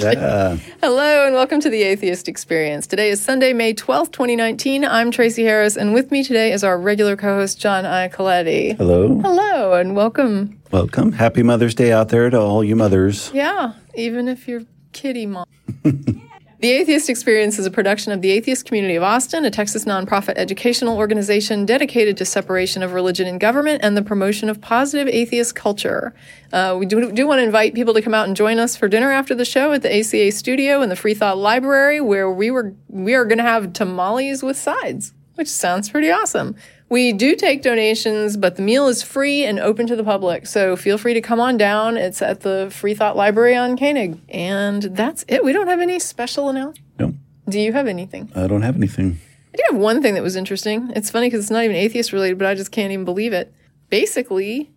[0.00, 0.66] group out there today.
[0.66, 0.74] Yeah.
[0.82, 2.86] Hello and welcome to the Atheist Experience.
[2.86, 4.84] Today is Sunday, May 12th, 2019.
[4.84, 8.76] I'm Tracie Harris, and with me today is our regular co host, John Iacoletti.
[8.76, 9.20] Hello.
[9.20, 10.60] Hello and welcome.
[10.70, 11.12] Welcome.
[11.12, 13.30] Happy Mother's Day out there to all you mothers.
[13.32, 14.62] Yeah, even if you're
[14.92, 15.46] kitty mom.
[16.64, 20.38] The Atheist Experience is a production of the Atheist Community of Austin, a Texas nonprofit
[20.38, 25.54] educational organization dedicated to separation of religion and government and the promotion of positive atheist
[25.54, 26.14] culture.
[26.54, 28.88] Uh, we do, do want to invite people to come out and join us for
[28.88, 32.50] dinner after the show at the ACA studio in the Free Thought Library, where we
[32.50, 36.56] were we are going to have tamales with sides, which sounds pretty awesome.
[36.88, 40.46] We do take donations, but the meal is free and open to the public.
[40.46, 41.96] So feel free to come on down.
[41.96, 44.20] It's at the Free Thought Library on Koenig.
[44.28, 45.42] And that's it.
[45.44, 46.82] We don't have any special announcements.
[46.98, 47.14] No,
[47.48, 48.30] Do you have anything?
[48.34, 49.18] I don't have anything.
[49.52, 50.90] I do have one thing that was interesting.
[50.94, 53.52] It's funny because it's not even atheist related, but I just can't even believe it.
[53.88, 54.70] Basically,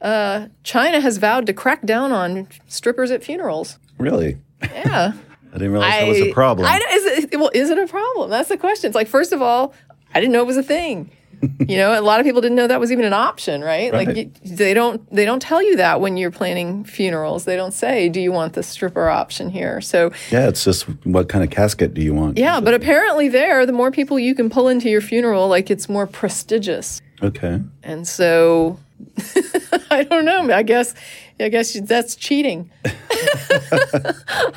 [0.00, 3.78] uh, China has vowed to crack down on strippers at funerals.
[3.98, 4.38] Really?
[4.62, 5.12] Yeah.
[5.50, 6.66] I didn't realize that was a problem.
[6.66, 8.28] I, is it, well, is it a problem?
[8.28, 8.88] That's the question.
[8.88, 9.72] It's like, first of all,
[10.14, 11.10] I didn't know it was a thing.
[11.60, 13.92] You know, a lot of people didn't know that was even an option, right?
[13.92, 14.16] Like, Right.
[14.16, 17.44] you, they don't they don't tell you that when you're planning funerals.
[17.44, 21.28] They don't say, "Do you want the stripper option here?" So, yeah, it's just what
[21.28, 22.38] kind of casket do you want?
[22.38, 25.88] yeah, but apparently, there, the more people you can pull into your funeral, like it's
[25.88, 27.00] more prestigious.
[27.22, 27.60] Okay.
[27.82, 28.78] And so,
[29.90, 30.52] I don't know.
[30.52, 30.94] I guess,
[31.40, 32.70] I guess that's cheating.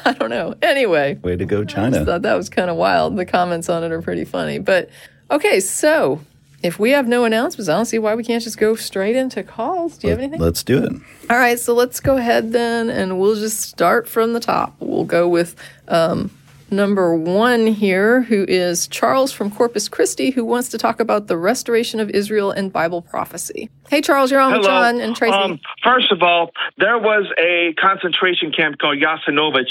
[0.05, 0.55] I don't know.
[0.61, 2.01] Anyway, Way to go, China.
[2.01, 3.15] I thought that was kind of wild.
[3.17, 4.59] The comments on it are pretty funny.
[4.59, 4.89] But
[5.29, 6.21] okay, so
[6.63, 9.43] if we have no announcements, I don't see why we can't just go straight into
[9.43, 9.97] calls.
[9.97, 10.39] Do you have anything?
[10.39, 10.91] Let's do it.
[11.29, 14.75] All right, so let's go ahead then, and we'll just start from the top.
[14.79, 15.55] We'll go with
[15.87, 16.29] um,
[16.69, 21.37] number one here, who is Charles from Corpus Christi, who wants to talk about the
[21.37, 23.69] restoration of Israel and Bible prophecy.
[23.89, 25.35] Hey, Charles, you're on with John and Tracie.
[25.35, 29.65] Um, first of all, there was a concentration camp called Jasenovac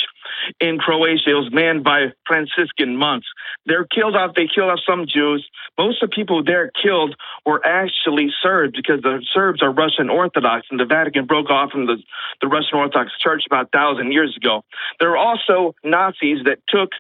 [0.61, 1.31] in Croatia.
[1.31, 3.27] It was manned by Franciscan monks.
[3.67, 4.35] They're killed off.
[4.35, 5.49] They killed off some Jews.
[5.79, 7.15] Most of the people there killed
[7.47, 11.87] were actually Serbs because the Serbs are Russian Orthodox, and the Vatican broke off from
[11.87, 11.97] the,
[12.41, 14.65] the Russian Orthodox Church about thousand years ago.
[14.99, 16.91] There were also Nazis that took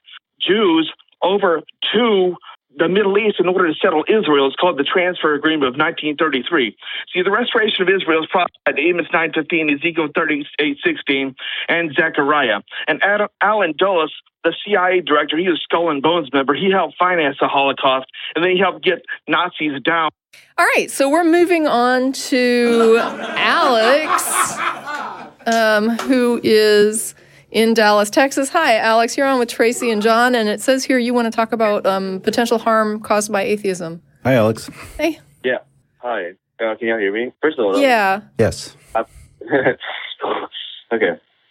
[0.41, 1.62] Jews over
[1.93, 2.37] to
[2.76, 4.47] the Middle East in order to settle Israel.
[4.47, 6.76] It's called the Transfer Agreement of 1933.
[7.12, 11.34] See, the restoration of Israel is prophesied in Amos 9:15, Ezekiel 38:16,
[11.69, 12.60] and Zechariah.
[12.86, 14.12] And Adam, Allen Dulles,
[14.44, 16.54] the CIA director, he was Skull and Bones member.
[16.54, 20.10] He helped finance the Holocaust, and then he helped get Nazis down.
[20.56, 24.56] All right, so we're moving on to Alex,
[25.47, 27.14] um, who is
[27.50, 28.49] in Dallas, Texas.
[28.50, 29.16] Hi, Alex.
[29.16, 31.84] You're on with Tracie and John, and it says here you want to talk about
[31.87, 34.03] um, potential harm caused by atheism.
[34.25, 34.69] Hi, Alex.
[34.99, 35.59] Hey, Yeah.
[35.99, 36.31] Hi.
[36.60, 37.33] Uh, can y'all hear me?
[37.41, 38.21] First of all, yeah.
[38.39, 38.77] Yes.
[38.94, 39.06] okay.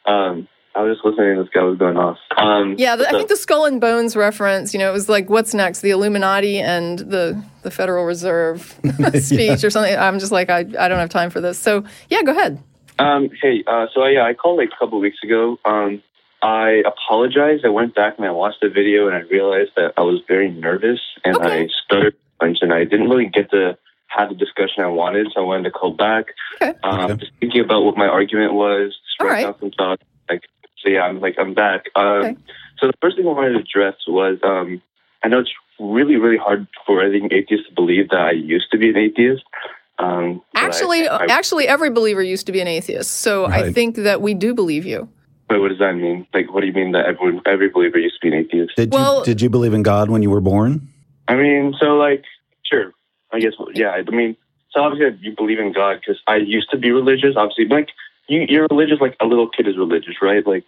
[0.05, 1.35] Um, I was just listening.
[1.35, 2.17] To this guy was going off.
[2.37, 5.29] Um, Yeah, the, I think the skull and bones reference, you know, it was like,
[5.29, 5.81] what's next?
[5.81, 8.79] The Illuminati and the, the Federal Reserve
[9.19, 9.97] speech or something.
[9.97, 11.57] I'm just like, I, I don't have time for this.
[11.57, 12.63] So, yeah, go ahead.
[12.99, 15.57] Um, hey, uh, so yeah, I called like a couple weeks ago.
[15.65, 16.03] Um,
[16.41, 17.65] I apologized.
[17.65, 20.49] I went back and I watched the video and I realized that I was very
[20.51, 21.63] nervous and Okay.
[21.63, 23.77] I stuttered a bunch and I didn't really get to
[24.07, 25.27] have the discussion I wanted.
[25.33, 26.27] So I wanted to call back.
[26.61, 26.73] Okay.
[26.83, 27.15] Um, Okay.
[27.17, 28.91] Just thinking about what my argument was.
[28.93, 29.51] just All writing right.
[29.51, 30.03] down some thoughts.
[30.29, 30.43] Like,
[30.83, 31.85] so yeah, I'm like I'm back.
[31.95, 32.35] Um, Okay.
[32.79, 34.81] So the first thing I wanted to address was um,
[35.23, 38.71] I know it's really really hard for I think atheists to believe that I used
[38.71, 39.43] to be an atheist.
[39.99, 43.11] Um, but I- Actually, I, actually, every believer used to be an atheist.
[43.21, 45.09] So I think that we do believe you.
[45.49, 46.27] But what does that mean?
[46.33, 48.75] Like, what do you mean that everyone, every believer used to be an atheist?
[48.75, 50.87] Did Well- you did you believe in God when you were born?
[51.27, 52.23] I mean, so like,
[52.63, 52.93] sure,
[53.31, 53.91] I guess, yeah.
[53.91, 54.35] I mean,
[54.71, 57.35] so obviously you believe in God because I used to be religious.
[57.35, 57.89] Obviously, like
[58.27, 60.45] you, you're religious like a little kid is religious, right?
[60.45, 60.65] Like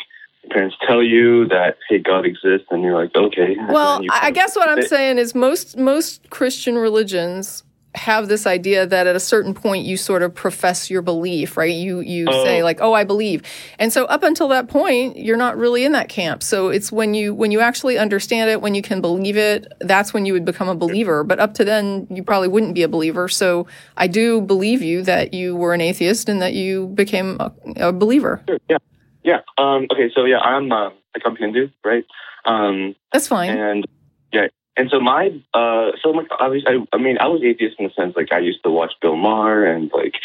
[0.50, 3.56] parents tell you that hey, God exists, and you're like, okay.
[3.70, 7.64] Well, I I kind of- guess what I'm it- saying is most most Christian religions
[7.94, 11.74] have this idea that at a certain point you sort of profess your belief, right?
[11.74, 12.44] You you Oh.
[12.44, 13.42] say like, "Oh, I believe."
[13.80, 16.42] And so up until that point, you're not really in that camp.
[16.42, 20.14] So it's when you when you actually understand it, when you can believe it, that's
[20.14, 21.24] when you would become a believer.
[21.26, 23.28] But up to then, you probably wouldn't be a believer.
[23.28, 23.68] So
[23.98, 27.92] I do believe you that you were an atheist and that you became a, a
[27.92, 28.42] believer.
[28.48, 28.78] Sure, yeah.
[29.24, 29.42] Yeah.
[29.58, 30.10] Um, okay.
[30.16, 32.06] So yeah, I'm uh, like I'm Hindu, right?
[32.46, 33.50] Um, That's fine.
[33.52, 33.86] and
[34.32, 34.48] yeah,
[34.82, 37.94] and so my uh, so like obviously, I, I mean, I was atheist in the
[37.94, 40.16] sense like I used to watch Bill Maher and like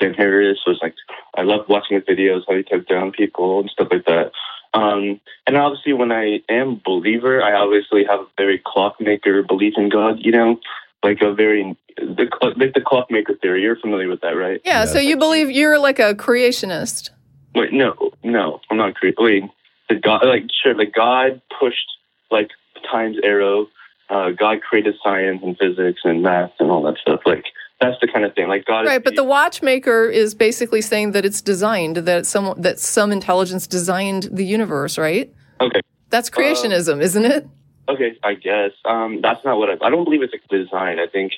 [0.00, 0.94] Sam Harris was like
[1.36, 4.30] I loved watching his videos how he took down people and stuff like that.
[4.72, 9.88] Um, and obviously, when I am believer, I obviously have a very clockmaker belief in
[9.88, 10.18] God.
[10.20, 10.60] You know,
[11.02, 13.62] like a very the like the clockmaker theory.
[13.62, 14.60] You're familiar with that, right?
[14.64, 17.10] yeah, so you believe you're like a creationist.
[17.56, 19.16] Wait, no, no, I'm not crazy.
[19.18, 19.42] Wait,
[19.88, 21.88] the God, like sure, like God pushed
[22.30, 22.50] like
[22.90, 23.66] time's arrow.
[24.10, 27.20] Uh, God created science and physics and math and all that stuff.
[27.24, 27.44] Like
[27.80, 28.48] that's the kind of thing.
[28.48, 32.54] Like God, is Right, but the watchmaker is basically saying that it's designed that some
[32.60, 35.32] that some intelligence designed the universe, right?
[35.60, 35.80] okay,
[36.10, 37.48] That's creationism, isn't it?
[37.88, 38.72] okay, I guess.
[38.84, 39.86] Um, that's not what I.
[39.86, 40.98] I don't believe it's a design.
[40.98, 41.32] I think,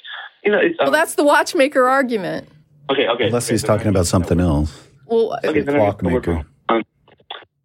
[0.44, 0.78] you know, it's.
[0.80, 2.48] Um, Well, that's the watchmaker argument.
[2.90, 3.06] okay.
[3.08, 3.26] Okay.
[3.26, 4.88] Unless okay, he's so talking about something else.
[5.06, 6.44] Well, Okay, then I- Clockmaker.
[6.68, 6.82] Um,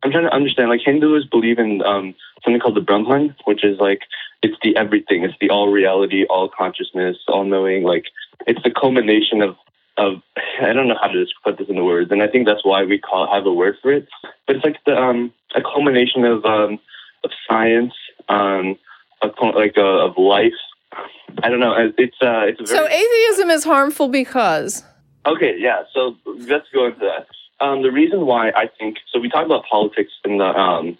[0.04, 0.69] I'm trying to understand.
[0.69, 4.01] Like Hindus believe in um, something called the Brahman, which is like
[4.41, 5.23] it's the everything.
[5.23, 7.83] It's the all reality, all consciousness, all knowing.
[7.83, 8.05] Like
[8.47, 9.55] it's the culmination of
[9.97, 10.21] of
[10.61, 12.83] I don't know how to just put this into words, and I think that's why
[12.83, 14.07] we call have a word for it.
[14.47, 16.79] But it's like the um, a culmination of um,
[17.23, 17.93] of science,
[18.29, 18.77] um,
[19.21, 20.53] of, like uh, of life.
[21.44, 21.75] I don't know.
[21.97, 24.83] It's uh, it's very so atheism is harmful because
[25.25, 25.83] Okay, yeah.
[25.94, 27.27] So let's go into that.
[27.63, 30.97] Um, the reason why I think so, we talked about politics in the um,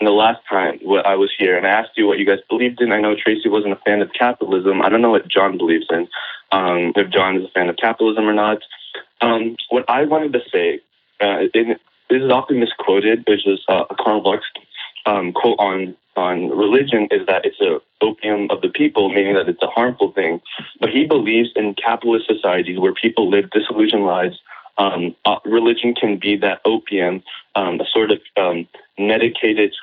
[0.00, 2.80] in the last time I was here, and I asked you what you guys believed
[2.80, 2.92] in.
[2.92, 4.80] I know Tracie wasn't a fan of capitalism.
[4.80, 6.08] I don't know what John believes in.
[6.52, 8.58] Um, if John is a fan of capitalism or not.
[9.20, 10.80] Um, what I wanted to say,
[11.20, 11.76] uh, in,
[12.08, 13.24] this is often misquoted.
[13.26, 14.44] There's this uh, Karl Marx
[15.06, 19.48] um, quote on on religion is that it's a opium of the people, meaning that
[19.48, 20.40] it's a harmful thing.
[20.80, 24.38] But he believes in capitalist societies where people live disillusioned lives.
[24.76, 27.22] Um, uh, religion can be that opium,
[27.54, 28.66] um, a sort of um,
[28.98, 29.74] medicated,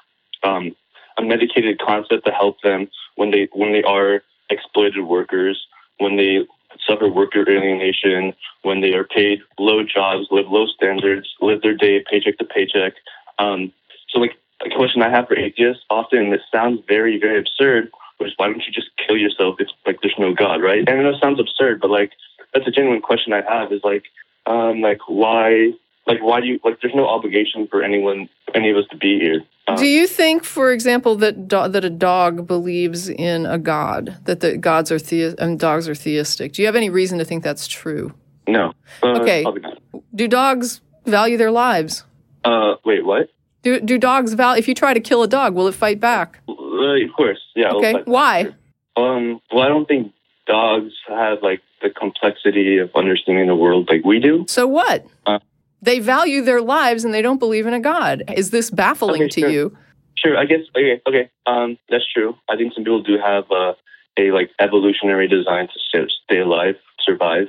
[0.47, 0.75] um,
[1.17, 5.57] a medicated concept to help them when they when they are exploited workers,
[5.97, 6.45] when they
[6.87, 12.03] suffer worker alienation, when they are paid low jobs, live low standards, live their day
[12.09, 12.93] paycheck to paycheck.
[13.39, 13.71] Um,
[14.09, 17.91] so, like a question I have for atheists, often it sounds very, very absurd.
[18.17, 20.79] Which why don't you just kill yourself It's like there's no God, right?
[20.79, 22.13] And I know it sounds absurd, but like
[22.53, 23.71] that's a genuine question I have.
[23.71, 24.05] Is like,
[24.47, 25.73] um, like why,
[26.07, 26.79] like why do you like?
[26.81, 29.43] There's no obligation for anyone, any of us to be here.
[29.67, 34.17] Um, do you think, for example, that do- that a dog believes in a god,
[34.25, 36.53] that the gods are the- and dogs are theistic?
[36.53, 38.13] Do you have any reason to think that's true?
[38.47, 38.71] no.
[39.03, 39.43] Uh, Okay.
[39.45, 39.81] I'll be honest.
[40.15, 42.05] Do dogs value their lives?
[42.45, 43.29] Uh, wait, what?
[43.63, 44.59] Do do dogs value?
[44.59, 46.39] If you try to kill a dog, will it fight back?
[46.47, 47.71] Uh, of course, yeah.
[47.71, 48.53] Okay, why?
[48.95, 50.13] Um, well, I don't think
[50.47, 54.45] dogs have like the complexity of understanding the world like we do.
[54.47, 55.05] So what?
[55.25, 55.39] Uh,
[55.81, 58.23] they value their lives and they don't believe in a god.
[58.35, 59.49] Is this baffling Okay, to sure.
[59.49, 59.77] you?
[60.15, 60.61] Sure, I guess.
[60.75, 61.29] Okay, okay.
[61.45, 62.35] Um, that's true.
[62.49, 63.73] I think some people do have uh,
[64.17, 67.47] a like evolutionary design to stay, alive, survive.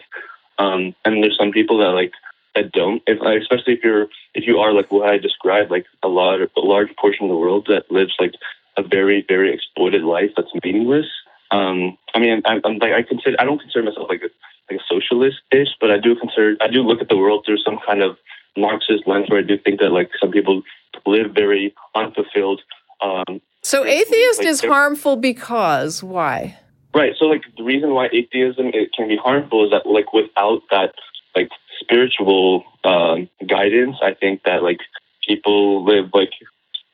[0.58, 2.12] Um, and there's some people that like
[2.54, 3.02] that don't.
[3.06, 6.48] If especially if you're if you are like what I described, like a lot a
[6.60, 8.34] large portion of the world that lives like
[8.76, 11.06] a very very exploited life that's meaningless.
[11.50, 14.28] Um, I mean, I'm, I'm like I consider I don't consider myself like a
[14.70, 17.58] like a socialist ish, but I do consider I do look at the world through
[17.58, 18.16] some kind of
[18.56, 20.62] Marxist lens where I do think that like some people
[21.06, 22.60] live very unfulfilled.
[23.00, 26.58] Um, So atheist like is harmful because why?
[26.94, 27.14] Right.
[27.18, 30.94] So like the reason why atheism it can be harmful is that like without that
[31.36, 34.80] like spiritual um, guidance, I think that like
[35.26, 36.30] people live like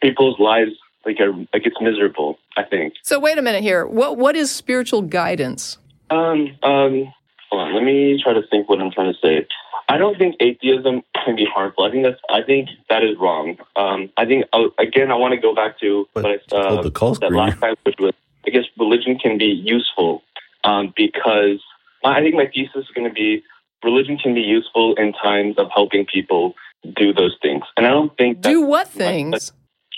[0.03, 0.73] people's lives
[1.07, 2.39] like are like it's miserable.
[2.57, 2.95] I think.
[3.03, 3.87] So wait a minute here.
[3.87, 5.79] What what is spiritual guidance?
[6.11, 6.57] Um.
[6.63, 7.13] Um.
[7.55, 7.75] Hold on.
[7.75, 9.47] Let me try to think what I'm trying to say.
[9.89, 11.85] I don't think atheism can be harmful.
[11.85, 12.21] I think that's.
[12.31, 13.57] I think that is wrong.
[13.77, 14.11] Um.
[14.17, 15.13] I think uh, again.
[15.13, 17.37] I want to go back to But what I it's uh, the call that screener.
[17.37, 18.13] last time, which was
[18.47, 20.23] I guess religion can be useful
[20.65, 21.61] um, because
[22.05, 23.43] I think my thesis is going to be
[23.85, 26.55] religion can be useful in times of helping people
[26.97, 29.53] do those things, and I don't think that Do what things?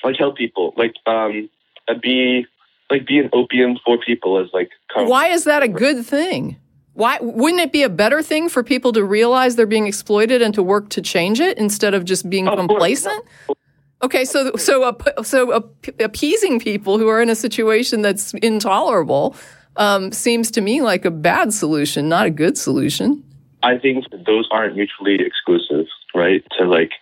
[0.05, 1.49] like help people, like um,
[2.03, 2.45] be
[2.91, 6.57] like be an opium for people as like Why is that a good thing?
[6.97, 10.55] Why wouldn't it be a better thing for people to realize they're being exploited and
[10.55, 13.23] to work to change it instead of just being complacent?
[14.03, 19.37] Okay, so so so appeasing people who are in a situation that's intolerable
[19.76, 23.23] um, seems to me like a bad solution, not a good solution.
[23.62, 25.85] I think those aren't mutually exclusive,
[26.15, 26.43] right?
[26.59, 26.93] To like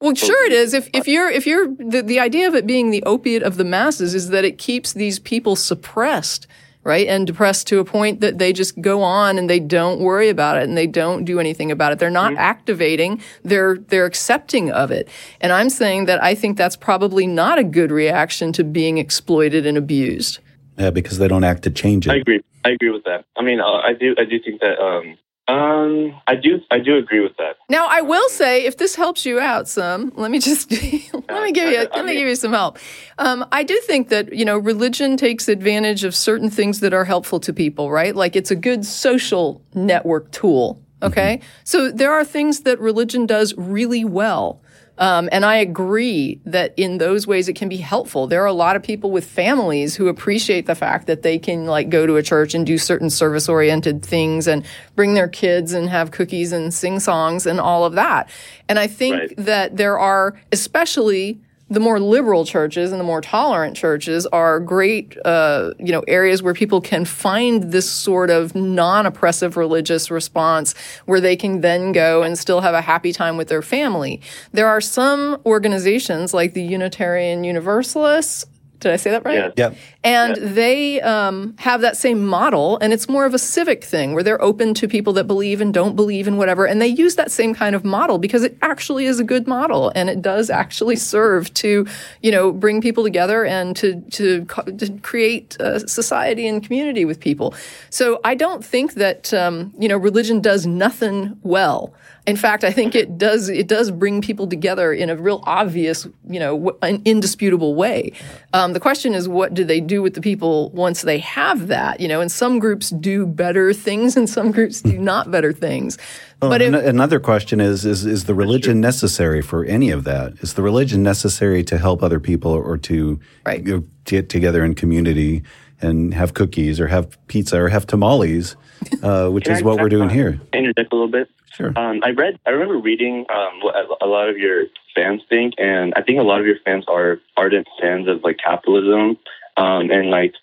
[0.00, 0.74] Well, sure it is.
[0.74, 3.64] If if you're if you're the, the idea of it being the opiate of the
[3.64, 6.46] masses is that it keeps these people suppressed,
[6.88, 7.06] right?
[7.06, 10.56] And depressed to a point that they just go on and they don't worry about
[10.56, 11.98] it and they don't do anything about it.
[11.98, 15.08] They're not activating, they're they're accepting of it.
[15.40, 19.66] And I'm saying that I think that's probably not a good reaction to being exploited
[19.66, 20.38] and abused.
[20.78, 22.12] Yeah, because they don't act to change it.
[22.12, 22.40] I agree.
[22.64, 23.26] I agree with that.
[23.36, 24.14] I mean, uh, I do.
[24.18, 24.80] I do think that.
[24.80, 26.60] Um, um, I do.
[26.70, 27.56] I do agree with that.
[27.70, 31.52] Now, I will say, if this helps you out some, let me just let me
[31.52, 32.78] give you I let me give you some help.
[33.16, 37.06] Um, I do think that you know religion takes advantage of certain things that are
[37.06, 38.14] helpful to people, right?
[38.14, 40.82] Like it's a good social network tool.
[41.02, 44.60] Okay, so there are things that religion does really well.
[44.98, 48.26] Um, and I agree that in those ways it can be helpful.
[48.26, 51.66] There are a lot of people with families who appreciate the fact that they can
[51.66, 54.64] like go to a church and do certain service oriented things and
[54.96, 58.28] bring their kids and have cookies and sing songs and all of that.
[58.68, 59.32] And I think Right.
[59.36, 61.38] that there are, especially
[61.70, 66.42] the more liberal churches and the more tolerant churches are great, uh, you know, areas
[66.42, 72.22] where people can find this sort of non-oppressive religious response where they can then go
[72.22, 74.20] and still have a happy time with their family.
[74.52, 78.46] There are some organizations like the Unitarian Universalists.
[78.80, 79.34] Did I say that right?
[79.34, 79.50] Yeah.
[79.56, 79.76] Yep.
[80.04, 84.22] And they um, have that same model, and it's more of a civic thing where
[84.22, 86.66] they're open to people that believe and don't believe and whatever.
[86.66, 89.90] And they use that same kind of model because it actually is a good model,
[89.96, 91.84] and it does actually serve to,
[92.22, 97.18] you know, bring people together and to to, to create uh, society and community with
[97.18, 97.52] people.
[97.90, 101.92] So I don't think that um, you know religion does nothing well.
[102.28, 106.06] In fact, I think it does it does bring people together in a real obvious,
[106.28, 108.12] you know, w- an indisputable way.
[108.52, 111.98] Um, the question is, what do they do with the people once they have that?
[112.00, 115.98] You know, and some groups do better things, and some groups do not better things.
[116.40, 120.34] but if, An- another question is, is is the religion necessary for any of that?
[120.40, 123.64] Is the religion necessary to help other people or to Right.
[123.66, 125.42] you know, get together in community
[125.80, 128.56] and have cookies or have pizza or have tamales,
[129.02, 130.40] uh, which Can is I- what we're doing uh, here?
[130.52, 131.28] Interject a little bit.
[131.54, 131.72] Sure.
[131.76, 132.38] Um, I read.
[132.46, 136.20] I remember reading um, what a a lot of your fans think, and I think
[136.20, 139.16] a lot of your fans are ardent fans of like capitalism,
[139.58, 140.34] um, and like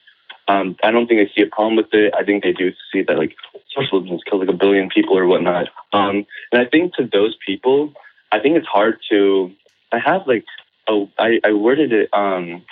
[0.47, 2.13] um, I don't think they see a problem with it.
[2.15, 3.35] I think they do see that like
[3.75, 5.67] socialism has killed like a billion people or whatnot.
[5.91, 7.93] Um, and I think to those people,
[8.31, 9.51] I think it's hard to.
[9.91, 10.45] I have like
[10.87, 12.09] oh, I, I worded it.
[12.13, 12.63] Um,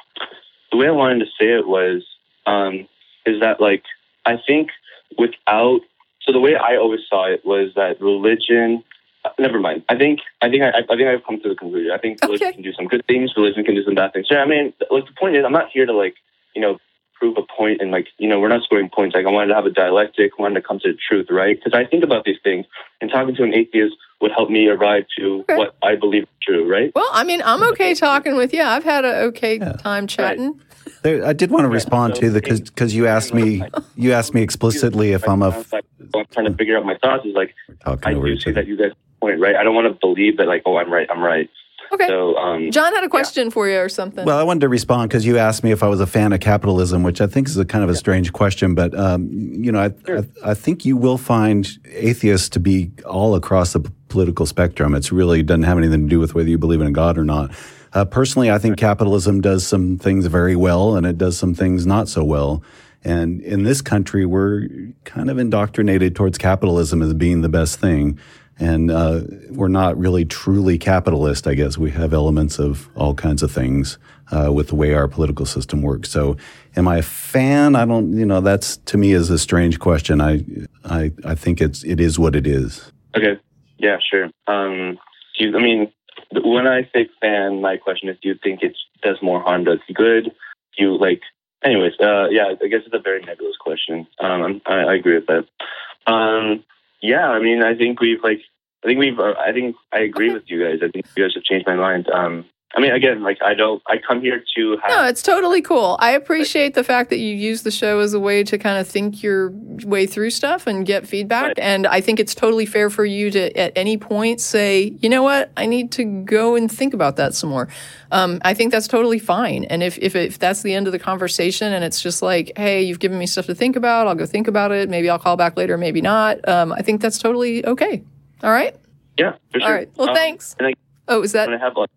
[0.71, 2.03] the way I wanted to say it was
[2.45, 2.87] um,
[3.25, 3.83] is that like
[4.25, 4.69] I think
[5.17, 5.81] without
[6.21, 8.83] so the way I always saw it was that religion.
[9.25, 9.83] uh, Never mind.
[9.89, 11.91] I think I think I, I think I've come to the conclusion.
[11.91, 13.33] I think religion can do some good things.
[13.35, 14.27] Religion can do some bad things.
[14.29, 16.15] Yeah, I mean, like the point is, I'm not here to like
[16.55, 16.77] you know
[17.19, 19.15] prove a point and like you know we're not scoring points.
[19.15, 21.57] Like I wanted to have a dialectic, wanted to come to the truth, right?
[21.57, 22.65] Because I think about these things,
[23.01, 25.57] and talking to an atheist would help me arrive to Okay.
[25.57, 26.91] what I believe is true, right?
[26.95, 28.61] well, I mean, I'm okay talking with you.
[28.61, 30.59] I've had an okay time chatting.
[31.01, 33.63] There, I did want to respond to the because you asked me
[33.95, 36.85] you asked me explicitly if I'm a f- Like, what I'm trying to figure out
[36.85, 37.53] my thoughts is like
[37.85, 38.91] I do each see that you guys
[39.21, 39.55] point right.
[39.55, 41.49] I don't want to believe that like oh I'm right, I'm right.
[41.93, 42.07] Okay.
[42.07, 44.25] So um, John had a question for you or something.
[44.25, 46.39] Well, I wanted to respond because you asked me if I was a fan of
[46.39, 48.73] capitalism, which I think is a kind of a strange question.
[48.73, 53.35] But um, you know, I, I, I think you will find atheists to be all
[53.35, 54.95] across the political spectrum.
[54.95, 57.23] It's really doesn't have anything to do with whether you believe in a god or
[57.23, 57.51] not.
[57.93, 61.85] Uh, personally, I think capitalism does some things very well, and it does some things
[61.85, 62.63] not so well.
[63.03, 64.67] And in this country, we're
[65.03, 68.17] kind of indoctrinated towards capitalism as being the best thing.
[68.59, 71.77] And uh, we're not really truly capitalist, I guess.
[71.77, 73.97] We have elements of all kinds of things
[74.31, 76.09] uh, with the way our political system works.
[76.11, 76.37] So,
[76.75, 77.75] am I a fan?
[77.75, 80.21] I don't, you know, that's to me is a strange question.
[80.21, 80.45] I,
[80.85, 82.91] I, I think it's it is what it is.
[83.17, 83.39] okay,
[83.77, 84.29] yeah, sure.
[84.47, 84.97] Um,
[85.37, 85.91] do you, I mean,
[86.31, 89.79] when I say fan, my question is, do you think it does more harm than
[89.93, 90.25] good?
[90.25, 91.21] Do you like?
[91.63, 94.07] Anyways, uh, yeah, I guess it's a very nebulous question.
[94.19, 96.11] Um, I, I agree with that.
[96.11, 96.63] Um,
[97.03, 98.39] yeah, I mean, I think we've like,
[98.83, 100.79] I think we've, uh, I think I agree with you guys.
[100.81, 102.09] I think you guys have changed my mind.
[102.09, 102.45] Um,
[102.75, 104.89] I mean, again, like I don't, I come here to have.
[104.89, 105.95] No, it's totally cool.
[105.99, 108.87] I appreciate the fact that you use the show as a way to kind of
[108.87, 109.51] think your
[109.85, 111.49] way through stuff and get feedback.
[111.49, 111.59] Right.
[111.59, 115.21] And I think it's totally fair for you to, at any point, say, you know
[115.21, 117.69] what, I need to go and think about that some more.
[118.11, 119.65] Um, I think that's totally fine.
[119.65, 122.81] And if, if, if that's the end of the conversation and it's just like, hey,
[122.81, 124.89] you've given me stuff to think about, I'll go think about it.
[124.89, 126.47] Maybe I'll call back later, maybe not.
[126.49, 128.03] Um, I think that's totally okay.
[128.41, 128.75] All right.
[129.17, 129.67] yeah, for sure.
[129.67, 129.89] All right.
[129.95, 130.55] Well, Um, thanks.
[130.59, 130.77] Like,
[131.07, 131.89] Oh, is that I have like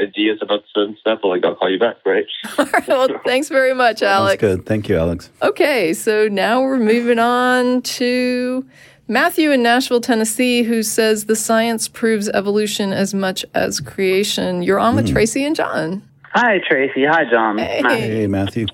[0.00, 2.24] ideas about certain stuff, I'll like I'll call you back, right?
[2.58, 2.88] all right?
[2.88, 4.40] Well, thanks very much, That's Alex.
[4.40, 4.66] good.
[4.66, 5.30] Thank you, Alex.
[5.42, 8.66] Okay, so now we're moving on to
[9.08, 14.62] Matthew in Nashville, Tennessee, who says the science proves evolution as much as creation.
[14.62, 16.02] You're on with Tracie and John.
[16.34, 17.04] Hi, Tracie.
[17.04, 17.58] Hi, John.
[17.58, 17.82] Hey.
[17.82, 17.92] Matt.
[18.00, 18.66] Hey, Matthew.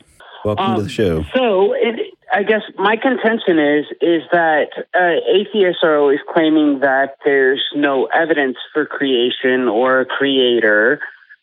[0.44, 1.24] Welcome to Um, the show.
[1.34, 7.16] So, it, I guess my contention is is that uh, atheists are always claiming that
[7.24, 11.00] there's no evidence for creation or a creator,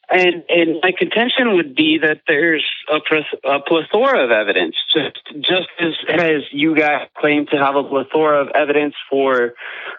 [0.10, 2.98] and and my contention would be that there's a,
[3.50, 8.42] a plethora of evidence, just just as as you guys claim to have a plethora
[8.42, 9.54] of evidence for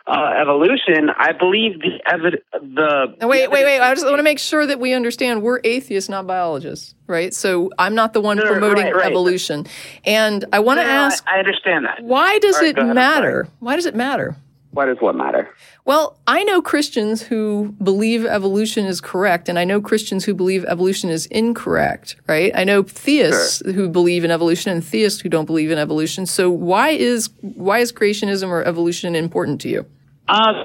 [0.06, 1.10] uh, evolution.
[1.16, 2.42] I believe the evidence.
[2.52, 3.80] the Now, wait, wait, wait.
[3.80, 7.34] I just want to make sure that we understand we're atheists, not biologists, right?
[7.34, 9.10] So I'm not the one no, promoting right, right.
[9.10, 9.66] evolution.
[10.04, 12.02] And I want to no, ask, I, I understand that.
[12.02, 13.48] why does right, it ahead, matter?
[13.58, 14.36] Why does it matter?
[14.76, 15.48] Why does what matter?
[15.86, 20.66] Well, I know Christians who believe evolution is correct, and I know Christians who believe
[20.66, 22.52] evolution is incorrect, right?
[22.54, 26.26] I know theists who believe in evolution and theists who don't believe in evolution.
[26.26, 29.86] So why is why is creationism or evolution important to you?
[30.28, 30.64] Uh,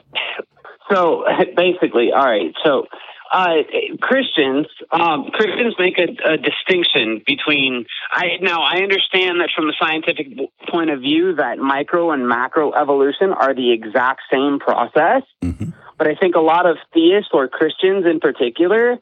[0.92, 1.24] so
[1.56, 2.54] basically, all right.
[2.66, 2.88] So
[3.32, 3.64] uh,
[4.02, 7.86] Christians, um, Christians make a, a distinction between.
[8.12, 10.28] I now I understand that from a scientific
[10.70, 15.24] point of view that micro and macro evolution are the exact same process.
[15.98, 18.98] But I think a lot of theists or Christians in particular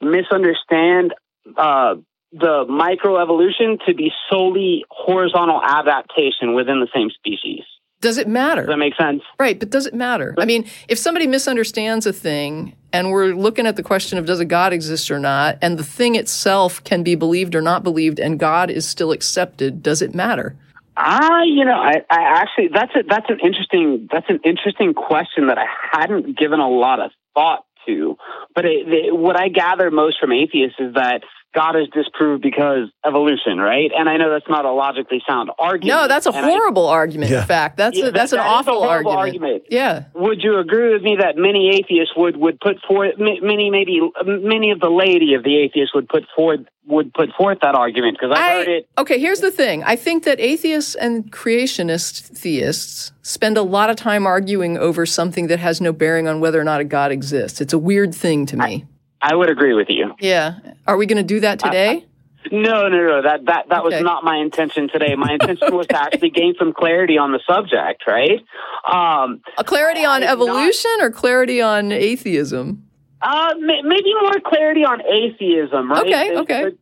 [0.00, 1.14] misunderstand
[1.56, 1.94] uh,
[2.32, 7.64] the microevolution to be solely horizontal adaptation within the same species.
[8.02, 8.62] Does it matter?
[8.62, 9.22] Does that make sense?
[9.38, 10.34] Right, but does it matter?
[10.36, 14.40] I mean, if somebody misunderstands a thing and we're looking at the question of does
[14.40, 18.18] a God exist or not, and the thing itself can be believed or not believed,
[18.18, 20.56] and God is still accepted, does it matter?
[20.96, 25.46] I, you know, I, I actually that's a that's an interesting that's an interesting question
[25.46, 28.16] that I hadn't given a lot of thought to.
[28.54, 31.22] But it, the, what I gather most from atheists is that
[31.54, 33.90] God is disproved because evolution, right?
[33.96, 35.86] And I know that's not a logically sound argument.
[36.00, 37.30] No, that's a and I- horrible argument.
[37.30, 37.42] Yeah.
[37.42, 39.42] In fact, that's Yeah, a, that's that- an that is a awful horrible argument.
[39.44, 39.64] argument.
[39.70, 40.04] Yeah.
[40.14, 44.70] would you agree with me that many atheists would, would put forth many maybe many
[44.70, 48.36] of the laity of the atheists would put forth would put forth that argument because
[48.36, 48.88] I, heard it.
[48.98, 49.84] Okay, here's the thing.
[49.84, 55.46] I think that atheists and creationist theists spend a lot of time arguing over something
[55.46, 57.60] that has no bearing on whether or not a God exists.
[57.60, 58.84] It's a weird thing to me.
[59.20, 60.12] I would agree with you.
[60.18, 60.56] yeah.
[60.86, 62.06] Are we going to do that today?
[62.50, 63.22] No, no, no.
[63.22, 65.14] That that that was not my intention today.
[65.14, 68.40] My intention was to actually gain some clarity on the subject, right?
[68.84, 72.88] Um, a clarity on did not- evolution or clarity on atheism?
[73.22, 76.02] uh, maybe more clarity on atheism, right?
[76.04, 76.76] Okay, okay.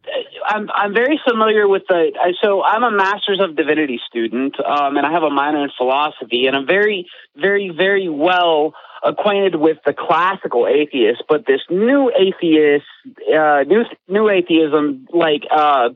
[0.51, 2.11] I'm I'm very familiar with the.
[2.43, 6.47] So I'm a Master's of Divinity student, um, and I have a minor in philosophy,
[6.47, 11.23] and I'm very, very, very well acquainted with the classical atheists.
[11.29, 12.85] But this new atheist,
[13.33, 15.43] uh, new new atheism, like.
[15.51, 15.91] Uh,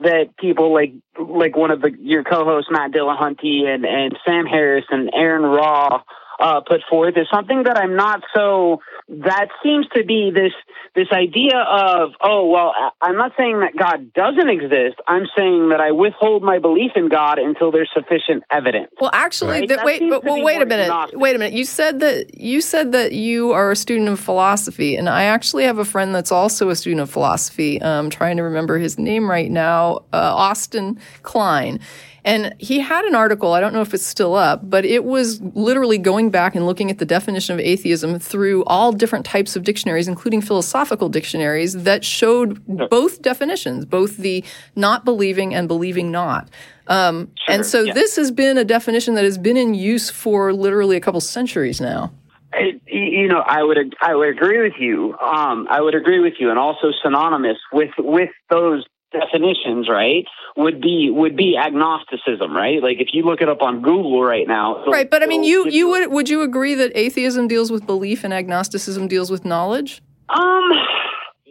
[0.00, 4.84] that people like like one of the your co-hosts Matt Dillahunty and and Sam Harris
[4.90, 6.02] and Aron Ra
[6.40, 8.80] uh, put forth is something that I'm not so.
[9.08, 10.52] That seems to be this
[10.94, 14.96] this idea of oh well I'm not saying that God doesn't exist.
[15.06, 18.90] I'm saying that I withhold my belief in God until there's sufficient evidence.
[19.00, 19.68] Well, actually, Right.
[19.68, 20.84] That wait, but well, wait a minute.
[20.84, 21.18] agnostic.
[21.18, 21.54] Wait a minute.
[21.54, 25.64] You said that you said that you are a student of philosophy, and I actually
[25.64, 27.82] have a friend that's also a student of philosophy.
[27.82, 31.80] I'm trying to remember his name right now, uh, Austin Cline.
[32.24, 35.42] And he had an article, I don't know if it's still up, but it was
[35.42, 39.62] literally going back and looking at the definition of atheism through all different types of
[39.62, 44.42] dictionaries, including philosophical dictionaries, that showed both definitions, both the
[44.74, 46.48] not believing and believing not.
[46.86, 47.92] Um, and so yeah.
[47.92, 51.80] this has been a definition that has been in use for literally a couple centuries
[51.80, 52.10] now.
[52.54, 55.16] It, you know, I would I would agree with you.
[55.18, 58.84] Um, I would agree with you, and also synonymous with with those
[59.18, 60.26] definitions, right?
[60.56, 62.82] Would be would be agnosticism, right?
[62.82, 65.68] Like if you look it up on Google right now, Right, but I mean, you
[65.68, 70.02] you would would you agree that atheism deals with belief and agnosticism deals with knowledge?
[70.28, 70.70] um.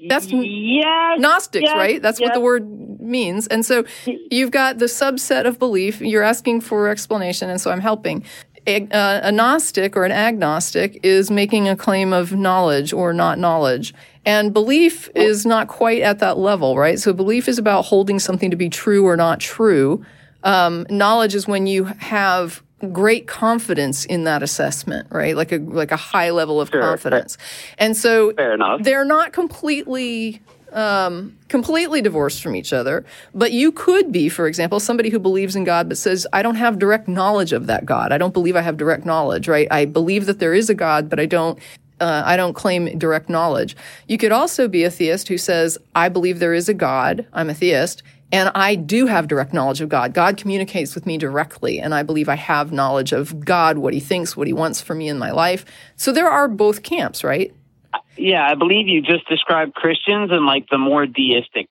[0.10, 2.02] That's yes, Gnostics, yes, right?
[2.02, 3.48] That's what the word means.
[3.48, 6.02] And so you've got the subset of belief.
[6.02, 8.26] You're asking for explanation, and so I'm helping.
[8.66, 13.38] A, uh, a Gnostic or an agnostic is making a claim of knowledge or not
[13.38, 13.94] knowledge.
[14.26, 16.98] And belief is not quite at that level, right?
[16.98, 20.06] So belief is about holding something to be true or not true.
[20.44, 25.36] Um, knowledge is when you have great confidence in that assessment, right?
[25.36, 27.38] Like a like a high level of confidence.
[27.78, 28.84] And so Fair enough.
[28.84, 30.42] they're not completely
[30.74, 33.06] um, completely divorced from each other.
[33.34, 36.56] But you could be, for example, somebody who believes in God but says, I don't
[36.56, 38.12] have direct knowledge of that God.
[38.12, 39.68] I don't believe I have direct knowledge, right?
[39.72, 41.60] I believe that there is a God, but I don't.
[42.02, 43.78] Uh, I don't claim direct knowledge.
[44.08, 47.26] You could also be a theist who says, I believe there is a God.
[47.32, 48.04] I'm a theist.
[48.34, 50.14] And I do have direct knowledge of God.
[50.14, 54.00] God communicates with me directly, and I believe I have knowledge of God, what He
[54.00, 55.64] thinks, what He wants for me in my life.
[55.96, 57.54] So there are both camps, right?
[58.18, 61.68] Yeah, I believe you just described Christians and like the more deistic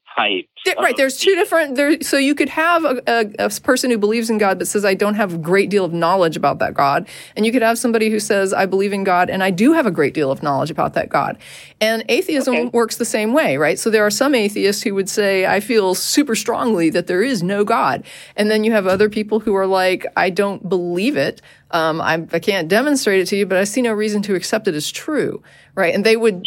[0.79, 0.97] Right.
[0.97, 1.75] There's two different.
[1.75, 4.85] There, so you could have a, a, a person who believes in God but says,
[4.85, 7.79] "I don't have a great deal of knowledge about that God," and you could have
[7.79, 10.43] somebody who says, "I believe in God and I do have a great deal of
[10.43, 11.39] knowledge about that God."
[11.81, 12.71] And atheism Okay.
[12.73, 13.79] works the same way, right?
[13.79, 17.43] So there are some atheists who would say, "I feel super strongly that there is
[17.43, 18.05] no God,"
[18.37, 21.43] and then you have other people who are like, "I don't believe it.
[21.73, 24.69] Um, I, I can't demonstrate it to you, but I see no reason to accept
[24.69, 25.43] it as true."
[25.75, 25.95] Right?
[25.95, 26.47] And they would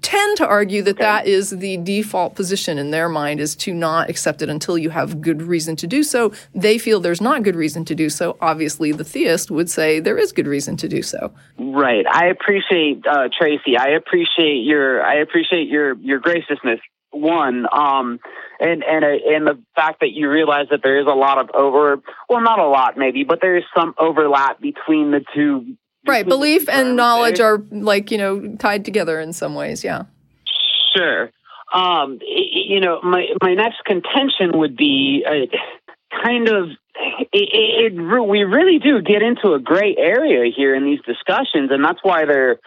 [0.00, 4.10] tend to argue that that is the default position in their mind is to not
[4.10, 6.32] accept it until you have good reason to do so.
[6.54, 8.36] They feel there's not good reason to do so.
[8.40, 11.32] Obviously, the theist would say there is good reason to do so.
[11.58, 12.06] Right.
[12.10, 13.76] I appreciate uh, Tracie.
[13.78, 15.04] I appreciate your.
[15.04, 16.80] I appreciate your your graciousness.
[17.10, 18.18] One, um,
[18.58, 21.50] and and uh, and the fact that you realize that there is a lot of
[21.54, 22.00] over.
[22.28, 25.76] Well, not a lot, maybe, but there is some overlap between the two.
[26.06, 26.26] Right.
[26.26, 27.54] Belief and knowledge there.
[27.54, 29.82] are like, you know, tied together in some ways.
[29.82, 30.04] Yeah.
[30.94, 31.30] Sure.
[31.72, 35.56] Um, you know, my my next contention would be uh,
[36.22, 38.28] kind of it, it, it.
[38.28, 42.26] We really do get into a gray area here in these discussions, and that's why
[42.26, 42.58] they're,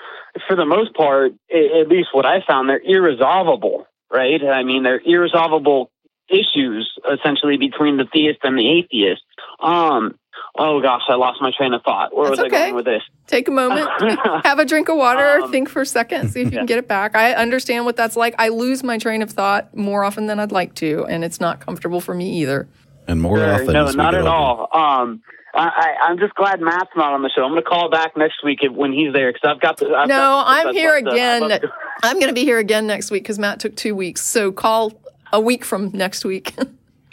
[0.47, 3.87] for the most part, at least what I found, they're irresolvable.
[4.11, 4.41] Right?
[4.43, 5.89] I mean, they're irresolvable
[6.29, 9.23] issues essentially between the theist and the atheist.
[9.59, 10.17] Um.
[10.59, 12.15] Oh gosh, I lost my train of thought.
[12.15, 12.55] Where That's was okay.
[12.57, 13.03] I going with this?
[13.27, 13.87] Take a moment,
[14.45, 16.77] have a drink of water, Um, think for a second, see if you can get
[16.79, 17.15] it back.
[17.15, 18.33] I understand what that's like.
[18.39, 21.59] I lose my train of thought more often than I'd like to, and it's not
[21.59, 22.67] comfortable for me either.
[23.07, 23.53] And more Sure.
[23.53, 24.35] often, No, as not get at older.
[24.35, 24.69] all.
[24.73, 25.21] Um,
[25.53, 27.43] I, I, I'm just glad Matt's not on the show.
[27.43, 29.87] I'm going to call back next week if, when he's there because I've got the.
[29.93, 31.49] I've No, got the- I'm here love to- I'd again.
[31.61, 31.71] to-
[32.03, 34.23] I'm going to be here again next week because Matt took two weeks.
[34.25, 34.93] So call
[35.33, 36.53] a week from next week.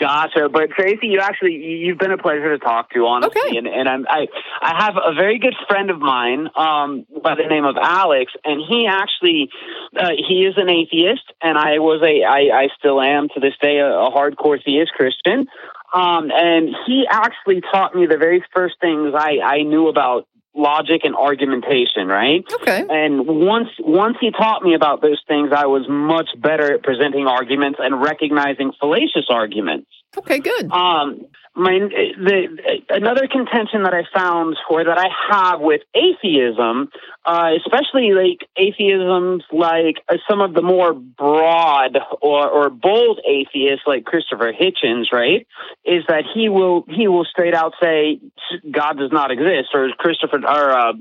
[0.04, 3.56] Gotcha, but Tracie, you actually you- you've been a pleasure to talk to, honestly, Okay.
[3.56, 4.28] and and I'm, I
[4.60, 8.60] I have a very good friend of mine um, by the name of Alex, and
[8.68, 9.48] he actually
[9.96, 13.54] uh, he is an atheist, and I was a I, I still am to this
[13.62, 15.46] day a, a hardcore theist Christian,
[15.94, 21.02] um, and he actually taught me the very first things I I knew about logic
[21.04, 22.44] and argumentation, right?
[22.60, 22.84] okay.
[22.88, 27.26] And once once he taught me about those things, I was much better at presenting
[27.26, 29.88] arguments and recognizing fallacious arguments.
[30.16, 30.70] Okay, good.
[30.70, 36.90] Um, my the another contention that I found or that I have with atheism,
[37.24, 43.84] uh, especially like atheisms like uh, some of the more broad or, or bold atheists
[43.86, 45.46] like Christopher Hitchens, right,
[45.84, 48.20] is that he will he will straight out say
[48.68, 50.92] God does not exist, or Christopher or uh,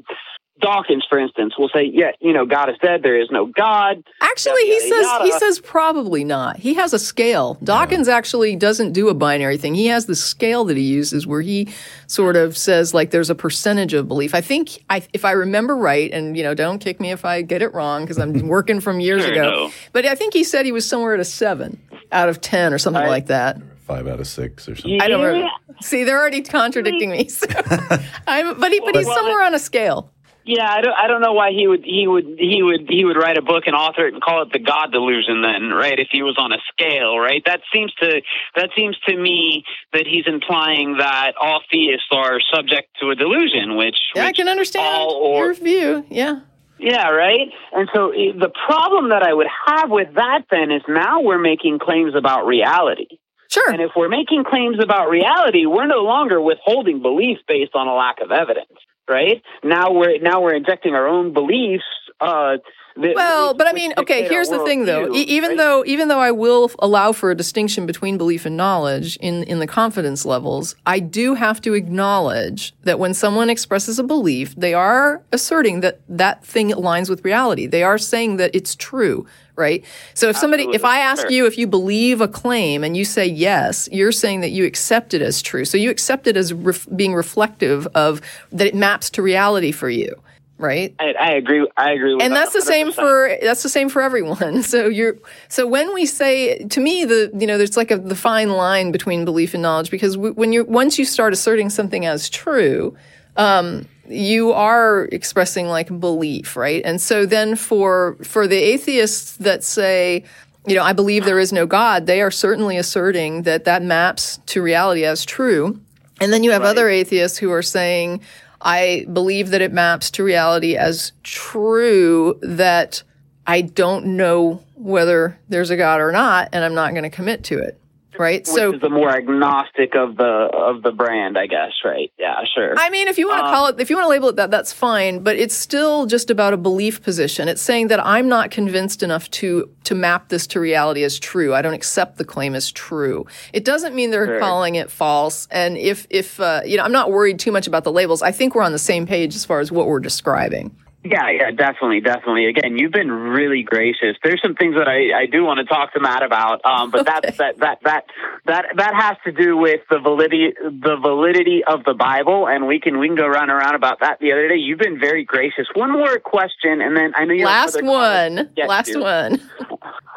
[0.62, 3.02] Dawkins, for instance, will say, yeah, you know, God is dead.
[3.04, 4.04] There is no God.
[4.22, 5.24] Actually, he yada, says yada.
[5.26, 6.58] he says probably not.
[6.58, 7.56] He has a scale.
[7.63, 9.74] Dawkins actually doesn't do a binary thing.
[9.76, 11.70] He has the scale that he uses where he
[12.08, 14.34] sort of says like there's a percentage of belief.
[14.36, 17.42] I think I, if I remember right, and you know, don't kick me if I
[17.42, 19.50] get it wrong because I'm working from years Sure, ago.
[19.50, 19.72] no.
[19.92, 22.78] But I think he said he was somewhere at a seven out of ten or
[22.78, 23.58] something I- like that.
[23.82, 25.02] Five out of six or something.
[25.02, 25.50] I don't remember.
[25.82, 27.28] See, they're already contradicting me.
[27.28, 27.48] So
[28.28, 30.10] I'm, but he, but he's somewhere on a scale.
[30.45, 33.15] Yeah, I don't, I don't know why he would he would he would he would
[33.15, 35.97] write a book and author it and call it the God delusion then, right?
[35.97, 37.41] If he was on a scale, right?
[37.45, 38.21] That seems to
[38.56, 43.77] that seems to me that he's implying that all theists are subject to a delusion,
[43.77, 46.06] which, Yeah, I can understand or your view.
[46.10, 46.41] Yeah.
[46.77, 47.47] yeah, right.
[47.71, 51.39] And so eh, the problem that I would have with that then is now we're
[51.39, 53.08] making claims about reality.
[53.49, 53.71] Sure.
[53.71, 57.93] And if we're making claims about reality, we're no longer withholding belief based on a
[57.93, 58.73] lack of evidence,
[59.10, 59.42] right?
[59.63, 61.84] Now we're now we're injecting our own beliefs.
[62.20, 62.58] Uh,
[62.95, 65.08] that- Well, but I mean, okay, here's the thing though.
[65.08, 65.58] worldview, E- even right?
[65.58, 69.60] though even though I will allow for a distinction between belief and knowledge in in
[69.60, 74.73] the confidence levels, I do have to acknowledge that when someone expresses a belief, they
[74.73, 77.65] are asserting that that thing aligns with reality.
[77.67, 79.25] They are saying that it's true,
[79.56, 79.84] right?
[80.13, 81.32] So if somebody if I ask Sure.
[81.32, 85.13] you if you believe a claim and you say yes, you're saying that you accept
[85.13, 85.65] it as true.
[85.65, 89.89] So you accept it as ref- being reflective of that it maps to reality for
[89.89, 90.15] you,
[90.63, 90.95] right?
[90.99, 91.67] I, I agree.
[91.78, 92.15] I agree.
[92.15, 95.17] With and that that's the same for that's the same for everyone so you're
[95.49, 98.91] so when we say to me the you know there's like a the fine line
[98.91, 102.95] between belief and knowledge because w- when you're once you start asserting something as true
[103.36, 109.63] um, you are expressing like belief right and so then for for the atheists that
[109.63, 110.23] say
[110.65, 114.39] you know i believe there is no god they are certainly asserting that that maps
[114.45, 115.80] to reality as true
[116.23, 118.21] and then you have other atheists who are saying,
[118.63, 123.04] I believe that it maps to reality as true that
[123.45, 127.43] I don't know whether there's a God or not, and I'm not going to commit
[127.45, 127.80] to it.
[128.19, 128.39] Right?
[128.39, 132.12] Which so is the more agnostic of the of the brand, I guess, right?
[132.17, 132.73] Yeah, sure.
[132.78, 134.52] I mean, if you want to call it, if you want to label it that,
[134.52, 135.19] that's fine.
[135.23, 137.47] But it's still just about a belief position.
[137.47, 141.54] It's saying that I'm not convinced enough to to map this to reality as true.
[141.54, 143.26] I don't accept the claim as true.
[143.52, 144.39] It doesn't mean they're Sure.
[144.39, 145.47] calling it false.
[145.52, 148.21] And if if uh, you know, I'm not worried too much about the labels.
[148.21, 150.76] I think we're on the same page as far as what we're describing.
[151.06, 152.46] Yeah, yeah, definitely, definitely.
[152.46, 154.16] Again, you've been really gracious.
[154.24, 157.06] There's some things that I, I do want to talk to Matt about, um, but
[157.06, 158.06] that's that that that
[158.46, 162.80] that that has to do with the validity the validity of the Bible, and we
[162.80, 164.20] can we can go round and around about that.
[164.22, 165.68] The other day, you've been very gracious.
[165.74, 168.52] One more question, and then I know you Last one.
[168.56, 169.00] Last to.
[169.02, 169.42] one.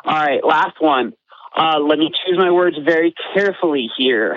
[0.05, 1.15] All right, last one.
[1.57, 4.37] Uh, let me choose my words very carefully here.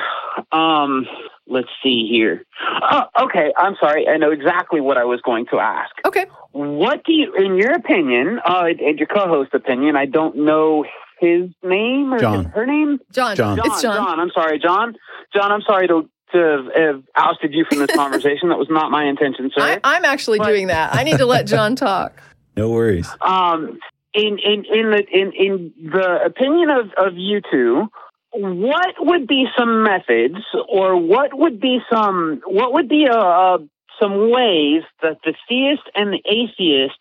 [0.52, 1.06] Um,
[1.48, 2.44] let's see here.
[2.82, 4.08] Oh, okay, I'm sorry.
[4.08, 5.92] I know exactly what I was going to ask.
[6.06, 6.26] Okay.
[6.52, 10.86] What do you, in your opinion, uh, and your co-host opinion, I don't know
[11.20, 12.46] his name or John.
[12.46, 13.00] her name.
[13.12, 13.36] John.
[13.36, 13.60] John.
[13.64, 14.20] It's John.
[14.20, 14.96] I'm sorry, John.
[15.36, 18.50] John, I'm sorry to to have ousted you from this conversation.
[18.50, 19.62] That was not my intention, sir.
[19.62, 20.94] I, I'm actually But- doing that.
[20.96, 22.14] I need to let John talk.
[22.58, 23.08] No worries.
[23.22, 23.80] um,
[24.20, 27.88] in in in the in in the opinion of of you two,
[28.32, 33.58] what would be some methods, or what would be some what would be a, a
[34.00, 36.98] some ways that the theist and the atheist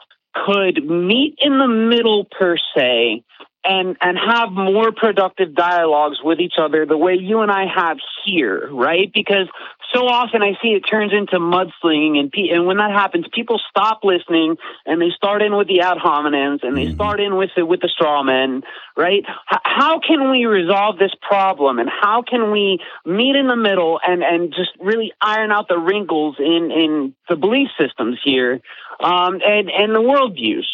[0.47, 3.23] could meet in the middle per se
[3.69, 7.99] and and have more productive dialogues with each other the way you and I have
[8.25, 9.13] here, right?
[9.13, 9.49] Because
[9.95, 13.61] so often I see it turns into mudslinging, and pe- and when that happens, people
[13.71, 16.95] stop listening and they start in with the ad hominems and they Mhm.
[16.95, 18.63] start in with the with the straw men,
[18.97, 19.25] right?
[19.53, 24.01] H- how can we resolve this problem, and how can we meet in the middle
[24.07, 28.61] and and just really iron out the wrinkles in in the belief systems here,
[29.01, 30.67] um, and and the worldviews?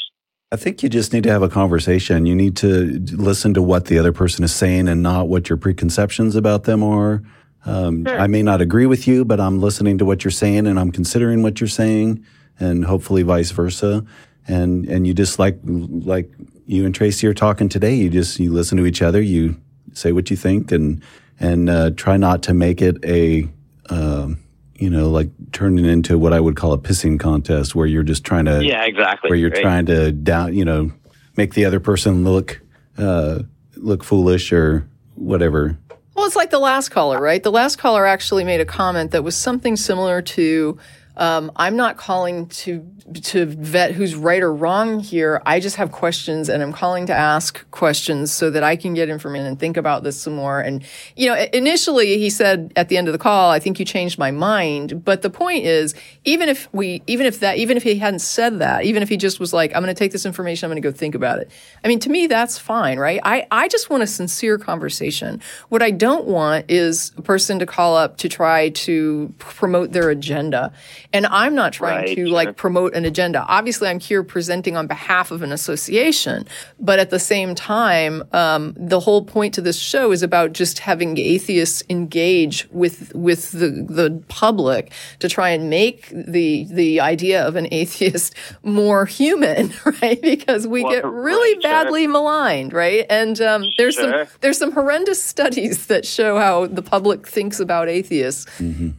[0.54, 2.26] I think you just need to have a conversation.
[2.26, 5.56] You need to listen to what the other person is saying and not what your
[5.56, 7.22] preconceptions about them are.
[7.66, 8.20] Um, Sure.
[8.20, 10.92] I may not agree with you, but I'm listening to what you're saying and I'm
[10.92, 12.24] considering what you're saying,
[12.60, 14.04] and hopefully vice versa.
[14.46, 16.30] And and you just like like
[16.66, 17.94] you and Tracie are talking today.
[17.94, 19.20] You just you listen to each other.
[19.20, 19.56] You
[19.92, 21.02] say what you think and
[21.40, 23.48] and uh, try not to make it a
[23.90, 24.38] um,
[24.76, 28.24] you know like turning into what I would call a pissing contest where you're just
[28.24, 29.30] trying to Yeah, exactly.
[29.30, 29.62] where you're right?
[29.62, 30.92] trying to down, you know,
[31.36, 32.60] make the other person look
[32.98, 33.40] uh,
[33.76, 35.78] look foolish or whatever.
[36.14, 37.42] Well, it's like the last caller, right?
[37.42, 40.78] The last caller actually made a comment that was something similar to
[41.16, 42.86] um, I'm not calling to
[43.22, 45.40] to vet who's right or wrong here.
[45.46, 49.08] I just have questions, and I'm calling to ask questions so that I can get
[49.08, 50.60] information and think about this some more.
[50.60, 50.82] And
[51.16, 54.18] you know, initially he said at the end of the call, "I think you changed
[54.18, 57.96] my mind." But the point is, even if we, even if that, even if he
[57.96, 60.66] hadn't said that, even if he just was like, "I'm going to take this information,
[60.66, 61.50] I'm going to go think about it."
[61.84, 63.20] I mean, to me, that's fine, right?
[63.22, 65.40] I I just want a sincere conversation.
[65.68, 70.10] What I don't want is a person to call up to try to promote their
[70.10, 70.72] agenda.
[71.14, 72.34] And I'm not trying Right, to sure.
[72.34, 73.46] like promote an agenda.
[73.48, 76.46] Obviously, I'm here presenting on behalf of an association,
[76.80, 80.80] but at the same time, um, the whole point to this show is about just
[80.80, 87.46] having atheists engage with with the the public to try and make the the idea
[87.46, 89.72] of an atheist more human,
[90.02, 90.20] right?
[90.20, 91.70] Because we Well, get really right, sure.
[91.70, 93.06] badly maligned, right?
[93.08, 94.10] And um, there's Sure.
[94.26, 98.46] some there's some horrendous studies that show how the public thinks about atheists.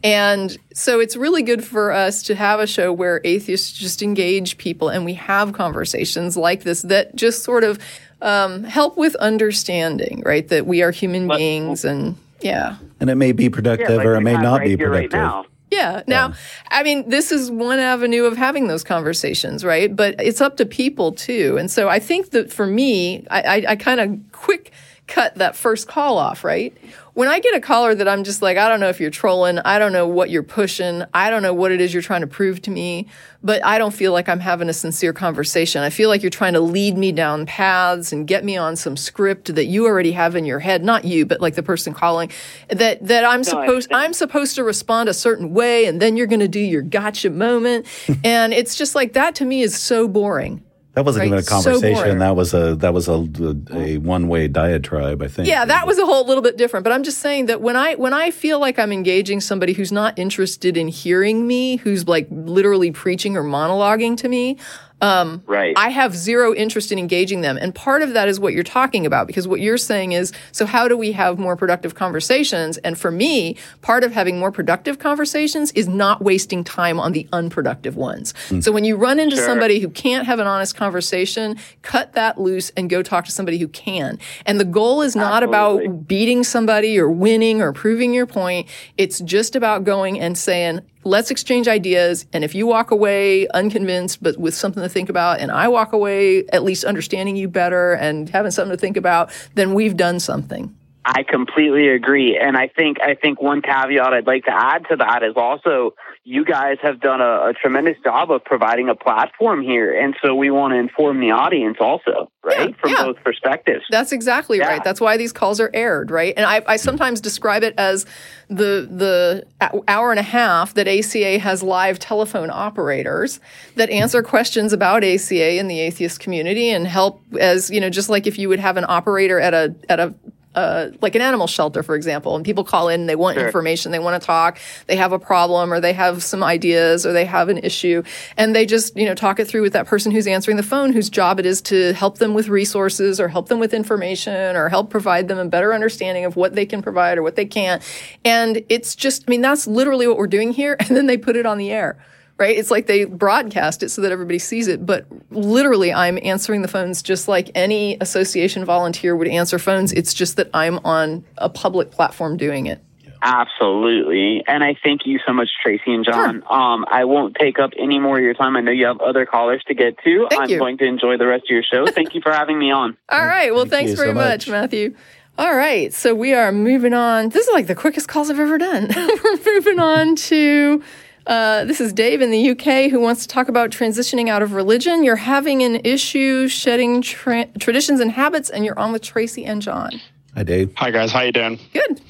[0.03, 4.57] And so it's really good for us to have a show where atheists just engage
[4.57, 7.79] people and we have conversations like this that just sort of
[8.21, 10.47] um, help with understanding, right?
[10.47, 12.77] That we are human But- beings and yeah.
[12.99, 15.09] And it may be productive Yeah, like or it may not right be here, right
[15.09, 15.43] productive.
[15.43, 15.45] now.
[15.71, 16.03] Yeah.
[16.07, 16.33] Now,
[16.69, 19.93] I mean, this is one avenue of having those conversations, right?
[19.93, 21.57] But it's up to people too.
[21.57, 24.71] And so I think that for me, I, I, I kind of quick
[25.07, 26.75] cut that first call off, right?
[27.13, 29.59] When I get a caller that I'm just like, I don't know if you're trolling,
[29.59, 32.27] I don't know what you're pushing, I don't know what it is you're trying to
[32.27, 33.07] prove to me,
[33.43, 35.81] but I don't feel like I'm having a sincere conversation.
[35.81, 38.97] I feel like you're trying to lead me down paths and get me on some
[38.97, 42.31] script that you already have in your head, not you, but like the person calling,
[42.69, 43.93] that that I'm I supposed.
[43.93, 47.29] I'm supposed to respond a certain way and then you're going to do your gotcha
[47.29, 47.85] moment.
[48.23, 50.63] and it's just like that to me is so boring.
[50.95, 51.93] That wasn't Right, even a conversation.
[51.93, 52.19] boring.
[52.19, 53.27] that was a that was a,
[53.73, 55.21] a one way diatribe.
[55.21, 55.47] I think.
[55.47, 56.83] Yeah, that was a whole little bit different.
[56.85, 59.91] But I'm just saying that when I when I feel like I'm engaging somebody who's
[59.91, 64.57] not interested in hearing me, who's like literally preaching or monologuing to me,
[65.01, 65.73] Um, Right.
[65.77, 67.57] I have zero interest in engaging them.
[67.59, 70.65] And part of that is what you're talking about, because what you're saying is so,
[70.65, 72.77] how do we have more productive conversations?
[72.79, 77.27] And for me, part of having more productive conversations is not wasting time on the
[77.33, 78.33] unproductive ones.
[78.61, 79.45] So, when you run into Sure.
[79.45, 83.57] somebody who can't have an honest conversation, cut that loose and go talk to somebody
[83.57, 84.17] who can.
[84.45, 85.85] And the goal is not Absolutely.
[85.85, 88.67] about beating somebody or winning or proving your point.
[88.97, 92.25] It's just about going and saying, let's exchange ideas.
[92.33, 95.93] And if you walk away unconvinced, but with something to think about, and I walk
[95.93, 100.19] away at least understanding you better and having something to think about, then we've done
[100.19, 100.75] something.
[101.07, 104.95] I completely agree, and I think I think one caveat I'd like to add to
[104.97, 109.61] that is also you guys have done a, a tremendous job of providing a platform
[109.61, 113.03] here, and so we want to inform the audience also, right, Yeah, from yeah.
[113.03, 113.85] both perspectives.
[113.91, 114.67] That's exactly Yeah.
[114.69, 114.83] right.
[114.83, 116.33] That's why these calls are aired, right?
[116.35, 118.07] And I, I sometimes describe it as
[118.49, 119.45] the the
[119.87, 123.39] hour and a half that ACA has live telephone operators
[123.75, 128.09] that answer questions about ACA in the atheist community and help as you know, just
[128.09, 130.15] like if you would have an operator at a at a
[130.55, 133.45] uh, like an animal shelter, for example, and people call in, they want Sure.
[133.45, 137.13] information, they want to talk, they have a problem, or they have some ideas, or
[137.13, 138.01] they have an issue,
[138.37, 140.93] and they just you know talk it through with that person who's answering the phone,
[140.93, 144.69] whose job it is to help them with resources, or help them with information, or
[144.69, 147.81] help provide them a better understanding of what they can provide or what they can't.
[148.23, 151.35] And it's just, I mean, that's literally what we're doing here, and then they put
[151.35, 151.97] it on the air
[152.37, 152.57] right?
[152.57, 156.67] It's like they broadcast it so that everybody sees it, but literally I'm answering the
[156.67, 159.93] phones just like any association volunteer would answer phones.
[159.93, 162.81] It's just that I'm on a public platform doing it.
[163.21, 164.43] Absolutely.
[164.45, 166.43] And I thank you so much, Tracie and John.
[166.47, 168.55] Um, I won't take up any more of your time.
[168.55, 170.27] I know you have other callers to get to.
[170.29, 170.59] Thank I'm you.
[170.59, 171.87] going to enjoy the rest of your show.
[171.91, 172.95] Thank you for having me on.
[173.09, 173.51] All right.
[173.51, 174.49] Well, Thank thanks very so much, much.
[174.49, 174.95] Matthew.
[175.39, 175.91] All right.
[175.91, 177.29] So we are moving on.
[177.29, 178.89] This is like the quickest calls I've ever done.
[178.95, 180.83] We're moving on to.
[181.27, 184.53] Uh, this is Dave in the UK who wants to talk about transitioning out of
[184.53, 185.03] religion.
[185.03, 189.61] You're having an issue shedding tra- traditions and habits, and you're on with Tracie and
[189.61, 189.99] John.
[190.35, 190.73] Hi, Dave.
[190.75, 191.59] Hi guys, how you doing?
[191.73, 192.01] Good.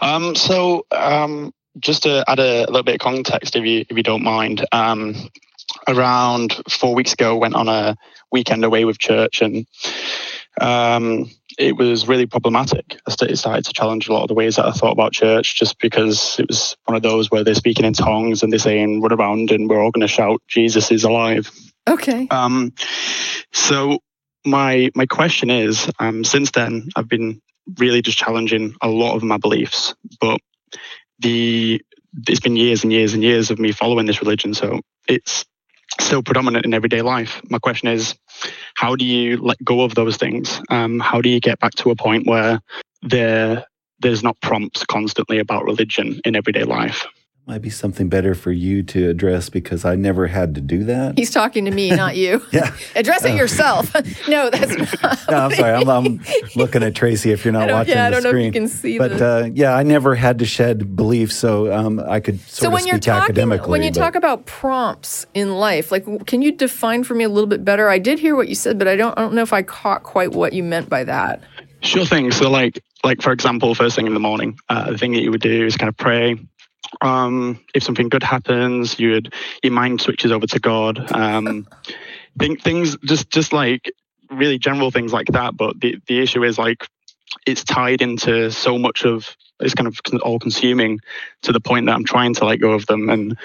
[0.00, 4.02] Um, so um, just to add a, little bit of context, if you if you
[4.02, 5.14] don't mind, um,
[5.88, 7.96] around four weeks ago, went on a
[8.32, 9.66] weekend away with church, and
[10.60, 12.98] um, it was really problematic.
[13.06, 15.58] I sta- started to challenge a lot of the ways that I thought about church,
[15.58, 19.00] just because it was one of those where they're speaking in tongues and they're saying
[19.00, 21.50] "run around" and we're all going to shout "Jesus is alive."
[21.88, 22.26] Okay.
[22.30, 22.72] Um,
[23.52, 23.98] so
[24.44, 27.40] my my question is, um, since then I've been
[27.78, 30.40] really just challenging a lot of my beliefs, but
[31.18, 31.82] the
[32.28, 35.44] it's been years and years and years of me following this religion, so it's
[36.00, 37.40] still predominant in everyday life.
[37.50, 38.14] My question is,
[38.74, 40.60] how do you let go of those things?
[40.70, 42.60] Um, how do you get back to a point where
[43.02, 43.64] there
[44.00, 47.06] there's not prompts constantly about religion in everyday life?
[47.46, 51.18] Might be something better for you to address because I never had to do that.
[51.18, 52.42] He's talking to me, not you.
[52.52, 52.74] Yeah.
[52.96, 53.92] Address it yourself.
[54.28, 55.18] no, that's not.
[55.28, 55.72] No, I'm sorry.
[55.72, 56.20] I'm, I'm
[56.56, 58.50] looking at Tracie if you're not I don't- watching yeah, I don't know if you
[58.52, 62.40] can see but uh, yeah, I never had to shed beliefs, so um, I could
[62.40, 63.70] sort so of when speak you're talking, academically.
[63.72, 67.28] when you but- talk about prompts in life, like, can you define for me a
[67.28, 67.90] little bit better?
[67.90, 70.02] I did hear what you said, but I don't, I don't know if I caught
[70.02, 71.42] quite what you meant by that.
[71.82, 72.30] Sure thing.
[72.32, 75.30] So, like, like for example, first thing in the morning, uh, the thing that you
[75.30, 76.38] would do is kind of pray.
[77.00, 81.12] Um, if something good happens, you would your mind switches over to God.
[81.12, 81.66] Um,
[82.38, 83.90] think things just just like
[84.30, 85.56] really general things like that.
[85.56, 86.86] But the the issue is like
[87.46, 91.00] it's tied into so much of it's kind of all consuming
[91.42, 93.36] to the point that I'm trying to let go of them and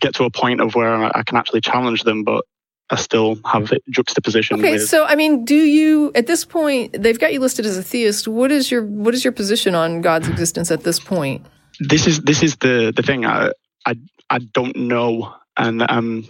[0.00, 2.44] get to a point of where I can actually challenge them, but
[2.88, 4.88] I still have it juxtaposition Okay, with.
[4.88, 8.26] so I mean, do you at this point they've got you listed as a theist?
[8.26, 11.46] What is your what is your position on God's existence at this point?
[11.80, 13.50] This is this is the the thing I
[13.86, 13.94] I
[14.30, 16.24] I don't know and um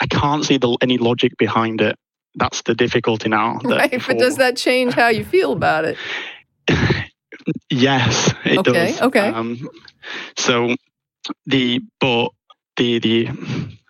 [0.00, 1.96] I can't see the any logic behind it.
[2.34, 3.60] That's the difficulty now.
[3.62, 5.96] that Right, but does that change how you feel about it?
[7.70, 9.02] Yes, it Okay, does.
[9.02, 9.28] okay.
[9.28, 9.68] Um,
[10.36, 10.74] so
[11.46, 12.28] the but
[12.76, 13.28] the the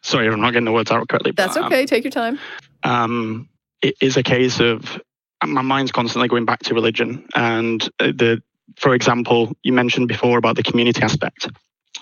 [0.02, 1.30] sorry, I'm not getting the words out correctly.
[1.32, 1.86] but, That's um, okay.
[1.86, 2.38] Take your time.
[2.82, 3.48] um,
[3.82, 5.00] it is a case of
[5.46, 8.42] my mind's constantly going back to religion and uh, the
[8.76, 11.48] for example you mentioned before about the community aspect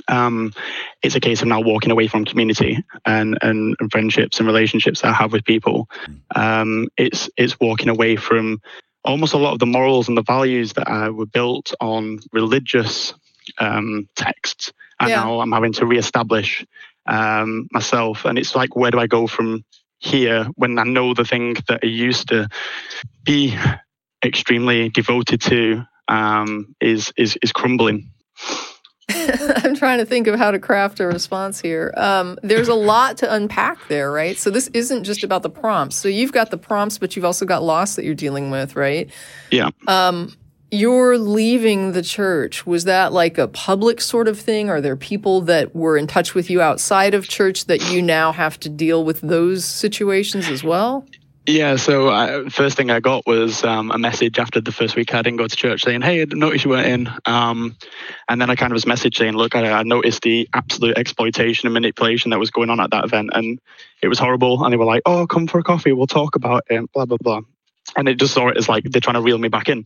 [0.09, 0.53] um,
[1.03, 5.03] it's a case of now walking away from community and, and, and friendships and relationships
[5.03, 5.89] that I have with people.
[6.35, 8.61] Um, it's it's walking away from
[9.05, 13.15] almost a lot of the morals and the values that uh, were built on religious
[13.59, 15.17] um, texts, and Yeah.
[15.25, 16.65] now I'm having to reestablish
[17.07, 18.25] um, myself.
[18.25, 19.65] And it's like, where do I go from
[19.99, 22.49] here when I know the thing that I used to
[23.25, 23.57] be
[24.25, 28.11] extremely devoted to um, is is is crumbling.
[29.15, 31.93] I'm trying to think of how to craft a response here.
[31.97, 34.37] Um, there's a lot to unpack there, right?
[34.39, 35.97] So this isn't just about the prompts.
[35.97, 39.11] So you've got the prompts, but you've also got loss that you're dealing with, right?
[39.51, 39.71] Yeah.
[39.87, 40.35] Um,
[40.71, 42.67] You're leaving the church.
[42.67, 44.71] Was that like a public sort of thing?
[44.71, 48.33] Are there people that were in touch with you outside of church that you now
[48.33, 51.05] have to deal with those situations as well?
[51.47, 55.13] Yeah, so uh, first thing I got was um, a message after the first week
[55.13, 57.77] I didn't go to church saying, "Hey, I noticed you weren't in," um,
[58.29, 61.67] and then I kind of was message saying, "Look, I, I noticed the absolute exploitation
[61.67, 63.59] and manipulation that was going on at that event, and
[64.03, 66.63] it was horrible." And they were like, "Oh, come for a coffee, we'll talk about
[66.71, 67.41] it," blah blah blah.
[67.97, 69.85] And they just saw it as like they're trying to reel me back in.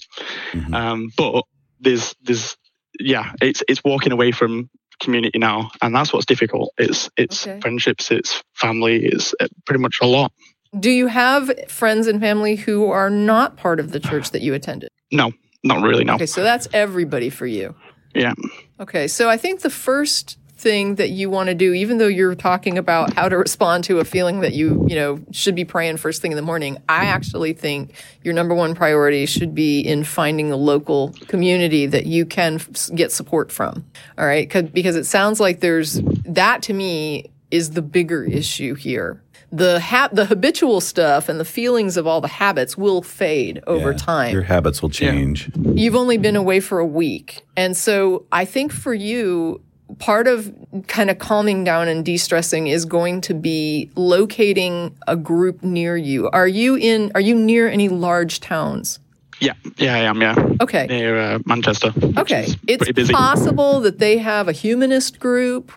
[0.75, 1.45] Um, but
[1.81, 2.57] there's there's
[3.01, 4.69] yeah, it's it's walking away from
[5.01, 6.73] community now, and that's what's difficult.
[6.77, 7.61] It's it's Okay.
[7.61, 10.33] friendships, it's family, it's uh, pretty much a lot.
[10.79, 14.55] Do you have friends and family who are not part of the church that you
[14.55, 14.91] attended?
[15.13, 15.33] No,
[15.65, 16.05] not really.
[16.05, 16.15] No.
[16.15, 17.75] Okay, so that's everybody for you.
[18.15, 18.35] Yeah.
[18.81, 22.35] Okay, so I think the first thing that you want to do, even though you're
[22.35, 25.99] talking about how to respond to a feeling that you, you know, should be praying
[25.99, 30.03] first thing in the morning, I actually think your number one priority should be in
[30.03, 33.85] finding a local community that you can f- get support from.
[34.17, 38.75] All right, 'Cause- because it sounds like there's that to me is the bigger issue
[38.75, 39.23] here.
[39.53, 43.93] The ha- the habitual stuff and the feelings of all the habits will fade over
[43.93, 45.51] Yeah, time Your habits will change.
[45.57, 47.45] you've only been away for a week.
[47.57, 49.61] And so I think for you,
[50.01, 50.53] part of
[50.89, 56.29] kind of calming down and de-stressing is going to be locating a group near you.
[56.31, 58.99] Are you in are you near any large towns?
[59.41, 59.53] Yeah.
[59.77, 60.21] Yeah, I am.
[60.21, 60.35] Yeah.
[60.61, 60.87] Okay.
[60.89, 61.93] Near uh, Manchester.
[62.17, 62.49] Okay.
[62.67, 63.13] It's busy.
[63.13, 65.71] possible that they have a humanist group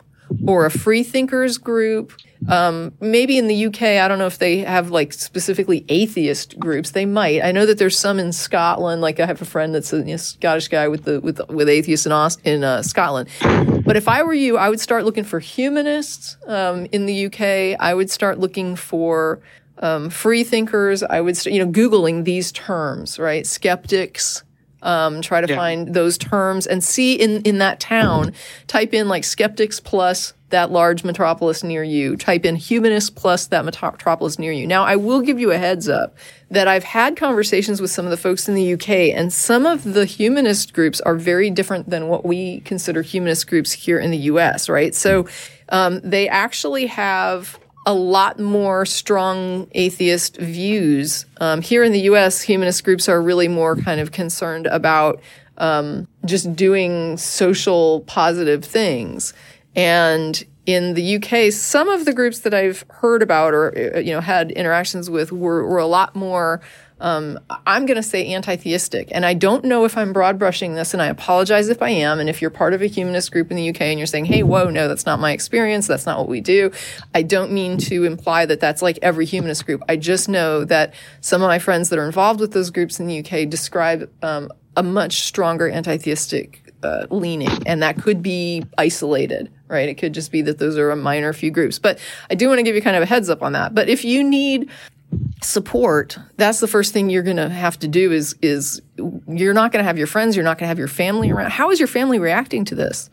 [0.48, 2.14] or a free thinkers group.
[2.48, 6.92] Um, maybe in the UK, I don't know if they have like specifically atheist groups.
[6.92, 7.44] They might.
[7.44, 9.02] I know that there's some in Scotland.
[9.02, 11.68] Like I have a friend that's a you know, Scottish guy with the with with
[11.68, 13.28] atheists in Aus- in uh, Scotland.
[13.86, 17.78] But if I were you, I would start looking for humanists um, in the UK.
[17.80, 19.42] I would start looking for
[19.80, 21.04] um, free thinkers.
[21.04, 23.46] I would, st- you know, googling these terms, right?
[23.46, 24.44] Skeptics
[24.82, 25.56] um, try to Yeah.
[25.56, 28.34] find those terms and see in, in that town,
[28.68, 33.66] type in like skeptics plus that large metropolis near you, type in humanist plus that
[33.66, 34.66] metropolis near you.
[34.66, 36.16] Now, I will give you a heads up
[36.52, 39.84] that I've had conversations with some of the folks in the UK, and some of
[39.84, 44.18] the humanist groups are very different than what we consider humanist groups here in the
[44.18, 44.96] US, right?
[44.96, 45.28] So
[45.70, 51.26] um, they actually have a lot more strong atheist views.
[51.40, 55.22] Um, here in the US, humanist groups are really more kind of concerned about
[55.58, 59.34] um, just doing social positive things.
[59.80, 64.12] And in the UK, some of the groups that I've heard about or uh, you
[64.12, 66.60] know had interactions with were, were a lot more.
[67.00, 70.94] Um, I'm going to say anti-theistic, and I don't know if I'm broad brushing this,
[70.94, 72.20] and I apologize if I am.
[72.20, 74.44] And if you're part of a humanist group in the UK and you're saying, "Hey,
[74.44, 75.88] whoa, no, that's not my experience.
[75.88, 76.72] That's not what we do,"
[77.16, 79.82] I don't mean to imply that that's like every humanist group.
[79.88, 83.08] I just know that some of my friends that are involved with those groups in
[83.08, 89.52] the UK describe um, a much stronger anti-theistic uh, leaning, and that could be isolated,
[89.70, 89.88] right?
[89.88, 91.80] It could just be that those are a minor few groups.
[91.80, 92.00] But
[92.30, 93.74] I do want to give you kind of a heads up on that.
[93.74, 94.70] But if you need
[95.42, 98.82] support, that's the first thing you're going to have to do is is
[99.28, 101.52] you're not going to have your friends, you're not going to have your family around.
[101.52, 103.10] How is your family reacting to this?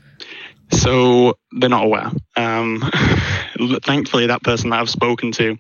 [0.73, 2.11] So they're not aware.
[2.37, 2.83] Um,
[3.83, 5.57] thankfully, that person that I've spoken to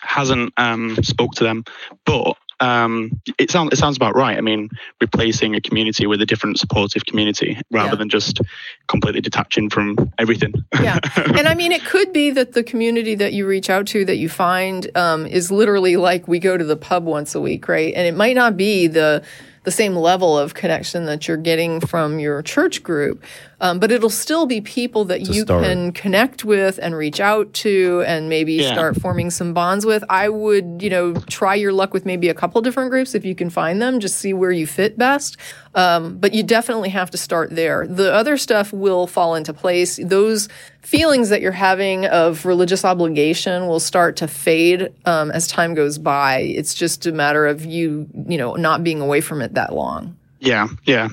[0.00, 1.64] hasn't um, spoke to them,
[2.04, 4.36] but um, it sounds it sounds about right.
[4.38, 7.94] I mean, replacing a community with a different supportive community rather Yeah.
[7.96, 8.40] than just
[8.88, 10.54] completely detaching from everything.
[10.80, 10.98] Yeah.
[11.16, 14.16] and I mean, it could be that the community that you reach out to that
[14.16, 17.92] you find um, is literally like we go to the pub once a week, right?
[17.94, 19.22] And it might not be the
[19.64, 23.24] the same level of connection that you're getting from your church group,
[23.60, 25.64] um, but it'll still be people that you start.
[25.64, 28.72] can connect with and reach out to and maybe Yeah.
[28.72, 30.04] start forming some bonds with.
[30.10, 33.34] I would, you know, try your luck with maybe a couple different groups if you
[33.34, 35.36] can find them, just see where you fit best.
[35.74, 37.86] Um, but you definitely have to start there.
[37.86, 39.98] The other stuff will fall into place.
[40.02, 40.48] Those
[40.82, 45.98] feelings that you're having of religious obligation will start to fade um, as time goes
[45.98, 46.38] by.
[46.40, 50.16] It's just a matter of you, you know, not being away from it that long.
[50.40, 51.08] Yeah, yeah.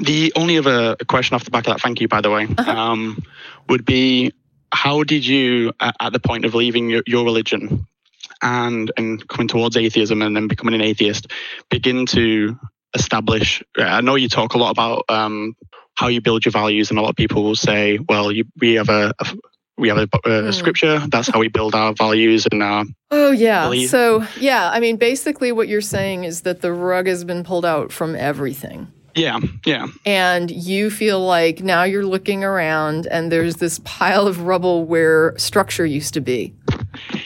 [0.00, 3.22] The only other question off the back of that, thank you, by the way, um,
[3.68, 4.32] would be
[4.72, 7.86] how did you, at, at the point of leaving your, your religion
[8.42, 11.28] and and coming towards atheism and then becoming an atheist,
[11.70, 12.58] begin to
[12.94, 13.62] establish?
[13.76, 15.56] I know you talk a lot about um,
[15.94, 18.74] how you build your values, and a lot of people will say, "Well, you, we
[18.74, 19.26] have a." a
[19.80, 20.98] we have a, a scripture.
[21.06, 23.86] That's how we build our values and our Oh yeah.
[23.86, 27.64] So yeah, I mean, basically, what you're saying is that the rug has been pulled
[27.64, 28.92] out from everything.
[29.18, 34.42] Yeah, yeah, and you feel like now you're looking around and there's this pile of
[34.42, 36.54] rubble where structure used to be.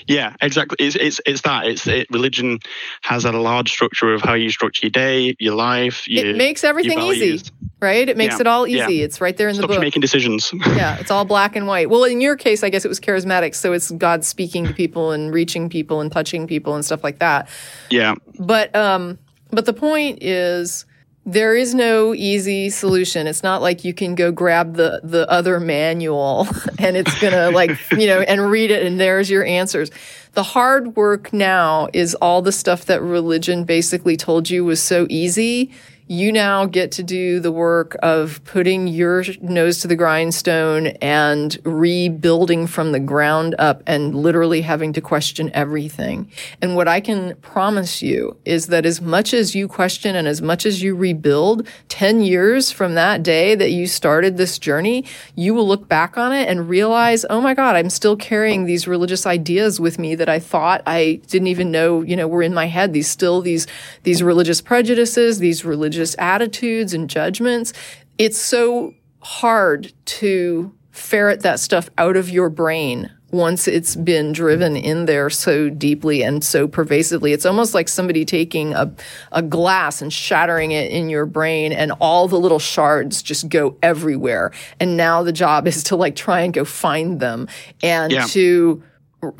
[0.07, 0.35] yeah.
[0.41, 0.77] Exactly.
[0.87, 1.67] It's it's it's that.
[1.67, 2.59] It's it, religion
[3.03, 6.09] has a large structure of how you structure your day, your life.
[6.09, 7.43] Your, it makes everything easy,
[7.81, 8.09] right?
[8.09, 8.87] It makes Yeah, it all yeah.
[8.89, 9.03] easy.
[9.03, 9.81] It's right there in the Stops book.
[9.83, 10.53] making decisions.
[10.69, 11.91] yeah, it's all black and white.
[11.91, 15.13] Well, in your case, I guess it was charismatic, so it's God speaking to people
[15.13, 17.49] and reaching people and touching people and stuff like that.
[17.91, 19.19] yeah, But um,
[19.51, 20.87] but the point is,
[21.25, 23.27] there is no easy solution.
[23.27, 26.49] It's not like you can go grab the the other manual
[26.79, 29.91] and it's gonna like you know and read it and there's your answers.
[30.33, 35.07] The hard work now is all the stuff that religion basically told you was so
[35.11, 35.71] easy.
[36.09, 41.57] You now get to do the work of putting your nose to the grindstone and
[41.63, 46.29] rebuilding from the ground up and literally having to question everything.
[46.61, 50.43] And what I can promise you is that as much as you question and as
[50.43, 55.05] much as you rebuild, 10 years from that day that you started this journey,
[55.37, 58.89] you will look back on it and realize, oh my God, I'm still carrying these
[58.89, 62.53] religious ideas with me that I thought I didn't even know, you know, were in
[62.53, 62.93] my head.
[62.93, 63.69] These still these,
[64.03, 67.73] these religious prejudices, these religious attitudes and judgments.
[68.19, 74.77] It's so hard to ferret that stuff out of your brain once it's been driven
[74.77, 77.33] in there so deeply and so pervasively.
[77.33, 78.93] It's almost like somebody taking a,
[79.33, 83.79] a glass and shattering it in your brain and all the little shards just go
[83.83, 84.53] everywhere.
[84.79, 87.49] And now the job is to like try and go find them
[87.83, 88.27] and Yeah.
[88.27, 88.83] to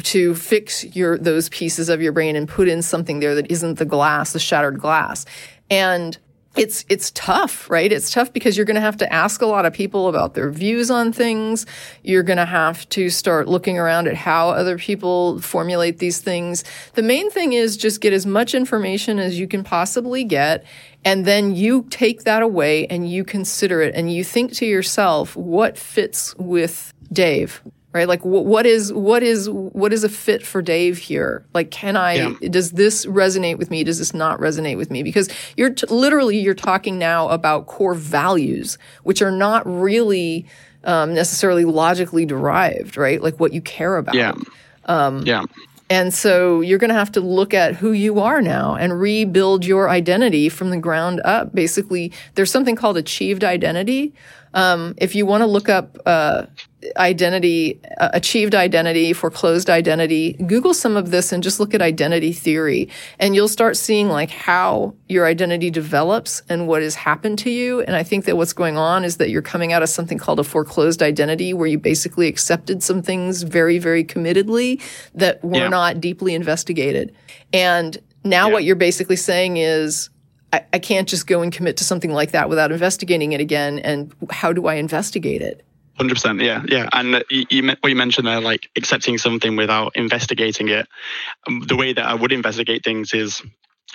[0.05, 3.79] to fix your those pieces of your brain and put in something there that isn't
[3.79, 5.27] the glass, the shattered glass.
[5.69, 6.17] And
[6.57, 7.91] it's it's tough, right?
[7.91, 10.51] It's tough because you're going to have to ask a lot of people about their
[10.51, 11.65] views on things.
[12.03, 16.63] You're going to have to start looking around at how other people formulate these things.
[16.95, 20.65] The main thing is just get as much information as you can possibly get
[21.05, 25.35] and then you take that away and you consider it and you think to yourself
[25.35, 28.09] what fits with Dave right?
[28.09, 31.45] Like wh- what is what is what is a fit for dave here?
[31.55, 32.35] Like can i Yeah.
[32.51, 33.85] does this resonate with me?
[33.85, 35.03] Does this not resonate with me?
[35.03, 40.47] Because you're t- literally you're talking now about core values which are not really
[40.85, 43.23] um, necessarily logically derived right?
[43.23, 44.15] Like what you care about.
[44.17, 44.33] Yeah,
[44.87, 45.45] Um, yeah,
[45.89, 49.65] and so you're going to have to look at who you are now and rebuild
[49.65, 51.55] your identity from the ground up.
[51.55, 54.13] Basically, there's something called achieved identity.
[54.55, 56.47] Um, if you want to look up uh,
[56.97, 62.33] identity, uh, achieved identity, foreclosed identity, Google some of this and just look at identity
[62.33, 62.89] theory,
[63.19, 67.81] and you'll start seeing like how your identity develops and what has happened to you.
[67.81, 70.41] And I think that what's going on is that you're coming out of something called
[70.41, 74.81] a foreclosed identity, where you basically accepted some things very, very committedly
[75.15, 75.69] that were Yeah.
[75.69, 77.15] not deeply investigated.
[77.53, 80.11] And now what you're basically saying is,
[80.53, 83.79] I, I can't just go and commit to something like that without investigating it again.
[83.79, 85.65] And how do I investigate it?
[85.97, 86.41] hundred percent.
[86.41, 86.89] Yeah, yeah.
[86.93, 90.87] And you, you, what you mentioned there, like accepting something without investigating it.
[91.47, 93.43] Um, the way that I would investigate things is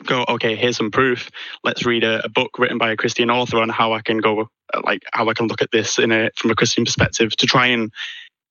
[0.06, 1.30] go, okay, here's some proof.
[1.64, 4.50] Let's read a, a book written by a Christian author on how I can go,
[4.74, 7.46] uh, like how I can look at this in a from a Christian perspective to
[7.46, 7.92] try and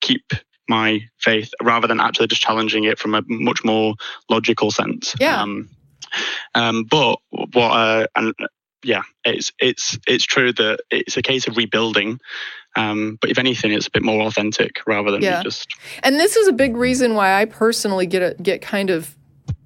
[0.00, 0.32] keep
[0.68, 3.94] my faith rather than actually just challenging it from a much more
[4.28, 5.14] logical sense.
[5.20, 5.40] Yeah.
[5.40, 5.70] Um,
[6.54, 7.18] um, but
[7.52, 8.34] what uh, and
[8.82, 12.18] yeah, it's it's it's true that it's a case of rebuilding.
[12.76, 15.42] Um, but if anything, it's a bit more authentic rather than Yeah.
[15.42, 15.66] just
[16.02, 19.16] And this is a big reason why I personally get a, get kind of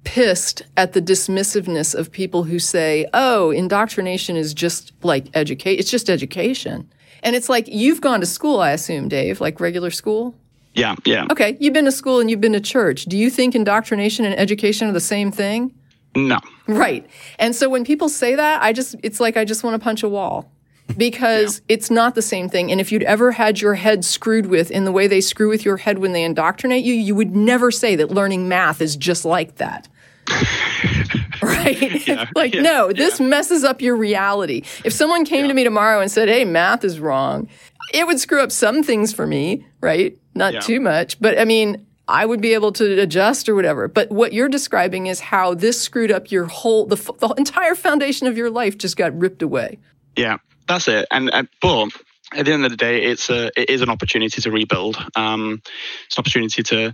[0.05, 5.75] pissed at the dismissiveness of people who say, "Oh, indoctrination is just like educate.
[5.79, 6.89] It's just education."
[7.23, 10.33] And it's like you've gone to school, I assume, Dave, like regular school.
[10.73, 11.27] yeah, yeah.
[11.29, 13.03] Okay, you've been to school and you've been to church.
[13.05, 15.71] Do you think indoctrination and education are the same thing?
[16.15, 17.05] No, Right.
[17.39, 20.03] And so when people say that, I just, it's like I just want to punch
[20.03, 20.51] a wall
[20.97, 22.69] because it's not the same thing.
[22.71, 25.63] And if you'd ever had your head screwed with in the way they screw with
[25.63, 29.23] your head when they indoctrinate you, you would never say that learning math is just
[29.25, 29.87] like that.
[31.41, 32.07] right?
[32.07, 34.63] Yeah, like, yeah, no, this messes up your reality.
[34.83, 37.47] If someone came to me tomorrow and said, hey, math is wrong,
[37.93, 40.17] it would screw up some things for me, right?
[40.35, 40.59] Not Yeah.
[40.61, 41.19] too much.
[41.19, 43.87] But I mean, I would be able to adjust or whatever.
[43.87, 48.27] But what you're describing is how this screwed up your whole, the, the entire foundation
[48.27, 49.79] of your life just got ripped away.
[50.15, 50.37] Yeah,
[50.67, 51.07] that's it.
[51.11, 51.31] And
[51.61, 51.89] but
[52.33, 54.97] at the end of the day, it's a it is an opportunity to rebuild.
[55.15, 55.61] Um,
[56.05, 56.93] it's an opportunity to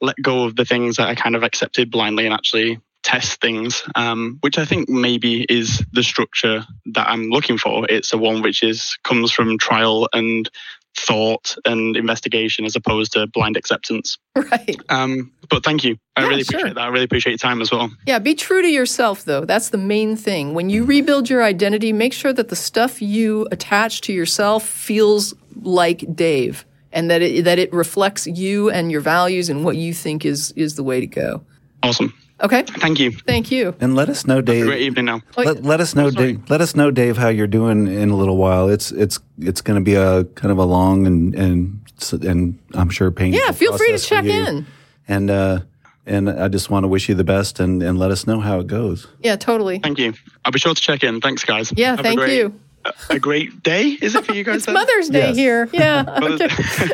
[0.00, 3.84] let go of the things that I kind of accepted blindly and actually test things,
[3.94, 7.86] um, which I think maybe is the structure that I'm looking for.
[7.88, 10.50] It's a one which is comes from trial and
[10.96, 14.18] thought and investigation as opposed to blind acceptance.
[14.36, 14.76] Right.
[14.90, 15.96] Um, but thank you.
[16.14, 16.58] I Yeah, really sure.
[16.58, 16.80] appreciate that.
[16.82, 17.90] I really appreciate your time as well.
[18.06, 19.44] Yeah, be true to yourself, though.
[19.46, 20.52] That's the main thing.
[20.52, 25.32] When you rebuild your identity, make sure that the stuff you attach to yourself feels
[25.62, 29.94] like Dave, and that it that it reflects you and your values and what you
[29.94, 31.42] think is is the way to go.
[31.82, 32.12] Awesome.
[32.42, 33.12] Okay, Thank you.
[33.12, 33.74] thank you.
[33.80, 34.66] And let us know, Dave.
[34.66, 35.22] Great evening now.
[35.38, 36.34] Let, let us know, sorry.
[36.34, 36.50] Dave.
[36.50, 38.68] Let us know, Dave, how you're doing in a little while.
[38.68, 41.80] It's it's it's going to be a kind of a long and and
[42.22, 43.40] and I'm sure painful.
[43.40, 44.66] Yeah, feel free to check in.
[45.08, 45.60] And uh,
[46.04, 48.60] and I just want to wish you the best and and let us know how
[48.60, 49.06] it goes.
[49.22, 49.78] Yeah, totally.
[49.78, 50.12] Thank you.
[50.44, 51.22] I'll be sure to check in.
[51.22, 51.72] Thanks, guys.
[51.74, 52.60] Yeah, Have a thank great- you.
[53.10, 54.58] A great day, is it for you guys?
[54.58, 54.74] It's then?
[54.74, 55.36] Mother's Day Yes.
[55.36, 55.68] here.
[55.72, 56.04] Yeah.
[56.22, 56.48] Okay.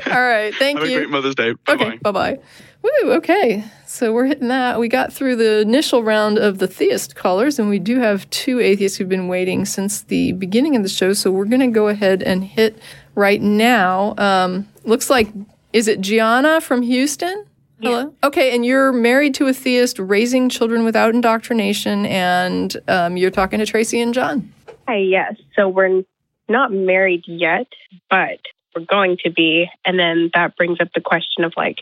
[0.10, 0.54] All right.
[0.54, 0.84] Thank you.
[0.84, 0.98] Have a you.
[1.00, 1.52] great Mother's Day.
[1.66, 2.38] Bye Okay, bye bye.
[2.80, 3.62] Woo, okay.
[3.92, 4.80] So we're hitting that.
[4.80, 8.58] We got through the initial round of the theist callers, and we do have two
[8.58, 11.12] atheists who've been waiting since the beginning of the show.
[11.12, 12.78] So we're going to go ahead and hit
[13.14, 14.14] right now.
[14.16, 15.28] Um, looks like,
[15.74, 17.44] is it Gianna from Houston?
[17.82, 18.14] Hello.
[18.24, 23.58] Okay, and you're married to a theist, raising children without indoctrination, and um, you're talking
[23.58, 24.50] to Tracie and John.
[24.88, 25.34] Hi, yes.
[25.54, 26.02] So we're
[26.48, 27.66] not married yet,
[28.08, 28.40] but
[28.74, 29.66] we're going to be.
[29.84, 31.80] And then that brings up the question of like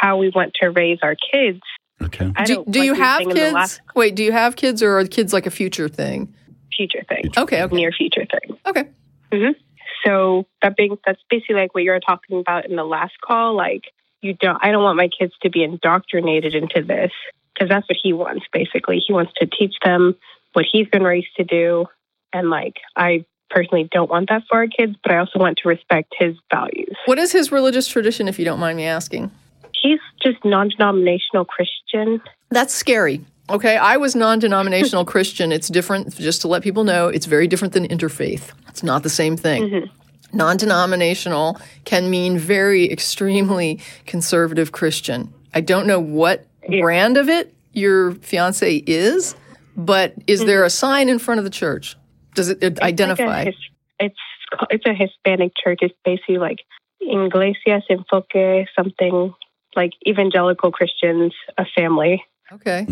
[0.00, 1.60] how we want to raise our kids.
[2.02, 2.30] Okay.
[2.44, 3.54] Do, don't like you have saying in the kids?
[3.54, 6.32] last Wait, do you have kids, or are kids like a future thing?
[6.76, 8.58] future thing, Okay, okay, near future thing.
[8.66, 8.84] okay.
[9.30, 9.52] Mm-hmm.
[10.04, 13.54] So that being that's basically like what you were talking about in the last call.
[13.56, 13.84] Like
[14.22, 17.12] you don't, I don't want my kids to be indoctrinated into this
[17.54, 18.44] because that's what he wants.
[18.52, 20.16] Basically, he wants to teach them
[20.52, 21.86] what he's been raised to do,
[22.32, 25.68] and like I personally don't want that for our kids, but I also want to
[25.68, 26.96] respect his values.
[27.06, 29.30] What is his religious tradition, if you don't mind me asking?
[29.84, 32.22] He's just non-denominational Christian.
[32.48, 33.20] That's scary.
[33.50, 35.52] Okay, I was non denominational Christian.
[35.52, 38.50] It's different, just to let people know, it's very different than interfaith.
[38.68, 39.62] It's not the same thing.
[39.64, 40.36] Mm-hmm.
[40.36, 45.34] Non denominational can mean very extremely conservative Christian.
[45.52, 49.36] I don't know what brand of it your fiance is,
[49.76, 50.66] but is there mm-hmm.
[50.66, 51.94] a sign in front of the church?
[52.34, 53.44] Does it, it identify?
[53.44, 53.54] Like
[54.00, 54.18] a it's
[54.70, 55.80] it's a Hispanic church.
[55.82, 56.60] It's basically like
[57.02, 59.34] Iglesias Enfoque, something
[59.76, 62.24] like evangelical Christians, a family.
[62.52, 62.86] Okay.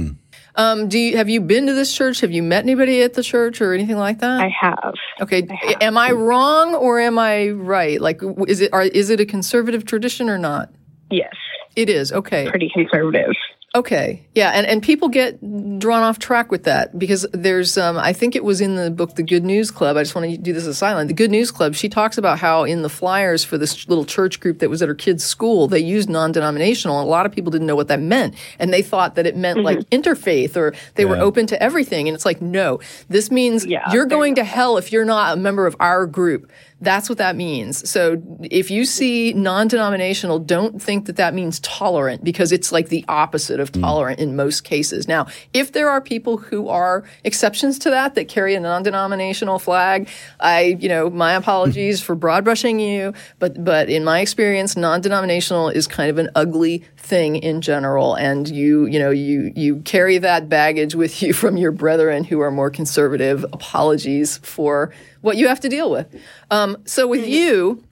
[0.56, 2.20] Um, do you have you been to this church?
[2.20, 4.40] Have you met anybody at the church or anything like that?
[4.40, 4.94] I have.
[5.20, 5.82] Okay, I have.
[5.82, 8.00] am I wrong or am I right?
[8.00, 10.70] Like, is it are, is it a conservative tradition or not?
[11.10, 11.34] Yes,
[11.76, 12.12] It is.
[12.12, 12.48] Okay.
[12.48, 13.32] pretty conservative.
[13.74, 14.26] Okay.
[14.34, 15.40] Yeah, and and people get
[15.78, 19.14] drawn off track with that because there's um I think it was in the book
[19.14, 19.96] The Good News Club.
[19.96, 21.08] I just want to do this as a silent.
[21.08, 24.40] The Good News Club, she talks about how in the flyers for this little church
[24.40, 27.50] group that was at her kid's school, they used non-denominational and a lot of people
[27.50, 31.06] didn't know what that meant and they thought that it meant like interfaith or they
[31.06, 32.78] were open to everything and it's like no.
[33.08, 36.06] This means Yeah, you're they're going to hell if you're not a member of our
[36.06, 36.50] group.
[36.82, 37.88] That's what that means.
[37.88, 43.04] So if you see non-denominational, don't think that that means tolerant because it's like the
[43.08, 45.08] opposite of tolerant in most cases.
[45.08, 50.08] Now, if there are people who are exceptions to that that carry a non-denominational flag,
[50.40, 55.70] I, you know, my apologies for broad brushing you, but but in my experience, non-denominational
[55.70, 60.18] is kind of an ugly thing in general and you, you know, you you carry
[60.18, 63.44] that baggage with you from your brethren who are more conservative.
[63.52, 64.92] Apologies for
[65.22, 66.14] what you have to deal with.
[66.50, 67.82] Um, so with you,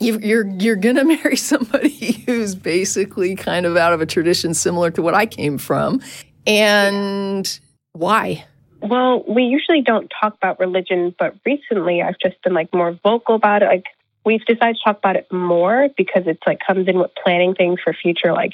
[0.00, 4.90] you, you're you're gonna marry somebody who's basically kind of out of a tradition similar
[4.90, 6.00] to what I came from,
[6.46, 7.60] and
[7.92, 8.44] why?
[8.82, 13.34] Well, we usually don't talk about religion, but recently I've just been like more vocal
[13.34, 13.66] about it.
[13.66, 13.84] Like
[14.24, 17.80] we've decided to talk about it more because it's like comes in with planning things
[17.82, 18.52] for future, like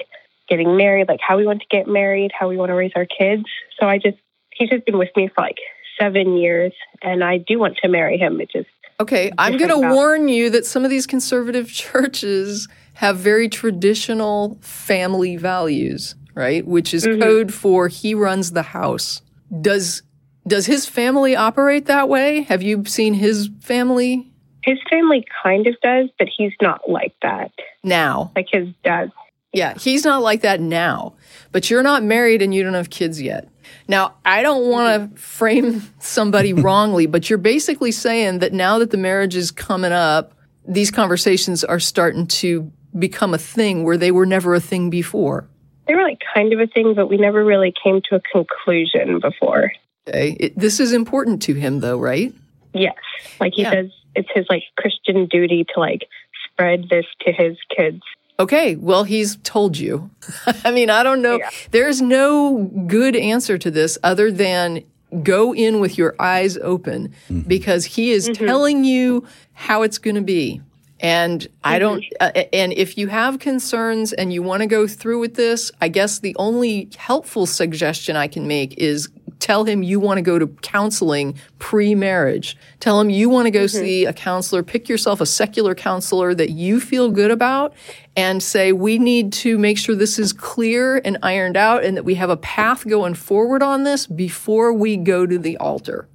[0.49, 3.07] getting married, like how we want to get married, how we want to raise our
[3.07, 3.45] kids.
[3.79, 4.19] So I just
[4.53, 5.59] he's just been with me for like
[6.01, 6.73] seven years,
[7.03, 8.41] and I do want to marry him.
[8.41, 8.69] It just
[8.99, 14.59] Okay, I'm going to warn you that some of these conservative churches have very traditional
[14.63, 16.67] family values, right?
[16.67, 17.21] Which is mm-hmm.
[17.21, 19.23] code for he runs the house.
[19.61, 20.03] Does
[20.47, 22.43] does his family operate that way?
[22.43, 24.33] Have you seen his family
[24.67, 27.53] his family kind of does, but he's not like that.
[27.85, 28.33] now?
[28.35, 29.13] Like his dad.
[29.53, 31.15] Yeah, he's not like that now.
[31.53, 33.49] But you're not married and you don't have kids yet.
[33.89, 38.91] Now, I don't want to frame somebody wrongly, but you're basically saying that now that
[38.91, 40.33] the marriage is coming up,
[40.67, 45.49] these conversations are starting to become a thing where they were never a thing before.
[45.87, 49.21] They were like kind of a thing, but we never really came to a conclusion
[49.21, 49.73] before.
[50.09, 50.37] Okay?
[50.41, 52.35] It, this is important to him, though, right?
[52.75, 52.95] Yes.
[53.39, 53.71] Like he Yeah.
[53.73, 56.09] says it's his like Christian duty to like
[56.51, 58.03] spread this to his kids.
[58.39, 60.11] Okay, well, he's told you.
[60.65, 61.39] I mean, I don't know.
[61.39, 61.51] Yeah.
[61.71, 64.83] There's no good answer to this other than
[65.23, 67.41] go in with your eyes open mm-hmm.
[67.41, 68.45] because he is mm-hmm.
[68.45, 70.61] telling you how it's going to be.
[71.01, 71.81] And I mm-hmm.
[71.81, 75.71] don't, uh, and if you have concerns and you want to go through with this,
[75.81, 79.09] I guess the only helpful suggestion I can make is
[79.39, 82.57] tell him you want to go to counseling pre-marriage.
[82.81, 84.63] Tell him you want to go see a counselor.
[84.63, 87.75] Pick yourself a secular counselor that you feel good about
[88.17, 92.05] and say, we need to make sure this is clear and ironed out and that
[92.05, 96.09] we have a path going forward on this before we go to the altar.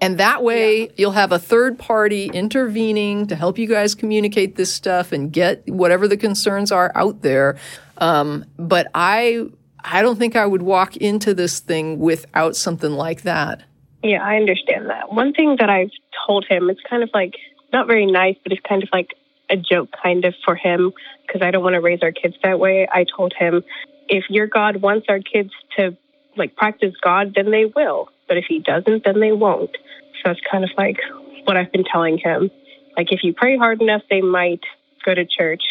[0.00, 4.72] And that way you'll have a third party intervening to help you guys communicate this
[4.72, 7.56] stuff and get whatever the concerns are out there.
[7.98, 9.46] Um, but I,
[9.86, 13.62] I don't think I would walk into this thing without something like that.
[14.02, 15.12] Yeah, I understand that.
[15.12, 15.90] One thing that I've
[16.26, 17.34] told him, it's kind of like
[17.72, 19.14] not very nice, but it's kind of like
[19.48, 20.92] a joke kind of for him
[21.26, 22.88] because I don't want to raise our kids that way.
[22.92, 23.62] I told him
[24.08, 25.96] if your God wants our kids to
[26.36, 28.08] like practice God, then they will.
[28.28, 29.70] But if he doesn't, then they won't.
[30.24, 30.98] So it's kind of like
[31.44, 32.50] what I've been telling him.
[32.96, 34.60] Like if you pray hard enough, they might
[35.04, 35.62] go to church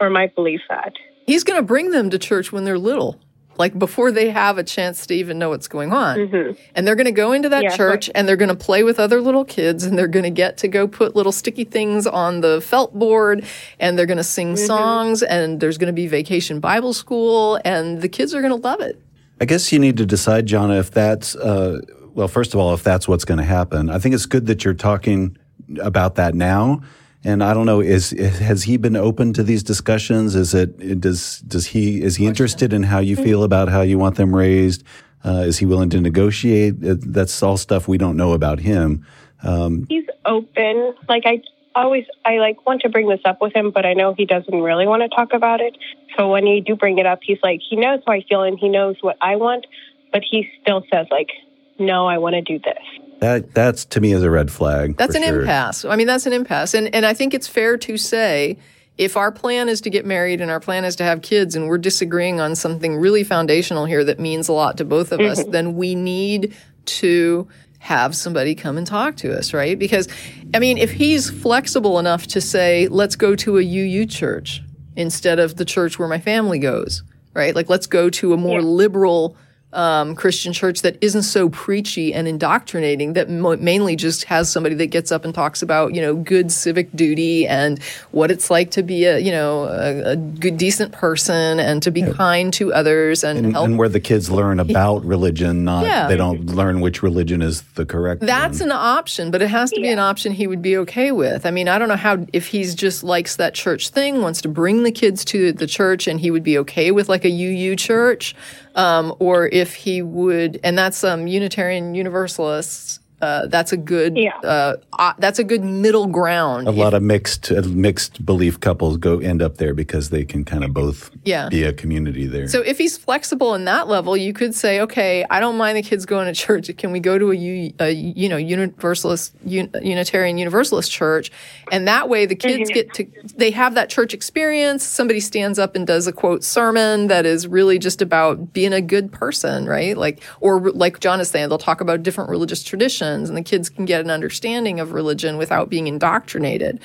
[0.00, 0.92] or might believe that.
[1.26, 3.18] He's going to bring them to church when they're little.
[3.58, 6.54] Like before they have a chance to even know what's going on.
[6.74, 9.00] And they're going to go into that Yeah, church and they're going to play with
[9.00, 12.40] other little kids and they're going to get to go put little sticky things on
[12.40, 13.44] the felt board
[13.78, 18.02] and they're going to sing songs and there's going to be vacation Bible school and
[18.02, 19.00] the kids are going to love it.
[19.40, 21.80] I guess you need to decide, Jonna, if that's, uh,
[22.14, 23.90] well, first of all, if that's what's going to happen.
[23.90, 25.36] I think it's good that you're talking
[25.80, 26.80] about that now.
[27.26, 30.36] And I don't know, is has he been open to these discussions?
[30.36, 33.98] Is it does does he is he interested in how you feel about how you
[33.98, 34.84] want them raised?
[35.24, 36.74] Uh, is he willing to negotiate?
[36.84, 39.04] Uh, That's all stuff we don't know about him.
[39.42, 40.94] Um, He's open.
[41.08, 41.42] Like I
[41.74, 44.62] always, I like want to bring this up with him, but I know he doesn't
[44.62, 45.76] really want to talk about it.
[46.16, 48.56] So when you do bring it up, he's like, he knows how I feel and
[48.56, 49.66] he knows what I want,
[50.12, 51.30] but he still says like,
[51.76, 53.05] no, I want to do this.
[53.20, 54.96] That that's to me is a red flag.
[54.96, 55.40] That's an sure.
[55.40, 55.84] impasse.
[55.84, 56.74] I mean, that's an impasse.
[56.74, 58.58] And, and I think it's fair to say
[58.98, 61.68] if our plan is to get married and our plan is to have kids and
[61.68, 65.40] we're disagreeing on something really foundational here that means a lot to both of us,
[65.40, 65.50] mm-hmm.
[65.50, 66.54] then we need
[66.86, 67.46] to
[67.78, 69.78] have somebody come and talk to us, right?
[69.78, 70.08] Because,
[70.54, 74.62] I mean, if he's flexible enough to say, let's go to a UU church
[74.96, 77.02] instead of the church where my family goes,
[77.34, 77.54] right?
[77.54, 79.36] Like, let's go to a more liberal
[79.76, 84.74] um, Christian church that isn't so preachy and indoctrinating, that mo- mainly just has somebody
[84.76, 88.70] that gets up and talks about, you know, good civic duty and what it's like
[88.72, 92.72] to be a, you know, a, a good, decent person and to be kind to
[92.72, 93.66] others and, And, help.
[93.66, 96.08] and where the kids learn about religion, not Yeah.
[96.08, 98.22] they don't learn which religion is the correct.
[98.22, 98.70] That's one.
[98.70, 101.44] an option, but it has to be an option he would be okay with.
[101.44, 104.48] I mean, I don't know how if he's just likes that church thing, wants to
[104.48, 107.76] bring the kids to the church, and he would be okay with like a UU
[107.76, 108.34] church,
[108.76, 113.00] um, or if he would, and that's um, Unitarian Universalists.
[113.20, 114.16] Uh, that's a good.
[114.16, 114.36] Yeah.
[114.44, 116.68] Uh, uh, that's a good middle ground.
[116.68, 120.44] a lot of mixed uh, mixed belief couples go end up there because they can
[120.44, 121.48] kind of both Yeah.
[121.48, 122.46] be a community there.
[122.48, 125.82] So if he's flexible in that level, you could say, okay, I don't mind the
[125.82, 126.70] kids going to church.
[126.76, 131.30] Can we go to a you know Universalist Un, Unitarian Universalist church?
[131.72, 133.06] And that way, the kids get to
[133.36, 134.84] they have that church experience.
[134.84, 138.80] Somebody stands up and does a quote sermon that is really just about being a
[138.82, 139.96] good person, right?
[139.96, 143.68] Like or like John is saying, they'll talk about different religious traditions, and the kids
[143.68, 146.80] can get an understanding of religion without being indoctrinated.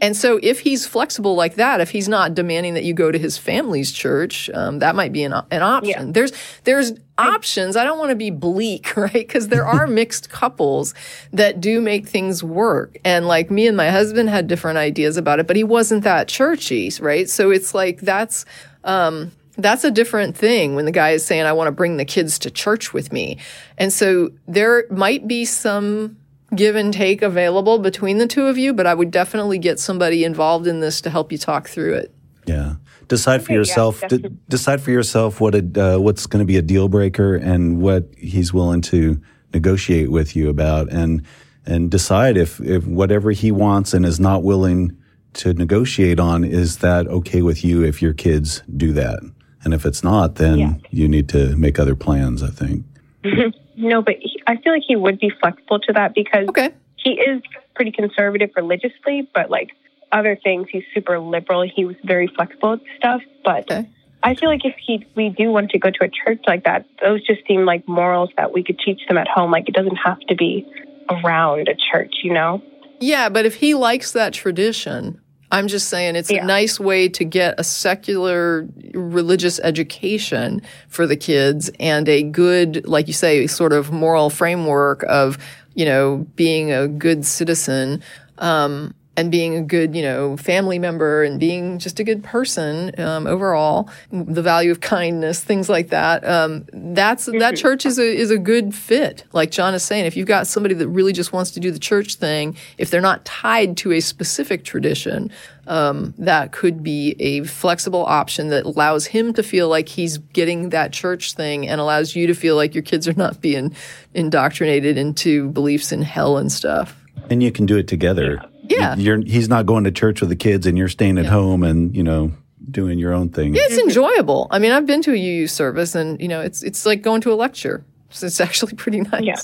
[0.00, 3.18] And so, if he's flexible like that, if he's not demanding that you go to
[3.18, 6.12] his family's church, um, that might be an, an option.
[6.12, 6.32] There's
[6.64, 7.76] there's options.
[7.76, 9.12] I don't want to be bleak, right?
[9.12, 10.94] Because there are mixed couples
[11.32, 12.98] that do make things work.
[13.04, 16.28] And like me and my husband had different ideas about it, but he wasn't that
[16.28, 17.28] churchy, right?
[17.28, 18.44] So it's like that's.
[18.84, 22.04] Um, that's a different thing when the guy is saying, I want to bring the
[22.04, 23.38] kids to church with me.
[23.76, 26.16] And so there might be some
[26.54, 30.24] give and take available between the two of you, but I would definitely get somebody
[30.24, 32.14] involved in this to help you talk through it.
[32.46, 32.76] yeah,
[33.08, 34.00] decide for yourself.
[34.00, 34.38] de- definitely.
[34.48, 38.08] decide for yourself what it, uh, what's going to be a deal breaker and what
[38.16, 39.20] he's willing to
[39.52, 41.22] negotiate with you about, and
[41.66, 44.96] and decide if if whatever he wants and is not willing
[45.34, 49.20] to negotiate on is that okay with you if your kids do that,
[49.64, 50.72] and if it's not, then Yeah.
[50.90, 52.42] you need to make other plans.
[52.42, 52.84] I think.
[53.24, 53.86] Mm-hmm.
[53.88, 56.70] No, but he, I feel like he would be flexible to that because Okay.
[56.96, 57.40] he is
[57.74, 59.70] pretty conservative religiously, but like
[60.10, 61.62] other things, he's super liberal.
[61.62, 63.20] He was very flexible with stuff.
[63.44, 63.88] But Okay.
[64.22, 66.86] I feel like if he we do want to go to a church like that,
[67.00, 69.50] those just seem like morals that we could teach them at home.
[69.52, 70.66] Like it doesn't have to be
[71.08, 72.60] around a church, you know?
[73.00, 75.20] Yeah, but if he likes that tradition,
[75.50, 76.42] I'm just saying it's Yeah.
[76.44, 82.86] a nice way to get a secular religious education for the kids and a good,
[82.86, 85.38] like you say, sort of moral framework of,
[85.74, 88.02] you know, being a good citizen.
[88.38, 92.92] Um, and being a good, you know, family member and being just a good person
[93.00, 96.24] um, overall, the value of kindness, things like that.
[96.24, 99.24] Um, that's that church is a is a good fit.
[99.32, 101.80] Like John is saying, if you've got somebody that really just wants to do the
[101.80, 105.32] church thing, if they're not tied to a specific tradition,
[105.66, 110.68] um, that could be a flexible option that allows him to feel like he's getting
[110.68, 113.74] that church thing and allows you to feel like your kids are not being
[114.14, 116.94] indoctrinated into beliefs in hell and stuff.
[117.28, 118.40] And you can do it together.
[118.40, 118.48] Yeah.
[118.96, 121.94] You're, he's not going to church with the kids and you're staying at home and,
[121.96, 122.32] you know,
[122.70, 123.54] doing your own thing.
[123.54, 124.46] Yeah, it's enjoyable.
[124.50, 127.20] I mean, I've been to a UU service, and you know, it's it's like going
[127.22, 127.84] to a lecture.
[128.10, 129.22] So it's actually pretty nice.
[129.22, 129.36] Yeah.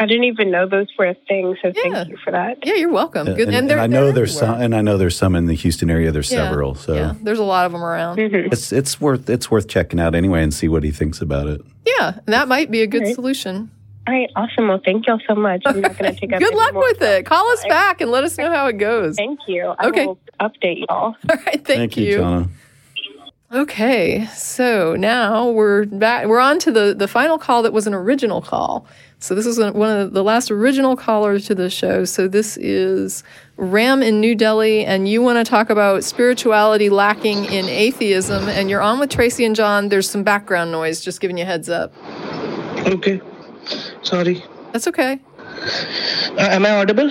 [0.00, 1.82] I didn't even know those were a thing, so Yeah.
[1.92, 2.58] thank you for that.
[2.66, 3.26] Yeah, you're welcome.
[3.26, 5.46] Good, and, and they're- I know they're there's some, and I know there's some in
[5.46, 6.10] the Houston area.
[6.10, 8.18] There's Yeah, several, so yeah, there's a lot of them around.
[8.18, 8.52] Mm-hmm.
[8.52, 11.60] it's it's worth it's worth checking out anyway and see what he thinks about it.
[11.86, 13.14] Yeah, that might be a good Right.
[13.14, 13.70] solution.
[14.06, 14.68] All right, awesome.
[14.68, 15.62] Well, thank y'all so much.
[15.64, 17.24] I'm not going to take up Good luck with it.
[17.24, 19.16] Call us back and let us know how it goes.
[19.16, 19.74] Thank you.
[19.78, 20.06] I Okay.
[20.06, 21.14] will update y'all.
[21.30, 22.48] All right, thank, you, Jonna.
[23.52, 26.26] Okay, so now we're back.
[26.26, 28.84] We're on to the the final call that was an original call.
[29.20, 32.04] So this is one of the last original callers to the show.
[32.04, 33.22] So this is
[33.56, 38.48] Ram in New Delhi, and you want to talk about spirituality lacking in atheism.
[38.48, 39.88] And you're on with Tracie and John.
[39.88, 41.00] There's some background noise.
[41.00, 41.92] Just giving you a heads up.
[42.88, 43.20] Okay.
[44.02, 44.42] Sorry.
[44.72, 45.20] That's okay.
[46.38, 47.10] Uh, am I audible?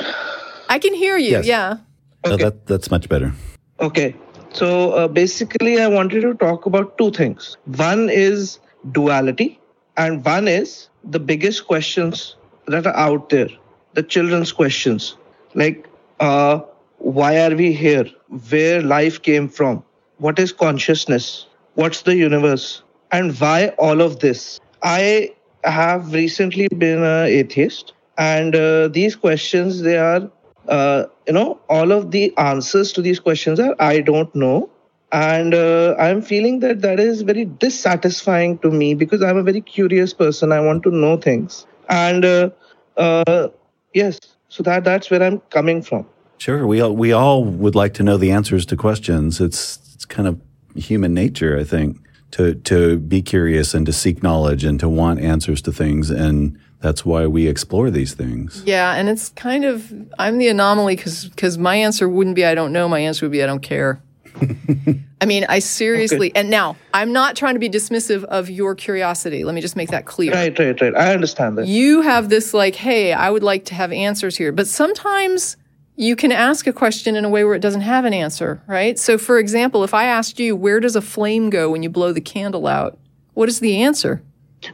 [0.69, 1.31] I can hear you.
[1.31, 1.45] Yes.
[1.45, 1.77] Yeah.
[2.25, 2.43] So Okay.
[2.43, 3.33] that that's much better.
[3.79, 4.15] Okay.
[4.53, 7.57] So uh, basically, I wanted to talk about two things.
[7.65, 8.59] One is
[8.91, 9.59] duality,
[9.97, 12.35] and one is the biggest questions
[12.67, 13.49] that are out there,
[13.93, 15.17] the children's questions,
[15.53, 15.89] like
[16.19, 16.59] uh,
[16.99, 18.05] why are we here?
[18.49, 19.83] Where life came from?
[20.17, 21.47] What is consciousness?
[21.73, 22.83] What's the universe?
[23.11, 24.59] And why all of this?
[24.83, 25.33] I
[25.63, 30.29] have recently been an atheist, and uh, these questions they are
[30.67, 34.69] uh, you know all of the answers to these questions are i don't know.
[35.11, 39.61] And uh, i'm feeling that that is very dissatisfying to me because i'm a very
[39.61, 40.51] curious person.
[40.51, 41.67] I want to know things.
[41.87, 42.49] And uh,
[42.97, 43.49] uh,
[43.93, 46.05] yes so that that's where i'm coming from.
[46.37, 49.39] Sure, we all, we all would like to know the answers to questions.
[49.39, 50.41] It's it's kind of
[50.75, 51.97] human nature, I think,
[52.33, 56.57] to to be curious and to seek knowledge and to want answers to things, and
[56.79, 58.63] that's why we explore these things.
[58.65, 62.55] Yeah, and it's kind of I'm the anomaly because because my answer wouldn't be I
[62.55, 62.89] don't know.
[62.89, 64.01] My answer would be I don't care.
[65.21, 69.43] I mean, I seriously, and now I'm not trying to be dismissive of your curiosity.
[69.43, 70.33] Let me just make that clear.
[70.33, 73.75] right right right i understand that You have this like, hey, I would like to
[73.75, 75.55] have answers here, but sometimes
[75.95, 78.97] you can ask a question in a way where it doesn't have an answer, right?
[78.97, 82.11] So, for example, if I asked you, where does a flame go when you blow
[82.11, 82.97] the candle out?
[83.33, 84.21] What is the answer?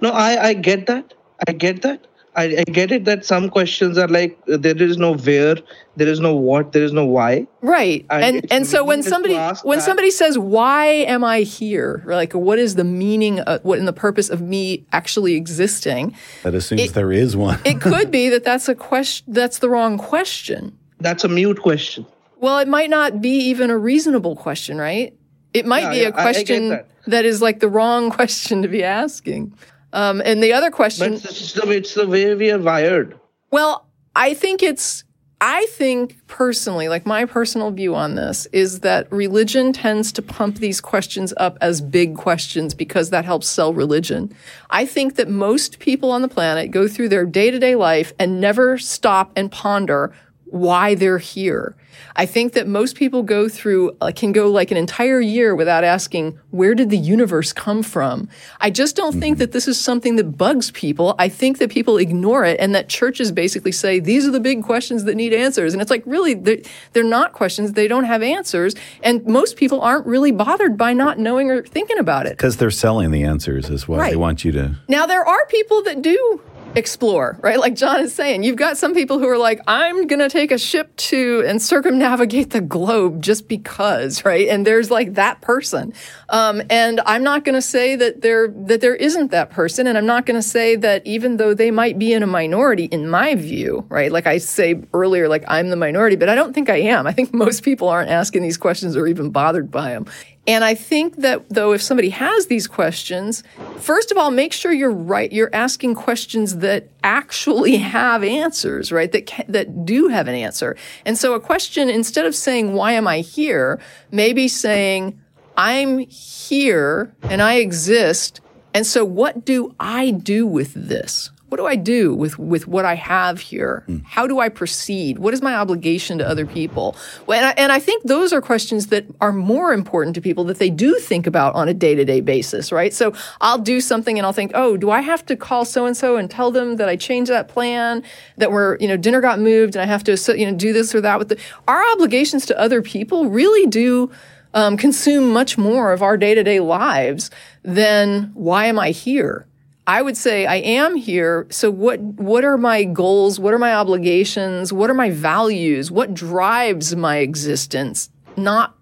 [0.01, 1.13] No, I, I get that.
[1.47, 2.05] I get that.
[2.35, 5.55] I, I get it that some questions are like there is no where,
[5.97, 7.47] there is no what, there is no why.
[7.61, 8.05] Right.
[8.09, 9.83] And And and so when somebody when that.
[9.83, 12.03] somebody says why am I here?
[12.05, 16.15] Like what is the meaning of, what in the purpose of me actually existing?
[16.43, 17.59] That assumes It- there is one.
[17.65, 20.77] It could be that that's a question that's the wrong question.
[20.99, 22.05] That's a mute question.
[22.37, 25.13] Well, it might not be even a reasonable question, right?
[25.53, 26.87] It might Yeah, be a a I- I get question that.
[27.07, 29.53] that is like the wrong question to be asking.
[29.91, 33.19] Um, and the other question But it's the, it's the way we are wired.
[33.51, 35.03] Well, I think it's,
[35.41, 40.57] I think personally, like my personal view on this is that religion tends to pump
[40.57, 44.31] these questions up as big questions because that helps sell religion.
[44.69, 48.13] I think that most people on the planet go through their day to day life
[48.19, 50.13] and never stop and ponder
[50.51, 51.75] why they're here.
[52.15, 55.83] I think that most people go through, uh, can go like an entire year without
[55.83, 58.29] asking, where did the universe come from?
[58.59, 61.15] I just don't think that this is something that bugs people.
[61.19, 64.63] I think that people ignore it and that churches basically say, these are the big
[64.63, 65.73] questions that need answers.
[65.73, 66.59] And it's like, really, they're,
[66.93, 67.73] they're not questions.
[67.73, 68.75] They don't have answers.
[69.03, 72.31] And most people aren't really bothered by not knowing or thinking about it.
[72.31, 74.75] Because they're selling the answers is why they want you to.
[74.87, 76.41] Now, there are people that do
[76.75, 77.59] explore, right?
[77.59, 80.51] Like John is saying, you've got some people who are like, I'm going to take
[80.51, 84.47] a ship to and circumnavigate the globe just because, right?
[84.47, 85.93] And there's like that person.
[86.29, 89.87] Um, and I'm not going to say that there, that there isn't that person.
[89.87, 92.85] And I'm not going to say that even though they might be in a minority
[92.85, 94.11] in my view, right?
[94.11, 97.07] Like I say earlier, like I'm the minority, but I don't think I am.
[97.07, 100.05] I think most people aren't asking these questions or even bothered by them.
[100.47, 103.43] And I think that though, if somebody has these questions,
[103.77, 105.31] first of all, make sure you're right.
[105.31, 109.11] You're asking questions that actually have answers, right?
[109.11, 110.75] That that do have an answer.
[111.05, 113.79] And so, a question instead of saying "Why am I here?"
[114.11, 115.19] maybe saying
[115.55, 118.41] "I'm here and I exist."
[118.73, 121.31] And so, what do I do with this?
[121.49, 123.83] What do I do with, with what I have here?
[123.87, 123.97] Hmm.
[124.05, 125.17] How do I proceed?
[125.17, 126.95] What is my obligation to other people?
[127.25, 130.43] Well, and, I, and I think those are questions that are more important to people
[130.45, 132.93] that they do think about on a day to day basis, right?
[132.93, 135.97] So I'll do something and I'll think, oh, do I have to call so and
[135.97, 138.03] so and tell them that I changed that plan,
[138.37, 140.93] that we're, you know, dinner got moved and I have to, you know, do this
[140.93, 141.37] or that with the,
[141.67, 144.11] our obligations to other people really do
[144.53, 147.29] um, consume much more of our day to day lives
[147.63, 149.45] than why am I here?
[149.87, 151.47] I would say I am here.
[151.49, 153.39] So what what are my goals?
[153.39, 154.71] What are my obligations?
[154.71, 155.89] What are my values?
[155.91, 158.09] What drives my existence?
[158.37, 158.75] Not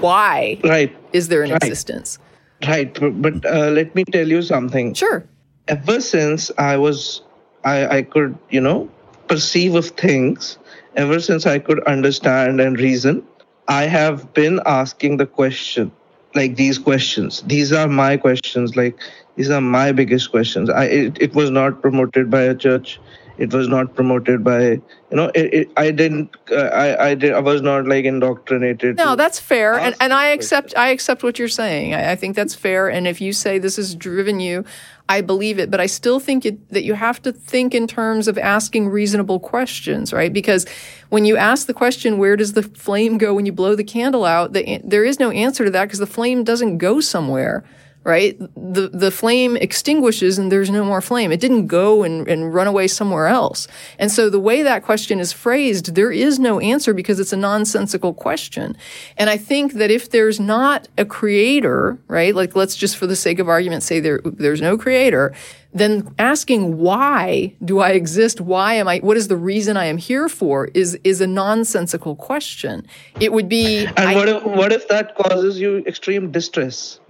[0.00, 1.62] why Right, is there an Right.
[1.62, 2.18] existence?
[2.66, 2.94] right.
[2.98, 4.94] But, but uh, let me tell you something.
[4.94, 5.24] Sure.
[5.66, 7.22] ever since I was,
[7.64, 8.88] I, I could, you know,
[9.28, 10.58] perceive of things,
[10.96, 13.24] ever since I could understand and reason,
[13.66, 15.90] I have been asking the question,
[16.34, 17.42] like these questions.
[17.46, 18.96] These are my questions, like
[19.36, 20.70] these are my biggest questions.
[20.70, 23.00] I, it, it was not promoted by a church.
[23.36, 27.32] It was not promoted by, you know, it, it, I didn't, uh, I, I did,
[27.32, 28.96] I was not like indoctrinated.
[28.96, 31.94] No, that's fair, and, and I accept I accept what you're saying.
[31.94, 34.64] I, I think that's fair, and if you say this has driven you,
[35.08, 35.68] I believe it.
[35.68, 39.40] But I still think it, that you have to think in terms of asking reasonable
[39.40, 40.32] questions, right?
[40.32, 40.64] Because
[41.08, 44.24] when you ask the question, "Where does the flame go when you blow the candle
[44.24, 47.64] out?" The, there is no answer to that because the flame doesn't go somewhere.
[48.04, 51.32] Right, the the flame extinguishes and there's no more flame.
[51.32, 53.66] It didn't go and, and run away somewhere else.
[53.98, 57.36] And so the way that question is phrased, there is no answer because it's a
[57.38, 58.76] nonsensical question.
[59.16, 63.16] And I think that if there's not a creator, right, like let's just for the
[63.16, 65.34] sake of argument say there there's no creator,
[65.72, 68.38] then asking why do I exist?
[68.38, 72.16] Why am I what is the reason I am here for is is a nonsensical
[72.16, 72.86] question.
[73.18, 77.00] It would be And I- what if, what if that causes you extreme distress?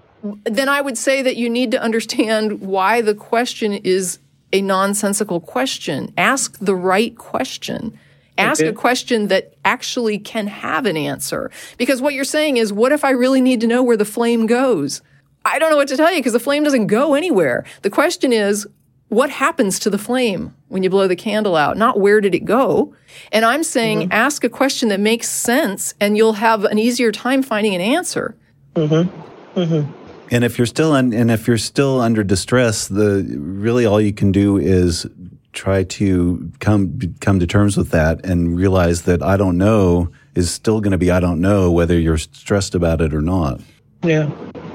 [0.43, 4.19] Then I would say that you need to understand why the question is
[4.53, 6.13] a nonsensical question.
[6.17, 7.97] Ask the right question.
[8.37, 8.69] Ask Okay.
[8.69, 11.51] a question that actually can have an answer.
[11.77, 14.45] Because what you're saying is, what if I really need to know where the flame
[14.45, 15.01] goes?
[15.45, 17.65] I don't know what to tell you because the flame doesn't go anywhere.
[17.83, 18.67] The question is,
[19.09, 21.77] what happens to the flame when you blow the candle out?
[21.77, 22.95] Not where did it go?
[23.31, 24.11] And I'm saying mm-hmm.
[24.11, 28.35] ask a question that makes sense and you'll have an easier time finding an answer.
[28.75, 29.59] Mm-hmm.
[29.59, 30.04] Mm-hmm.
[30.31, 34.13] And if you're still un, and if you're still under distress, the really all you
[34.13, 35.05] can do is
[35.53, 40.51] try to come come to terms with that and realize that I don't know is
[40.51, 43.61] still going to be I don't know whether you're stressed about it or not.
[44.03, 44.29] Yeah.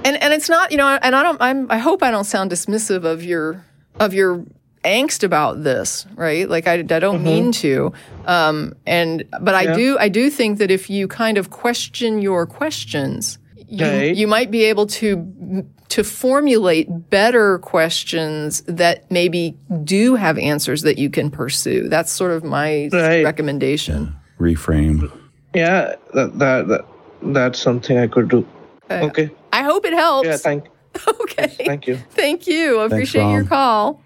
[0.04, 2.50] and and it's not you know and i don't i'm i hope i don't sound
[2.50, 3.64] dismissive of your
[4.00, 4.44] of your
[4.84, 7.92] angst about this right like i, I don't mean to
[8.26, 12.46] um and but i do i do think that if you kind of question your
[12.46, 13.38] questions
[13.70, 20.82] you, you might be able to to formulate better questions that maybe do have answers
[20.82, 23.24] that you can pursue that's sort of my Right.
[23.24, 25.10] recommendation Reframe.
[25.54, 26.84] Yeah, that, that, that
[27.22, 28.46] that's something I could do.
[28.90, 29.30] Okay.
[29.52, 30.64] i hope it helps Yeah, thank
[31.22, 31.96] okay thank you.
[32.10, 32.76] Thank you.
[32.80, 34.02] I Thanks, appreciate your call.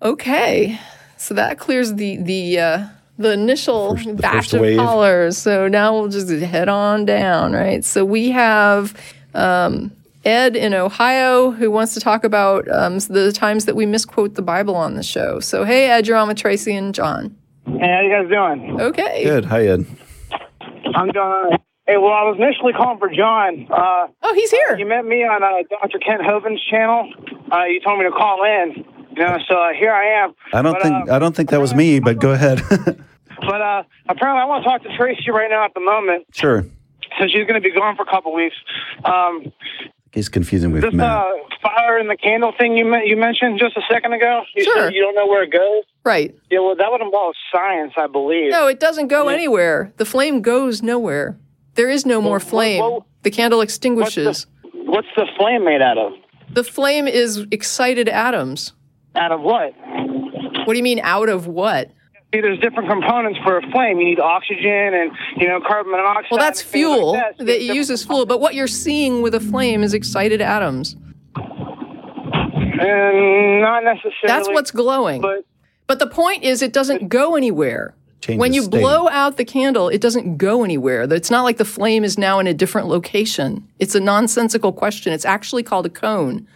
[0.00, 0.78] Okay,
[1.16, 2.86] so that clears the the uh,
[3.22, 4.78] the initial First- the batch of wave.
[4.78, 5.38] callers.
[5.38, 7.84] So now we'll just head on down, right?
[7.84, 8.94] So we have
[9.34, 9.90] um,
[10.24, 14.42] Ed in Ohio who wants to talk about um, the times that we misquote the
[14.42, 15.40] Bible on the show.
[15.40, 17.36] So hey, Ed, you're on with Tracie and John.
[17.66, 18.80] Hey, how you guys doing?
[18.80, 19.24] Okay.
[19.24, 19.44] Good.
[19.46, 19.86] Hi, Ed.
[20.94, 21.60] I'm doing all right.
[21.86, 23.66] Hey, well, I was initially calling for John.
[23.70, 24.76] Uh, Oh, he's here.
[24.78, 25.98] you met me on uh, Dr.
[25.98, 27.10] Kent Hovind's channel.
[27.52, 28.84] Uh, you told me to call in.
[29.16, 30.34] You know, so uh, here I am.
[30.54, 32.62] I don't But, think uh, I don't think that was me, but go ahead.
[33.44, 36.64] But uh, apparently, I want to talk to Tracie right now at the moment, sure.
[37.18, 38.56] since she's going to be gone for a couple weeks.
[39.04, 39.52] Um,
[40.12, 41.08] He's confusing with this Matt.
[41.08, 41.30] uh,
[41.62, 44.42] fire in the candle thing you you mentioned just a second ago.
[44.54, 44.76] You Sure.
[44.84, 45.84] said you don't know where it goes.
[46.04, 46.34] Right.
[46.50, 48.50] Yeah, well, that would involve science, I believe.
[48.50, 49.92] No, it doesn't go anywhere.
[49.96, 51.38] The flame goes nowhere.
[51.76, 52.80] There is no more flame.
[52.80, 54.46] well, the candle What's extinguishes.
[54.62, 56.12] the, what's the flame made out of?
[56.52, 58.74] The flame is excited atoms.
[59.14, 59.72] Out of what?
[60.66, 61.90] What do you mean out of what?
[62.32, 63.98] See, there's different components for a flame.
[63.98, 66.30] You need oxygen and you know carbon monoxide.
[66.30, 67.38] Well, that's and things like fuel that.
[67.38, 70.40] So that you use as fuel, but what you're seeing with a flame is excited
[70.40, 70.96] atoms.
[71.34, 74.26] And not necessarily.
[74.26, 75.20] That's what's glowing.
[75.20, 75.44] But
[75.86, 77.94] But the point is it doesn't go anywhere.
[78.28, 78.80] When you state.
[78.80, 81.02] blow out the candle, it doesn't go anywhere.
[81.12, 83.66] It's not like the flame is now in a different location.
[83.80, 85.12] It's a nonsensical question.
[85.12, 86.46] It's actually called a cone.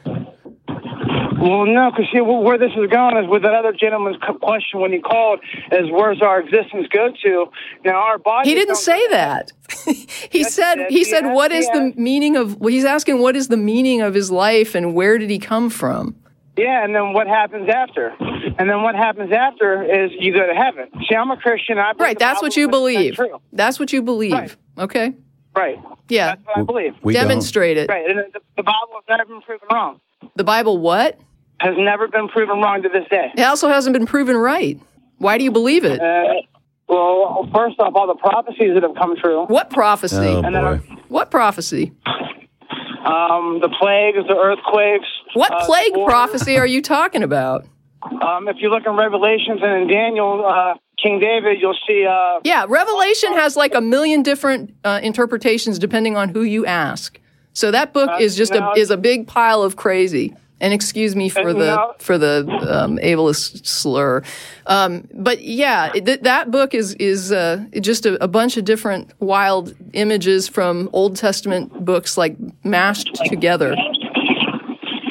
[1.46, 4.92] Well, no, because see where this is going is with that other gentleman's question when
[4.92, 5.40] he called
[5.72, 7.46] is where's our existence go to?
[7.84, 8.48] Now our body.
[8.48, 9.52] He didn't say that.
[10.30, 12.84] he said yes, he he said has, what he is the meaning of well, he's
[12.84, 16.16] asking what is the meaning of his life and where did he come from?
[16.56, 18.14] Yeah, and then what happens after?
[18.58, 20.88] And then what happens after is you go to heaven.
[21.06, 21.78] See, I'm a Christian.
[21.78, 23.14] I Right, that's what you is believe.
[23.14, 23.40] True.
[23.52, 24.32] That's what you believe.
[24.32, 24.56] Right.
[24.78, 25.14] Okay.
[25.54, 25.78] Right.
[26.08, 26.26] Yeah.
[26.26, 26.94] That's what I believe.
[27.02, 27.28] We don't.
[27.28, 27.88] Demonstrate it.
[27.88, 28.08] Right.
[28.08, 30.00] And the, the Bible has never been proven wrong.
[30.34, 31.18] The Bible what?
[31.58, 33.32] Has never been proven wrong to this day.
[33.36, 34.78] It also hasn't been proven right.
[35.18, 36.00] Why do you believe it?
[36.00, 36.34] Uh,
[36.88, 39.46] well, first off, all the prophecies that have come true.
[39.46, 40.16] What prophecy?
[40.18, 40.78] Oh And then.
[41.08, 41.92] What prophecy?
[43.04, 45.06] Um, the plagues, the earthquakes.
[45.34, 47.64] What uh, plague prophecy are you talking about?
[48.02, 52.04] Um, if you look in Revelations and in Daniel, uh, King David, you'll see.
[52.04, 57.18] Uh, Yeah, Revelation has like a million different uh, interpretations depending on who you ask.
[57.52, 58.72] So that book Uh, is just no.
[58.72, 60.34] a is a big pile of crazy.
[60.58, 64.22] And excuse me for the for the um, ableist slur,
[64.66, 69.12] um, but yeah, th- that book is is uh, just a, a bunch of different
[69.20, 73.76] wild images from Old Testament books, like mashed together.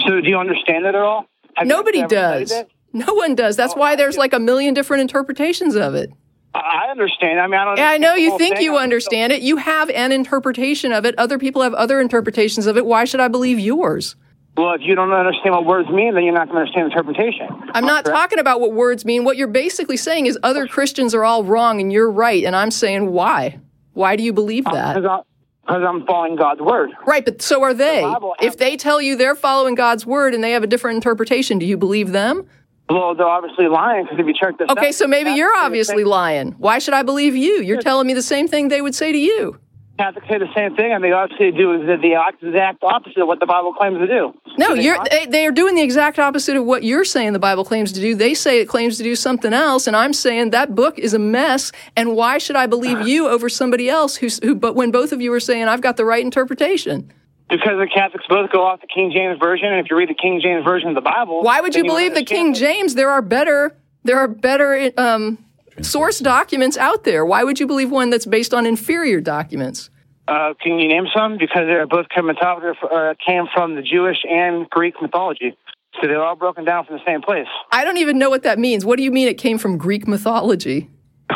[0.07, 1.27] so, do you understand it at all?
[1.57, 2.51] Have Nobody does.
[2.91, 3.55] No one does.
[3.55, 6.09] That's why there's like a million different interpretations of it.
[6.55, 7.39] I understand.
[7.39, 7.77] I mean, I don't.
[7.77, 9.41] Yeah, I know you think you understand it.
[9.41, 11.13] You have an interpretation of it.
[11.19, 12.85] Other people have other interpretations of it.
[12.85, 14.15] Why should I believe yours?
[14.57, 17.47] Well, if you don't understand what words mean, then you're not going to understand interpretation.
[17.73, 19.25] I'm not talking about what words mean.
[19.25, 22.43] What you're basically saying is other Christians are all wrong and you're right.
[22.43, 23.59] And I'm saying, why?
[23.93, 24.95] Why do you believe that?
[24.95, 26.91] Because I'm following God's word.
[27.05, 28.01] Right, but so are they.
[28.01, 31.59] Bible If they tell you they're following God's word and they have a different interpretation,
[31.59, 32.47] do you believe them?
[32.89, 36.03] Well, they're obviously lying because if you check this Okay, out, so maybe you're obviously
[36.03, 36.51] lying.
[36.53, 37.61] Why should I believe you?
[37.61, 39.59] You're telling me the same thing they would say to you.
[39.97, 43.39] Catholics say the same thing, and they obviously do the, the exact opposite of what
[43.39, 44.33] the Bible claims to do.
[44.57, 47.39] No, they you're they, they are doing the exact opposite of what you're saying the
[47.39, 48.13] Bible claims to do.
[48.13, 51.19] They say it claims to do something else, and I'm saying that book is a
[51.19, 51.71] mess.
[51.95, 54.53] And why should I believe you over somebody else who's who?
[54.53, 57.13] But when both of you are saying I've got the right interpretation,
[57.49, 60.13] Because the Catholics both go off the King James version, and if you read the
[60.13, 62.95] King James version of the Bible, why would you then believe the King James?
[62.95, 65.37] There are better there are better um,
[65.81, 67.25] source documents out there.
[67.25, 69.89] Why would you believe one that's based on inferior documents?
[70.27, 71.37] Uh, can you name some?
[71.37, 75.55] Because they're both came, uh, came from the Jewish and Greek mythology,
[76.01, 77.47] so they're all broken down from the same place.
[77.71, 78.85] I don't even know what that means.
[78.85, 80.89] What do you mean it came from Greek mythology?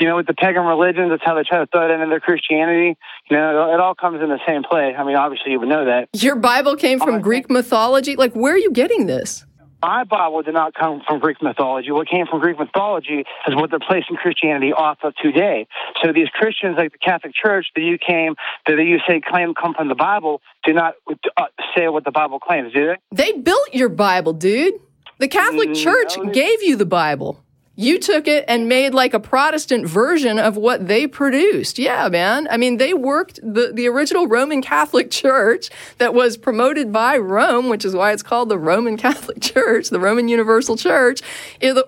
[0.00, 2.20] You know, with the pagan religions, that's how they try to throw it into their
[2.20, 2.98] Christianity.
[3.30, 4.94] You know, it all comes in the same place.
[4.98, 6.08] I mean, obviously, you would know that.
[6.12, 8.16] Your Bible came from Greek mythology?
[8.16, 9.46] Like, where are you getting this?
[9.84, 11.90] My Bible did not come from Greek mythology.
[11.90, 15.66] What came from Greek mythology is what they're placing Christianity off of today.
[16.02, 18.34] So these Christians, like the Catholic Church, that you came,
[18.66, 20.94] that you say claim come from the Bible, do not
[21.36, 21.42] uh,
[21.76, 22.96] say what the Bible claims, do they?
[23.32, 24.80] They built your Bible, dude.
[25.18, 27.43] The Catholic Mm, Church no, they- gave you the Bible.
[27.76, 31.76] You took it and made like a Protestant version of what they produced.
[31.76, 32.46] Yeah, man.
[32.48, 37.68] I mean, they worked the, the original Roman Catholic Church that was promoted by Rome,
[37.68, 41.20] which is why it's called the Roman Catholic Church, the Roman Universal Church,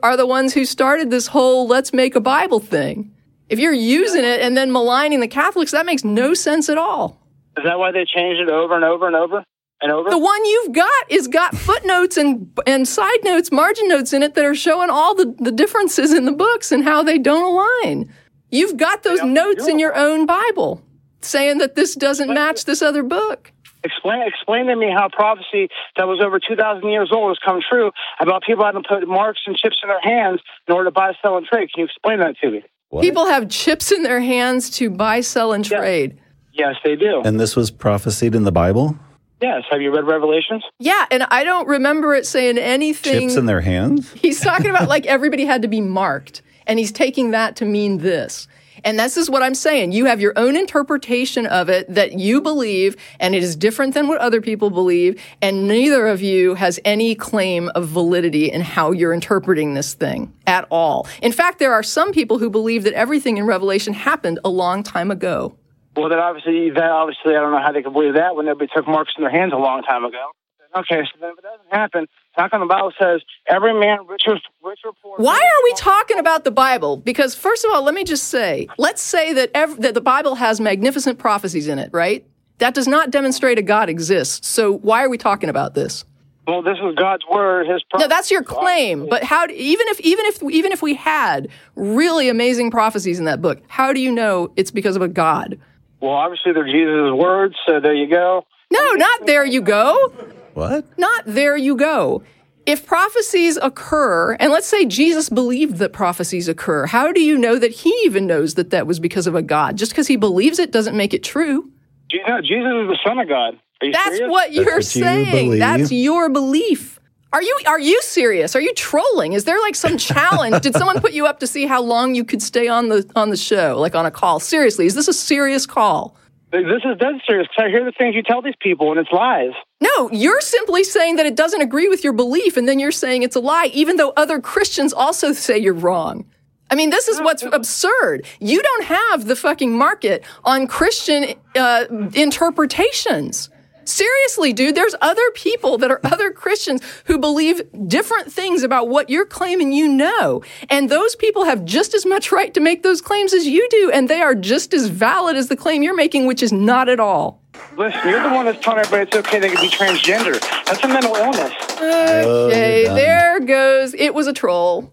[0.03, 3.14] are the- ones who started this whole let's make a Bible thing.
[3.49, 7.24] If you're using it and then maligning the Catholics, that makes no sense at all.
[7.57, 9.45] Is that why they changed it over and over and over
[9.82, 10.10] and over?
[10.10, 14.34] The one you've got is got footnotes and and side notes, margin notes in it
[14.34, 18.12] that are showing all the, the differences in the books and how they don't align.
[18.50, 20.82] You've got those notes in your own Bible
[21.20, 23.52] saying that this doesn't match this other book.
[23.84, 27.92] Explain, explain to me how prophecy that was over 2,000 years old has come true
[28.18, 31.12] about people having to put marks and chips in their hands in order to buy,
[31.22, 31.70] sell, and trade.
[31.72, 32.64] Can you explain that to me?
[33.00, 36.18] People have chips in their hands to buy, sell, and trade.
[36.52, 37.22] Yes, they do.
[37.24, 38.98] And this was prophesied in the Bible?
[39.41, 39.64] Yes.
[39.70, 40.64] Have you read Revelations?
[40.78, 43.28] Yeah, and I don't remember it saying anything.
[43.28, 44.11] Chips in their hands?
[44.14, 47.99] He's talking about like everybody had to be marked, and he's taking that to mean
[47.99, 48.49] this.
[48.84, 49.93] And this is what I'm saying.
[49.93, 54.07] You have your own interpretation of it that you believe, and it is different than
[54.07, 58.93] what other people believe, and neither of you has any claim of validity in how
[58.93, 61.09] you're interpreting this thing at all.
[61.22, 64.82] In fact, there are some people who believe that everything in Revelation happened a long
[64.82, 65.57] time ago.
[65.97, 68.70] Well, then obviously, that obviously, I don't know how they could believe that when nobody
[68.74, 70.30] took marks in their hands a long time ago.
[70.76, 74.22] Okay, so then if it doesn't happen, how come the Bible says every man rich
[74.26, 75.16] or, rich or poor?
[75.16, 76.99] Why are we talking about the Bible?
[76.99, 80.34] Because first of all, let me just say, let's say that ev- that the Bible
[80.34, 82.26] has magnificent prophecies in it, right?
[82.58, 84.46] That does not demonstrate a God exists.
[84.46, 86.04] So why are we talking about this?
[86.46, 87.66] Well, this is God's word.
[87.68, 89.08] His No, that's your claim.
[89.08, 89.46] But how?
[89.46, 93.62] do- Even if even if even if we had really amazing prophecies in that book,
[93.68, 95.58] how do you know it's because of a God?
[96.00, 98.46] Well, obviously, they're Jesus' words, so there you go.
[98.70, 100.12] No, not there you go.
[100.54, 100.86] What?
[100.98, 102.22] Not there you go.
[102.66, 107.58] If prophecies occur, and let's say Jesus believed that prophecies occur, how do you know
[107.58, 109.76] that he even knows that that was because of a God?
[109.76, 111.70] Just because he believes it doesn't make it true.
[112.10, 113.54] You know, Jesus is the Son of God.
[113.80, 114.30] Are you That's serious?
[114.30, 115.30] what you're what saying.
[115.30, 115.60] believe.
[115.60, 116.98] That's your belief.
[117.37, 118.57] Are you are you serious?
[118.57, 119.34] Are you trolling?
[119.34, 120.63] Is there like some challenge?
[120.63, 123.29] Did someone put you up to see how long you could stay on the on
[123.29, 124.41] the show, like on a call?
[124.41, 126.17] Seriously, is this a serious call?
[126.50, 129.13] This is dead serious because I hear the things you tell these people and it's
[129.13, 129.53] lies.
[129.83, 133.22] No, you're simply saying that it doesn't agree with your belief, and then you're saying
[133.22, 136.25] it's a lie, even though other Christians also say you're wrong.
[136.71, 138.25] I mean, this is what's absurd.
[138.41, 141.84] You don't have the fucking market on Christian uh,
[142.14, 143.50] interpretations.
[143.88, 149.08] Seriously, dude, there's other people that are other Christians who believe different things about what
[149.11, 150.42] you're claiming you know.
[150.68, 153.91] And those people have just as much right to make those claims as you do.
[153.92, 157.00] And they are just as valid as the claim you're making, which is not at
[157.00, 157.42] all.
[157.76, 160.41] Listen, you're the one that's telling everybody it's okay they can be transgender.
[160.64, 161.53] That's a mental illness.
[161.72, 162.96] Okay, done.
[162.96, 163.95] there goes.
[163.95, 164.92] It was a troll.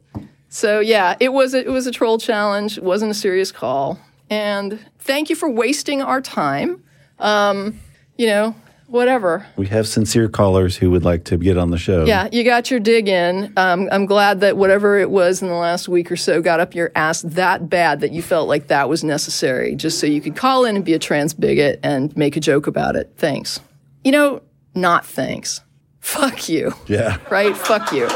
[0.50, 2.78] So yeah, it was a, it was a troll challenge.
[2.78, 4.00] It wasn't a serious call.
[4.30, 6.84] And thank you for wasting our time.
[7.20, 7.80] Um,
[8.18, 8.56] you know,
[8.88, 9.46] whatever.
[9.56, 12.06] We have sincere callers who would like to get on the show.
[12.06, 13.54] Yeah, you got your dig in.
[13.58, 16.76] Um, I'm glad that whatever it was in the last week or so got up
[16.76, 20.36] your ass that bad that you felt like that was necessary, just so you could
[20.36, 23.14] call in and be a trans bigot and make a joke about it.
[23.18, 23.60] Thanks.
[24.04, 24.42] You know,
[24.76, 25.62] not thanks.
[26.00, 26.74] Fuck you.
[26.88, 27.18] Yeah.
[27.30, 27.56] Right?
[27.56, 28.10] Fuck you.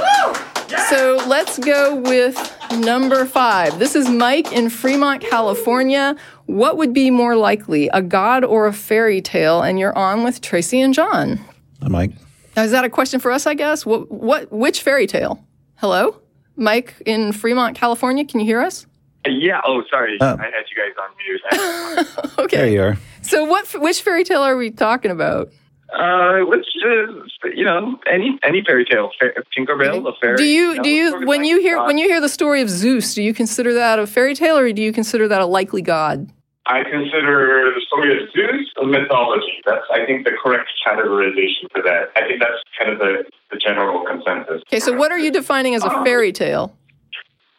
[0.90, 2.38] So let's go with
[2.80, 3.78] number five.
[3.78, 6.16] This is Mike in Fremont, California.
[6.46, 9.62] What would be more likely, a god or a fairy tale?
[9.62, 11.42] And you're on with Tracie and John.
[11.82, 12.12] Hi, Mike.
[12.56, 13.46] Now, is that a question for us?
[13.46, 13.86] I guess.
[13.86, 14.10] What?
[14.10, 14.50] What?
[14.50, 15.44] Which fairy tale?
[15.76, 16.22] Hello,
[16.56, 18.24] Mike in Fremont, California.
[18.24, 18.86] Can you hear us?
[19.28, 19.60] Uh, yeah.
[19.66, 20.18] Oh, sorry.
[20.22, 20.38] Oh.
[20.40, 22.28] I had you guys on mute.
[22.40, 22.58] Okay.
[22.58, 22.98] There you are.
[23.24, 23.68] So, what?
[23.82, 25.50] Which fairy tale are we talking about?
[25.94, 27.10] Uh, which is,
[27.56, 29.10] you know, any any fairy tale,
[29.58, 30.38] Tinkerbell, a fairy.
[30.38, 31.88] Do you know, do you when you hear God.
[31.88, 34.72] when you hear the story of Zeus, do you consider that a fairy tale or
[34.72, 36.32] do you consider that a likely god?
[36.70, 39.62] I consider the story of Zeus a mythology.
[39.66, 42.10] That's, I think, the correct categorization for that.
[42.18, 44.62] I think that's kind of the, the general consensus.
[44.68, 46.76] Okay, so what are you defining as a fairy tale?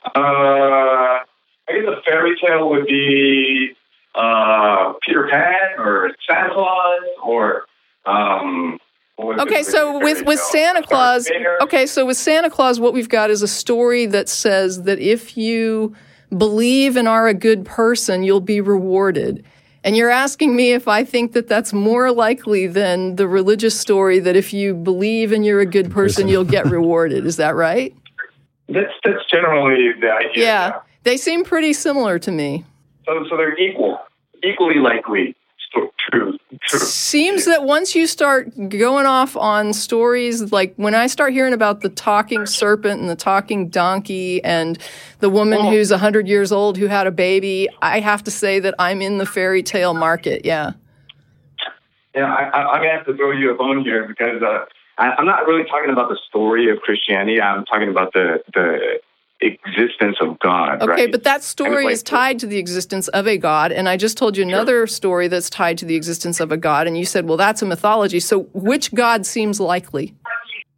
[0.05, 1.25] Uh, I
[1.69, 3.71] guess a fairy tale would be
[4.15, 7.65] uh, Peter Pan or Santa Claus or.
[8.09, 8.79] Um,
[9.21, 10.47] Okay, so with with tale?
[10.77, 11.29] Santa Claus,
[11.61, 15.37] okay, so with Santa Claus, what we've got is a story that says that if
[15.37, 15.93] you
[16.37, 19.45] believe and are a good person, you'll be rewarded.
[19.83, 24.21] And you're asking me if I think that that's more likely than the religious story
[24.21, 27.27] that if you believe and you're a good person, you'll get rewarded.
[27.27, 27.93] Is that right?
[28.69, 30.45] That's that's generally the idea.
[30.45, 30.81] Yeah.
[31.03, 32.65] They seem pretty similar to me.
[33.05, 33.99] So so they're equal,
[34.45, 35.35] equally likely.
[35.69, 36.39] sto- True.
[36.63, 36.79] True.
[36.81, 41.81] Seems that once you start going off on stories, like when I start hearing about
[41.81, 44.79] the talking serpent and the talking donkey and
[45.21, 45.71] the woman Oh.
[45.71, 49.19] who's 100 years old who had a baby, I have to say that I'm in
[49.19, 50.45] the fairy tale market.
[50.45, 50.73] Yeah.
[52.15, 54.65] Yeah, I, I, I'm gonna have to throw you a bone here because uh,
[54.99, 57.41] I, I'm not really talking about the story of Christianity.
[57.41, 59.01] I'm talking about the the
[59.41, 60.83] existence of God.
[60.83, 61.13] Okay, right?
[61.13, 63.73] but that story like is tied to the existence of a god.
[63.73, 66.87] And I just told you another story that's tied to the existence of a god.
[66.87, 68.21] And you said, well, that's a mythology.
[68.21, 70.15] So which god seems likely?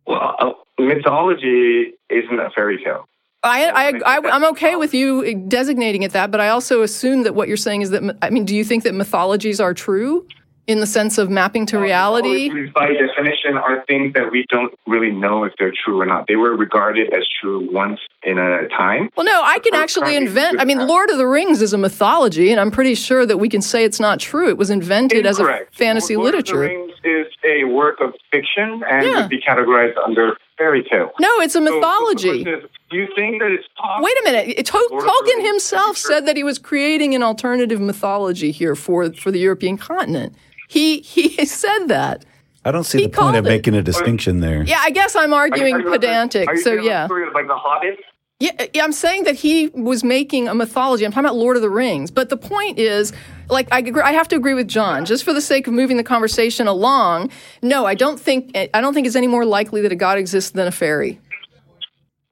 [0.06, 3.06] well, uh, mythology isn't a fairy tale.
[3.42, 7.34] I, I, I, I'm okay with you designating it that, but I also assume that
[7.34, 10.26] what you're saying is that, I mean, do you think that mythologies are true
[10.70, 12.48] in the sense of mapping to reality?
[12.70, 16.26] By definition, are things that we don't really know if they're true or not.
[16.28, 19.10] They were regarded as true once in a time.
[19.16, 20.60] Well, no, I can actually invent.
[20.60, 23.48] I mean, Lord of the Rings is a mythology, and I'm pretty sure that we
[23.48, 24.48] can say it's not true.
[24.48, 25.74] It was invented as a Incorrect.
[25.74, 26.60] fantasy Lord of the literature.
[26.76, 29.20] Rings is a work of fiction and Yeah.
[29.22, 31.10] would be categorized under fairy tale.
[31.18, 32.44] No, it's a So- so mythology.
[32.44, 34.04] Do you think that it's possible?
[34.04, 34.54] Wait a minute.
[34.58, 38.50] It- Tol- Lord of the Tolkien himself said that he was creating an alternative mythology
[38.50, 40.34] here for for the European continent.
[40.70, 42.24] He he said that.
[42.64, 43.48] I don't see He the point of it.
[43.48, 44.62] making a distinction there.
[44.62, 46.48] Yeah, I guess I'm Are you arguing talking about the- pedantic.
[46.48, 47.02] are you So yeah.
[47.02, 47.98] the story of, like the Hobbit.
[48.38, 51.04] Yeah, yeah, I'm saying that he was making a mythology.
[51.04, 52.10] I'm talking about Lord of the Rings.
[52.10, 53.12] But the point is,
[53.50, 55.04] like, I, agree, I have to agree with John.
[55.04, 57.30] Just for the sake of moving the conversation along,
[57.62, 60.52] no, I don't think I don't think it's any more likely that a god exists
[60.52, 61.18] than a fairy.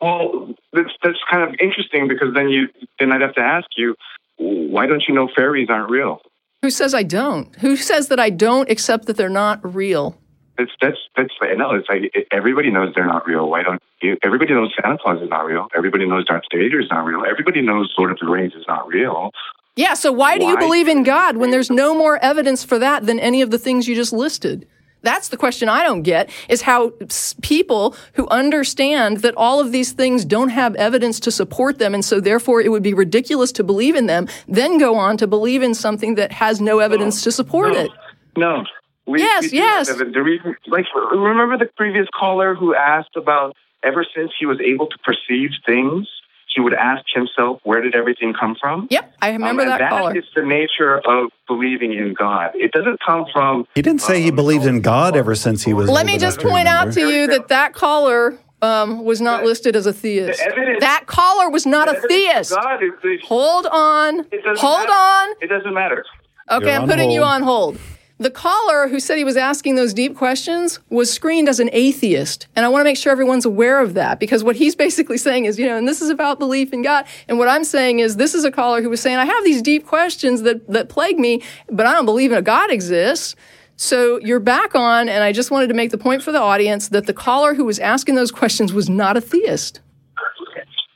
[0.01, 2.69] Well, that's that's kind of interesting because then you
[3.01, 3.95] then I'd have to ask you,
[4.37, 6.21] why don't you know fairies aren't real?
[6.63, 7.55] Who says I don't?
[7.57, 10.19] Who says that I don't accept that they're not real?
[10.57, 13.49] That's that's that's know it's like everybody knows they're not real.
[13.49, 14.17] Why don't you?
[14.25, 15.69] Everybody knows Santa Claus is not real.
[15.77, 17.23] Everybody knows Darth Vader is not real.
[17.25, 19.31] Everybody knows Lord of the Rings is not real.
[19.77, 23.07] Yeah, so why do you believe in God when there's no more evidence for that
[23.07, 24.67] than any of the things you just listed?
[25.03, 29.73] That's the question I don't get is how s- people who understand that all of
[29.73, 33.53] these things don't have evidence to support them and so therefore it would be ridiculous
[33.53, 37.23] to believe in them, then go on to believe in something that has no evidence
[37.23, 37.91] to support no, it.
[38.37, 38.65] No,
[39.07, 39.89] We, Yes, we yes.
[39.89, 44.87] The reason, like, remember the previous caller who asked about ever since he was able
[44.89, 46.09] to perceive things,
[46.55, 48.89] he would ask himself, where did everything come from?
[48.91, 50.13] Yep, I remember Um, and that caller.
[50.13, 52.51] That is the nature of believing in God.
[52.55, 53.67] It doesn't come from.
[53.75, 55.89] He didn't say he believed in God ever since he was.
[55.91, 59.77] Let me just to point out to you that that caller um, was not listed
[59.77, 60.39] as a theist.
[60.41, 62.51] The evidence- That caller was not a theist.
[62.51, 64.21] God is the, Hold on.
[64.33, 64.93] it doesn't Hold matter.
[64.93, 65.35] on.
[65.41, 66.05] It doesn't matter.
[66.51, 67.79] Okay, You're I'm on putting you on hold.
[68.21, 72.49] The caller who said he was asking those deep questions was screened as an atheist.
[72.57, 75.45] And I want to make sure everyone's aware of that because what he's basically saying
[75.45, 77.07] is, you know, and this is about belief in God.
[77.29, 79.63] And what I'm saying is, this is a caller who was saying, I have these
[79.63, 83.37] deep questions that, that plague me, but I don't believe in a God exists.
[83.77, 86.89] So you're back on, and I just wanted to make the point for the audience
[86.89, 89.81] that the caller who was asking those questions was not a theist.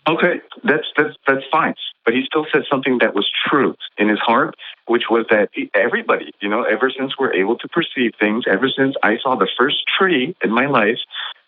[0.09, 1.75] Okay, that's that's that's fine.
[2.05, 4.57] But he still said something that was true in his heart,
[4.93, 8.95] which was that everybody, you know, ever since we're able to perceive things, ever since
[9.03, 10.99] I saw the first tree in my life,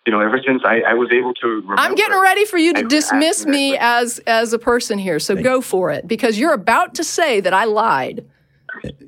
[0.07, 1.47] you know, ever since I, I was able to.
[1.47, 4.97] Remember, I'm getting ready for you to I dismiss me that as as a person
[4.97, 5.19] here.
[5.19, 8.25] So go for it because you're about to say that I lied.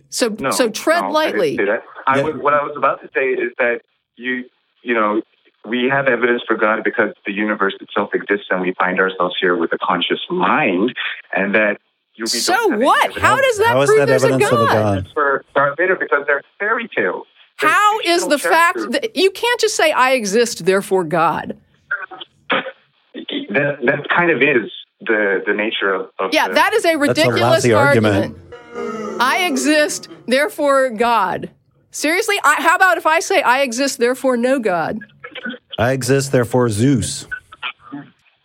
[0.09, 1.59] So No, so tread no, lightly.
[1.59, 1.83] I that.
[2.05, 2.23] I Yeah.
[2.25, 3.81] was, what I was about to say is that
[4.17, 4.45] you,
[4.83, 5.23] you know,
[5.65, 9.55] we have evidence for God because the universe itself exists, and we find ourselves here
[9.57, 10.93] with a conscious mind,
[11.35, 11.79] and that.
[12.17, 13.13] You, So don't have any what?
[13.17, 14.39] How does that How is prove that there's a God?
[14.49, 15.07] God?
[15.13, 17.27] for Darth Vader because they're fairy tales.
[17.61, 19.01] They're How is fictional the fact characters.
[19.01, 21.57] that you can't just say I exist, therefore God?
[23.49, 24.71] that that kind of is
[25.01, 28.37] the the nature of, of Yeah, the, that is a a ridiculous lousy argument.
[29.19, 31.49] I exist, therefore God.
[31.91, 34.99] Seriously, I, how about if I say I exist, therefore no God?
[35.79, 37.27] I exist, therefore Zeus.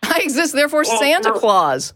[0.03, 1.39] I exist, therefore Well, Santa no.
[1.39, 1.93] Claus.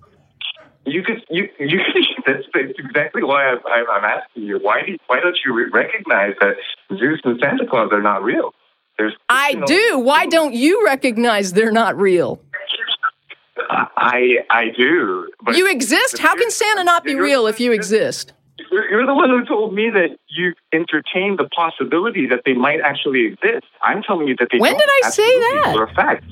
[0.87, 1.79] You could you you
[2.25, 5.69] that's, that's exactly why I'm, I'm I'm asking you why do, why don't you re-
[5.71, 6.55] recognize that
[6.97, 8.53] Zeus and Santa Claus are not real?
[8.97, 9.99] There's I know, do.
[9.99, 12.41] Why don't you recognize they're not real?
[13.69, 15.29] I I do.
[15.41, 16.19] But You exist?
[16.19, 18.33] How can Santa not be real if you exist?
[18.71, 23.25] You're the one who told me that you entertained the possibility that they might actually
[23.25, 23.65] exist.
[23.81, 25.71] I'm telling you that they When did I say that?
[25.73, 26.25] For a fact,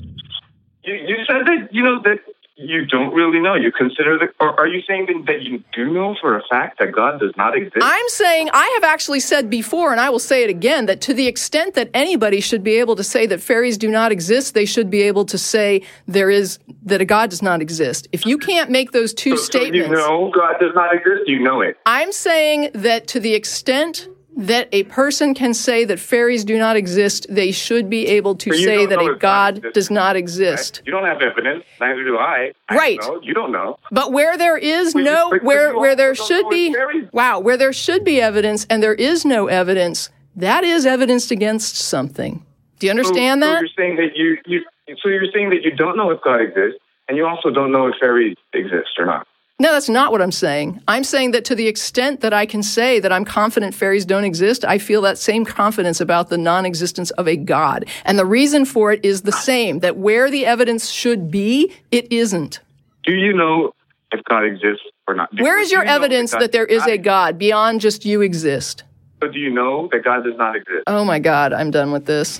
[0.82, 2.18] you you said that you know that
[2.56, 3.54] you don't really know.
[3.54, 6.92] You consider the, or are you saying that, you do know for a fact that
[6.92, 7.76] God does not exist?
[7.82, 11.14] I'm saying I have actually said before, and I will say it again, that to
[11.14, 14.64] the extent that anybody should be able to say that fairies do not exist, they
[14.64, 18.08] should be able to say there is that a God does not exist.
[18.12, 21.28] If you can't make those two So- so statements, you know God does not exist.
[21.28, 21.76] You know it.
[21.84, 26.76] I'm saying that to the extent that a person can say that fairies do not
[26.76, 30.16] exist, they should be able to say that a it's not God does not right?
[30.16, 30.82] exist.
[30.84, 31.64] You don't have evidence.
[31.80, 32.52] Neither do I.
[32.68, 32.98] I don't Right.
[33.00, 33.20] know.
[33.22, 33.78] You don't know.
[33.90, 36.76] But where there is no, where where there should be,
[37.12, 41.76] wow, where there should be evidence and there is no evidence, that is evidence against
[41.76, 42.44] something.
[42.78, 43.60] Do you understand so that?
[43.60, 44.60] you're saying that you, you
[45.02, 47.86] so you're saying that you don't know if God exists, and you also don't know
[47.86, 49.26] if fairies exist or not.
[49.58, 50.82] No, that's not what I'm saying.
[50.86, 54.24] I'm saying that to the extent that I can say that I'm confident fairies don't
[54.24, 57.86] exist, I feel that same confidence about the non existence of a God.
[58.04, 62.12] And the reason for it is the same that where the evidence should be, it
[62.12, 62.60] isn't.
[63.04, 63.72] Do you know
[64.12, 65.34] if God exists or not?
[65.34, 68.36] Do- Where is your you evidence that there is a God beyond just you exist?
[68.36, 68.82] exist?
[69.22, 70.82] So do you know that God does not exist?
[70.86, 72.38] Oh my God, I'm done with this.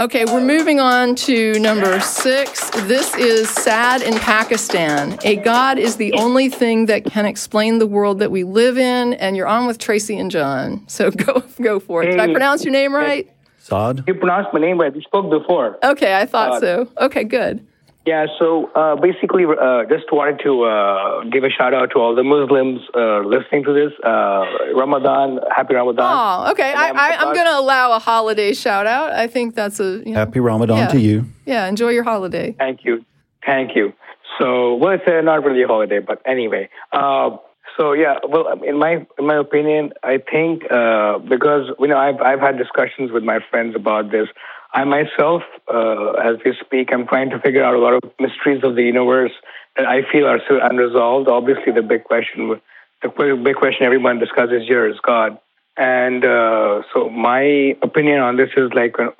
[0.00, 2.70] Okay, we're moving on to number six.
[2.70, 5.18] This is Saad in Pakistan.
[5.24, 9.12] A God is the only thing that can explain the world that we live in,
[9.12, 10.88] and you're on with Tracie and John.
[10.88, 12.12] So go go for it.
[12.12, 13.30] Did I pronounce your name right?
[13.58, 14.04] Sod?
[14.08, 14.94] You pronounced my name right.
[14.94, 15.76] We spoke before.
[15.84, 16.88] Okay, I thought Uh, so.
[16.96, 17.66] Okay, good.
[18.06, 22.14] Yeah, so uh, basically, uh, just wanted to uh, give a shout out to all
[22.14, 23.92] the Muslims uh, listening to this.
[24.02, 26.06] Uh, Ramadan, happy Ramadan.
[26.08, 26.72] Oh, okay.
[26.72, 29.12] I, And I, I'm I'm going to allow a holiday shout out.
[29.12, 30.86] I think that's a you know, Happy Ramadan Yeah.
[30.88, 31.24] to you.
[31.44, 31.68] yeah.
[31.68, 32.52] Enjoy your holiday.
[32.58, 33.04] Thank you.
[33.44, 33.92] Thank you.
[34.40, 36.70] So, well, it's uh, not really a holiday, but anyway.
[36.92, 37.36] Uh,
[37.78, 42.20] so yeah, well, in my in my opinion, I think uh, because you know I've
[42.20, 44.28] I've had discussions with my friends about this.
[44.72, 45.42] I myself,
[45.72, 48.82] uh, as we speak, I'm trying to figure out a lot of mysteries of the
[48.82, 49.32] universe
[49.76, 51.28] that I feel are still unresolved.
[51.28, 52.60] Obviously, the big question,
[53.02, 55.38] the big question everyone discusses here is God.
[55.76, 59.10] And uh, so my opinion on this is like uh,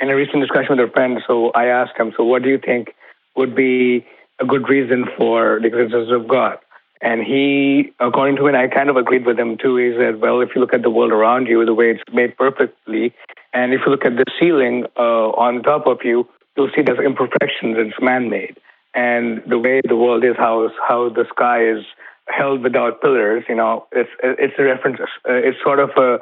[0.00, 1.18] in a recent discussion with a friend.
[1.26, 2.94] So I asked him, so what do you think
[3.36, 4.06] would be
[4.40, 6.58] a good reason for the existence of God?
[7.02, 9.76] And he, according to him, I kind of agreed with him too.
[9.76, 12.36] He said, well, if you look at the world around you, the way it's made
[12.36, 13.12] perfectly,
[13.56, 17.04] and if you look at the ceiling uh, on top of you, you'll see there's
[17.10, 17.76] imperfections.
[17.78, 18.56] It's man-made,
[18.94, 21.82] and the way the world is, how how the sky is
[22.28, 23.44] held without pillars.
[23.48, 25.00] You know, it's it's a reference.
[25.00, 26.18] Uh, it's sort of a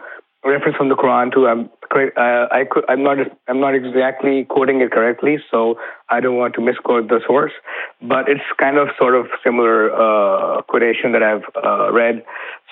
[0.49, 1.49] reference from the Quran too.
[1.49, 5.79] I'm uh, I could, I'm not I'm not exactly quoting it correctly, so
[6.09, 7.53] I don't want to misquote the source.
[8.01, 12.23] But it's kind of sort of similar uh, quotation that I've uh, read.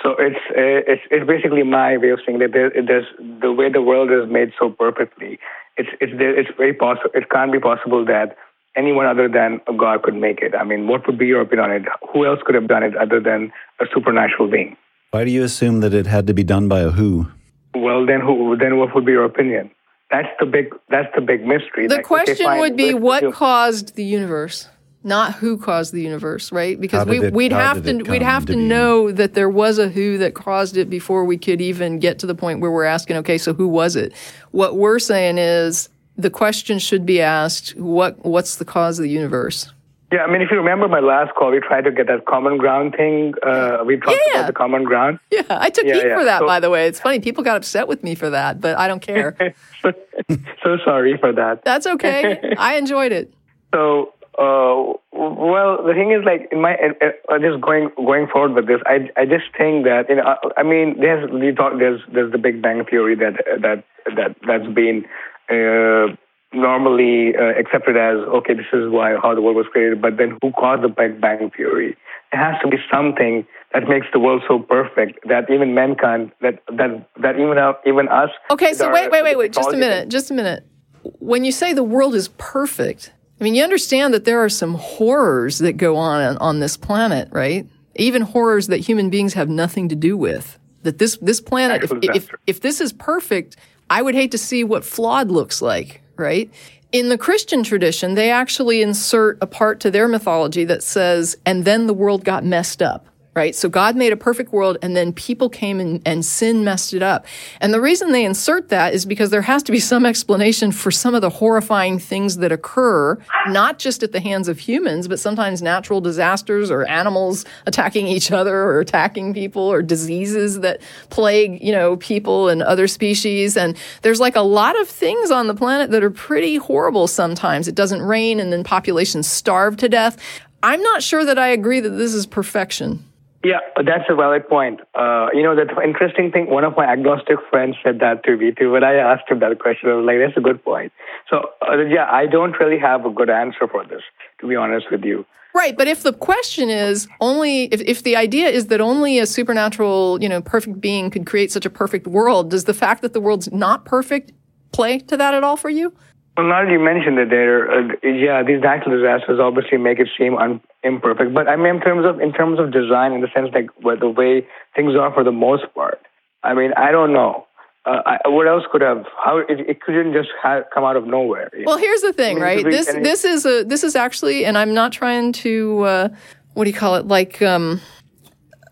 [0.02, 3.06] So it's eh, it's it's basically my way of saying that there, there's
[3.40, 5.38] the way the world is made so perfectly.
[5.76, 7.10] It's it's there, it's very possible.
[7.14, 8.36] It can't be possible that
[8.76, 10.54] anyone other than a God could make it.
[10.54, 11.82] I mean, what would be your opinion on it?
[12.12, 14.76] Who else could have done it other than a supernatural being?
[15.12, 17.28] Why do you assume that it had to be done by a who?
[17.74, 18.56] Well, then who?
[18.56, 19.70] Then what would be your opinion?
[20.10, 20.74] That's the big.
[20.90, 21.86] That's the big mystery.
[21.86, 24.68] The Like, okay, question fine, would be what caused the universe,
[25.04, 26.80] not who caused the universe, right?
[26.80, 29.88] Because we, it, we'd have to we'd have to to know that there was a
[29.88, 33.16] who that caused it before we could even get to the point where we're asking,
[33.18, 34.12] okay, so who was it?
[34.52, 39.10] What we're saying is the question should be asked, what what's the cause of the
[39.10, 39.72] universe?
[40.12, 42.58] Yeah, I mean, if you remember my last call, we tried to get that common
[42.58, 43.32] ground thing.
[43.42, 44.40] Uh, we talked Yeah.
[44.40, 45.18] about the common ground.
[45.30, 46.18] Yeah, I took Yeah, heat yeah.
[46.18, 46.86] for that, So- by the way.
[46.86, 47.18] It's funny.
[47.18, 49.54] People got upset with me for that, but I don't care.
[49.82, 51.64] so sorry for that.
[51.64, 52.38] That's okay.
[52.58, 53.32] I enjoyed it.
[53.74, 58.54] So, uh, well, the thing is, like, in my uh, uh, just going going forward
[58.54, 61.74] with this, I I just think that you know, I, I mean, there's we talk
[61.78, 63.84] there's there's the Big Bang theory that that
[64.16, 65.04] that that's been.
[65.50, 66.16] Uh,
[66.54, 70.36] normally uh, accepted as okay this is why how the world was created but then
[70.42, 71.96] who caused the big bang theory
[72.30, 76.62] there has to be something that makes the world so perfect that even mankind that
[76.68, 80.08] that that even uh, even us Okay, so wait, wait, wait, wait, just a minute,
[80.08, 80.64] just a minute.
[81.02, 84.74] When you say the world is perfect, I mean, you understand that there are some
[84.74, 87.66] horrors that go on on this planet, right?
[87.96, 90.58] Even horrors that human beings have nothing to do with.
[90.82, 93.56] That this this planet, if, if if this is perfect,
[93.90, 96.50] I would hate to see what flawed looks like, right?
[96.92, 101.64] In the Christian tradition, they actually insert a part to their mythology that says, and
[101.64, 103.54] then the world got messed up right?
[103.54, 107.02] So God made a perfect world and then people came and, and sin messed it
[107.02, 107.24] up.
[107.62, 110.90] And the reason they insert that is because there has to be some explanation for
[110.90, 115.18] some of the horrifying things that occur, not just at the hands of humans, but
[115.18, 121.62] sometimes natural disasters or animals attacking each other or attacking people or diseases that plague,
[121.62, 123.56] you know, people and other species.
[123.56, 127.66] And there's like a lot of things on the planet that are pretty horrible sometimes.
[127.66, 130.18] It doesn't rain and then populations starve to death.
[130.62, 133.04] I'm not sure that I agree that this is perfection.
[133.44, 134.80] Yeah, that's a valid point.
[134.94, 138.52] Uh, you know, the interesting thing, one of my agnostic friends said that to me
[138.52, 138.70] too.
[138.70, 140.92] When I asked him that question, I was like, that's a good point.
[141.28, 144.02] So, uh, yeah, I don't really have a good answer for this,
[144.40, 145.26] to be honest with you.
[145.54, 149.26] Right, but if the question is only if, if the idea is that only a
[149.26, 153.12] supernatural, you know, perfect being could create such a perfect world, does the fact that
[153.12, 154.32] the world's not perfect
[154.70, 155.92] play to that at all for you?
[156.36, 160.08] Well, now that you mentioned it there, uh, yeah, these natural disasters obviously make it
[160.16, 161.34] seem un- imperfect.
[161.34, 164.00] But I mean, in terms of in terms of design, in the sense like what
[164.00, 166.00] the way things are for the most part,
[166.42, 167.46] I mean, I don't know.
[167.84, 169.04] Uh, I, what else could have?
[169.22, 171.50] How it, it couldn't just ha- come out of nowhere.
[171.66, 171.82] Well, know?
[171.82, 172.64] here's the thing, I mean, right?
[172.64, 176.08] This it- this is a this is actually, and I'm not trying to uh,
[176.54, 177.06] what do you call it?
[177.06, 177.80] Like, um,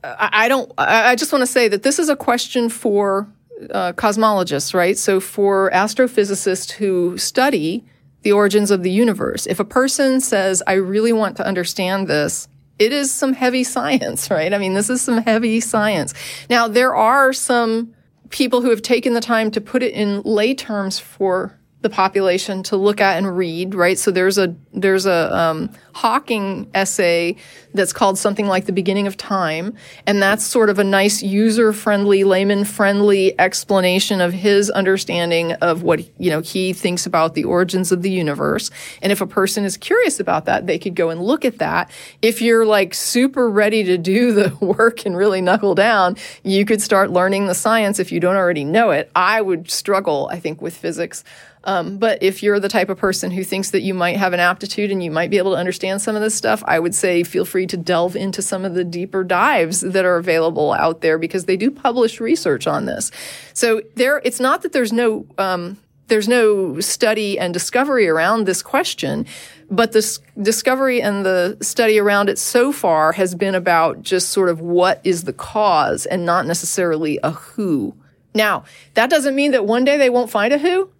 [0.02, 0.72] I, I don't.
[0.78, 3.28] I, I just want to say that this is a question for
[3.70, 4.96] uh, cosmologists, right?
[4.98, 7.84] So for astrophysicists who study
[8.22, 12.48] the origins of the universe, if a person says, "I really want to understand this,"
[12.78, 14.52] it is some heavy science, right?
[14.52, 16.14] I mean, this is some heavy science.
[16.48, 17.94] Now, there are some
[18.30, 22.62] people who have taken the time to put it in lay terms for the population
[22.64, 23.98] to look at and read, right?
[23.98, 27.36] So there's a there's a um, Hawking essay
[27.74, 29.74] that's called something like the beginning of time,
[30.06, 35.82] and that's sort of a nice user friendly, layman friendly explanation of his understanding of
[35.82, 38.70] what you know he thinks about the origins of the universe.
[39.02, 41.90] And if a person is curious about that, they could go and look at that.
[42.22, 46.82] If you're like super ready to do the work and really knuckle down, you could
[46.82, 49.10] start learning the science if you don't already know it.
[49.16, 51.24] I would struggle, I think, with physics.
[51.64, 54.40] Um, but if you're the type of person who thinks that you might have an
[54.40, 57.22] aptitude and you might be able to understand some of this stuff, I would say
[57.22, 61.18] feel free to delve into some of the deeper dives that are available out there
[61.18, 63.10] because they do publish research on this.
[63.52, 65.76] So there, it's not that there's no, um,
[66.08, 69.26] there's no study and discovery around this question,
[69.70, 74.48] but the discovery and the study around it so far has been about just sort
[74.48, 77.94] of what is the cause and not necessarily a who.
[78.34, 78.64] Now,
[78.94, 80.90] that doesn't mean that one day they won't find a who.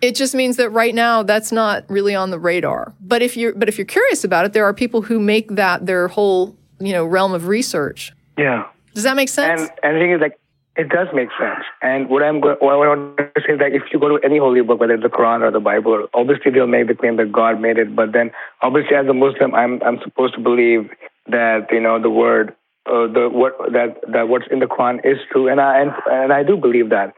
[0.00, 2.94] It just means that right now that's not really on the radar.
[3.00, 5.86] But if you're but if you're curious about it, there are people who make that
[5.86, 8.12] their whole, you know, realm of research.
[8.36, 8.68] Yeah.
[8.94, 9.60] Does that make sense?
[9.60, 10.38] And, and the thing is, like,
[10.76, 11.64] it does make sense.
[11.82, 14.24] And what I'm go- what I want to say is that if you go to
[14.24, 17.16] any holy book, whether it's the Quran or the Bible, obviously they'll make the claim
[17.16, 17.96] that God made it.
[17.96, 18.30] But then,
[18.62, 20.90] obviously, as a Muslim, I'm I'm supposed to believe
[21.26, 22.54] that you know the word
[22.88, 26.32] uh, the what that that what's in the Quran is true, and I and, and
[26.32, 27.14] I do believe that.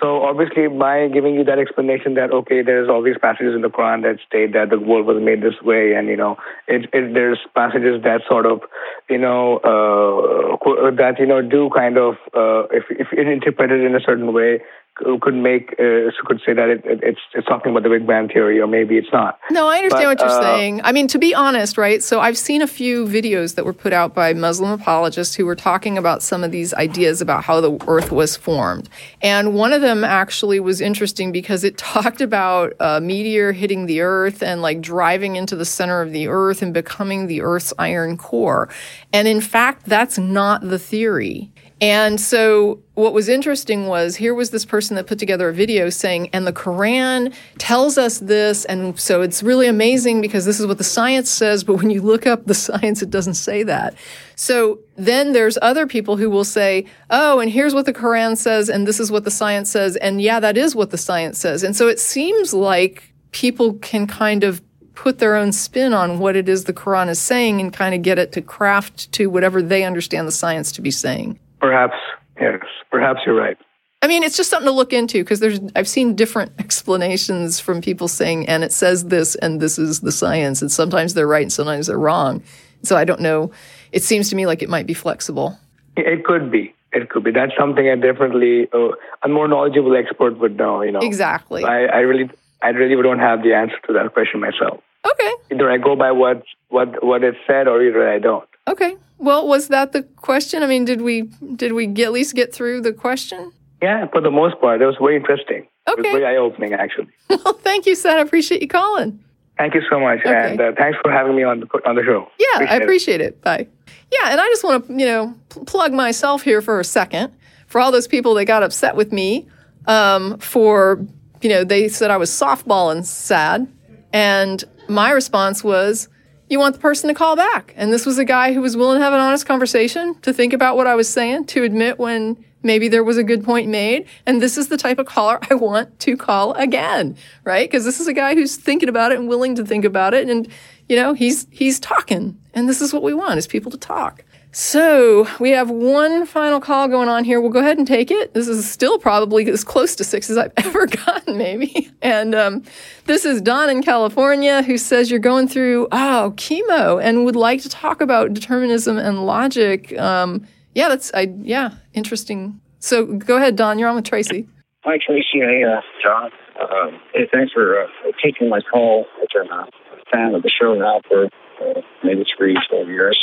[0.00, 3.70] So obviously, by giving you that explanation that okay, there's all these passages in the
[3.70, 6.36] Quran that state that the world was made this way, and you know,
[6.68, 8.60] it, it there's passages that sort of,
[9.08, 14.00] you know, uh, that you know do kind of uh, if if interpreted in a
[14.00, 14.60] certain way
[14.94, 18.28] could make uh, could say that it, it, it's it's talking about the Big Bang
[18.28, 19.38] theory, or maybe it's not.
[19.50, 20.80] No, I understand But, what you're uh, saying.
[20.84, 22.02] I mean, to be honest, right?
[22.02, 25.56] So I've seen a few videos that were put out by Muslim apologists who were
[25.56, 28.88] talking about some of these ideas about how the earth was formed.
[29.20, 34.00] And one of them actually was interesting because it talked about a meteor hitting the
[34.00, 38.16] earth and like driving into the center of the earth and becoming the earth's iron
[38.16, 38.68] core.
[39.12, 41.50] And in fact, that's not the theory.
[41.80, 45.90] And so what was interesting was here was this person that put together a video
[45.90, 48.64] saying, and the Quran tells us this.
[48.66, 51.64] And so it's really amazing because this is what the science says.
[51.64, 53.94] But when you look up the science, it doesn't say that.
[54.36, 58.68] So then there's other people who will say, oh, and here's what the Quran says,
[58.68, 59.96] and this is what the science says.
[59.96, 61.64] And yeah, that is what the science says.
[61.64, 64.62] And so it seems like people can kind of
[64.94, 68.02] put their own spin on what it is the Quran is saying and kind of
[68.02, 71.38] get it to craft to whatever they understand the science to be saying.
[71.64, 71.96] Perhaps
[72.38, 72.60] yes,
[72.90, 73.56] perhaps you're right.
[74.02, 77.80] I mean, it's just something to look into because there's I've seen different explanations from
[77.80, 81.40] people saying, and it says this, and this is the science, and sometimes they're right
[81.40, 82.42] and sometimes they're wrong.
[82.82, 83.50] So I don't know.
[83.92, 85.58] It seems to me like it might be flexible.
[85.96, 86.74] It could be.
[86.92, 87.30] It could be.
[87.30, 88.90] That's something I definitely uh,
[89.22, 90.82] a more knowledgeable expert would know.
[90.82, 91.64] You know Exactly.
[91.64, 92.28] I, I really,
[92.62, 94.82] I really don't have the answer to that question myself.
[95.06, 95.32] Okay.
[95.50, 98.48] Either I go by what what what it said, or either I don't.
[98.66, 98.96] Okay.
[99.18, 100.62] Well, was that the question?
[100.62, 101.22] I mean, did we
[101.56, 103.52] did we get, at least get through the question?
[103.82, 105.66] Yeah, for the most part, it was very interesting.
[105.86, 107.08] It was very eye opening, actually.
[107.28, 108.16] Well, thank you, Seth.
[108.16, 109.22] I appreciate you calling.
[109.58, 112.28] Thank you so much, and uh, thanks for having me on the on the show.
[112.38, 113.40] Yeah, I appreciate it.
[113.42, 113.68] Bye.
[114.10, 117.32] Yeah, and I just want to, you know, pl- plug myself here for a second
[117.66, 119.48] for all those people that got upset with me
[119.86, 121.04] um, for,
[121.40, 123.66] you know, they said I was softballing Saad.
[124.12, 126.08] And my response was,
[126.48, 127.72] you want the person to call back.
[127.76, 130.52] And this was a guy who was willing to have an honest conversation, to think
[130.52, 134.06] about what I was saying, to admit when maybe there was a good point made.
[134.26, 137.68] And this is the type of caller I want to call again, right?
[137.68, 140.28] Because this is a guy who's thinking about it and willing to think about it.
[140.28, 140.48] And,
[140.88, 142.38] you know, he's, he's talking.
[142.52, 144.24] And this is what we want is people to talk.
[144.56, 147.40] So we have one final call going on here.
[147.40, 148.34] We'll go ahead and take it.
[148.34, 151.90] This is still probably as close to six as I've ever gotten, maybe.
[152.00, 152.62] And um,
[153.06, 157.62] this is Don in California who says you're going through oh chemo and would like
[157.62, 159.98] to talk about determinism and logic.
[159.98, 162.60] Um, yeah, that's I yeah interesting.
[162.78, 163.80] So go ahead, Don.
[163.80, 164.48] You're on with Tracie.
[164.84, 165.40] Hi, Tracie.
[165.40, 166.30] Hey, uh, John.
[166.60, 167.86] Um, hey, thanks for uh,
[168.22, 169.06] taking my call.
[169.32, 169.66] Been a
[170.12, 173.18] fan of the show now for uh, maybe three, four years.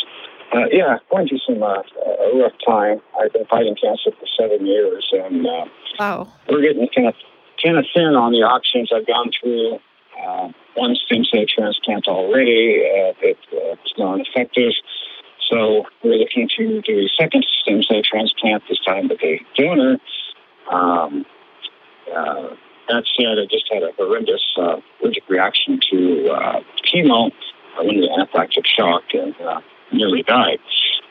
[0.54, 3.00] Uh, yeah, going through some uh, a rough time.
[3.20, 5.66] I've been fighting cancer for seven years, and uh,
[6.00, 6.28] Wow.
[6.50, 7.14] we're getting kind of
[7.64, 8.92] kind of thin on the options.
[8.94, 9.80] I've gone through
[10.22, 12.84] uh, one stem cell transplant already.
[12.84, 14.74] Uh, it, uh, it's non-effective,
[15.50, 20.00] so we're looking to do a second stem cell transplant this time with a donor.
[20.70, 21.26] Um,
[22.14, 22.50] uh,
[22.90, 26.60] that said, I just had a horrendous uh, allergic reaction to uh,
[26.92, 27.32] chemo.
[27.80, 29.62] I went into anaphylactic shock and uh,
[29.92, 30.60] nearly died.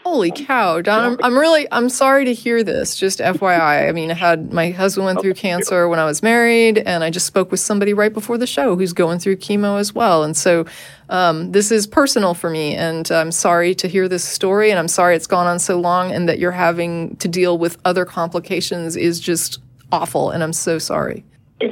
[0.04, 1.12] Holy cow, Don!
[1.12, 2.96] I'm, I'm really I'm sorry to hear this.
[2.96, 6.78] Just FYI, I mean, I had my husband went through cancer when I was married,
[6.78, 9.94] and I just spoke with somebody right before the show who's going through chemo as
[9.94, 10.24] well.
[10.24, 10.64] And so,
[11.10, 14.88] um, this is personal for me, and I'm sorry to hear this story, and I'm
[14.88, 18.96] sorry it's gone on so long, and that you're having to deal with other complications
[18.96, 19.60] is just
[19.92, 21.24] awful, and I'm so sorry.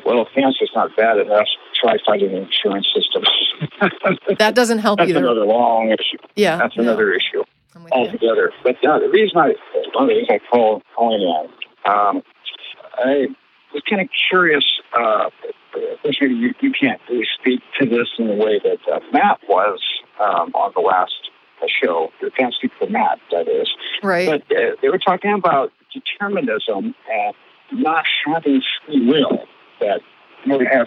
[0.05, 1.49] Well, if cancer's not bad enough,
[1.81, 3.25] try fighting the insurance system.
[4.39, 5.21] That doesn't help That's either.
[5.21, 6.19] another long issue.
[6.37, 7.43] Yeah, That's another issue
[7.93, 8.53] altogether.
[8.63, 9.55] But uh, the reason I,
[9.95, 12.23] one of the reasons I called calling in, um,
[12.95, 13.27] I
[13.73, 14.65] was kind of curious.
[14.99, 15.31] Uh,
[16.21, 19.81] you, you can't really speak to this in the way that uh, Matt was
[20.21, 21.31] um, on the last
[21.63, 22.11] uh, show.
[22.21, 23.69] You can't speak for Matt, that is.
[24.03, 24.27] Right.
[24.27, 27.35] But uh, they were talking about determinism and
[27.73, 29.45] not having free will.
[29.81, 30.01] That
[30.45, 30.85] you know, we uh,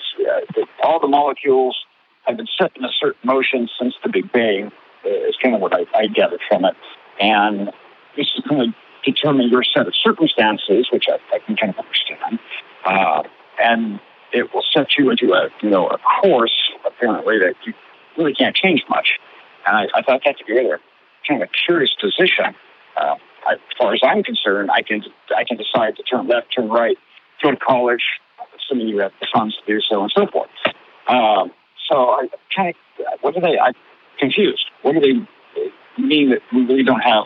[0.56, 1.77] that all the molecules
[2.26, 4.72] have been set in a certain motion since the Big Bang.
[5.03, 6.76] Uh, is kind of what I, I gathered from it,
[7.19, 7.72] and
[8.15, 11.80] this is going to determine your set of circumstances, which I, I can kind of
[11.80, 12.39] understand,
[12.85, 13.23] uh,
[13.60, 13.99] and
[14.31, 16.53] it will set you into a you know a course
[16.85, 17.73] apparently that you
[18.15, 19.19] really can't change much.
[19.65, 20.80] And I, I thought that to be rather
[21.27, 22.56] kind of a curious position.
[22.95, 23.15] Uh,
[23.48, 25.03] I, as far as I'm concerned, I can
[25.35, 26.98] I can decide to turn left, turn right,
[27.41, 28.03] go to college,
[28.56, 30.49] assuming you have the funds to do so, and so forth.
[31.07, 31.52] Um,
[31.89, 32.75] so I kind of
[33.21, 33.57] what do they?
[33.57, 33.73] I'm
[34.19, 34.65] confused.
[34.81, 35.27] What do they
[35.97, 37.23] mean that we really don't have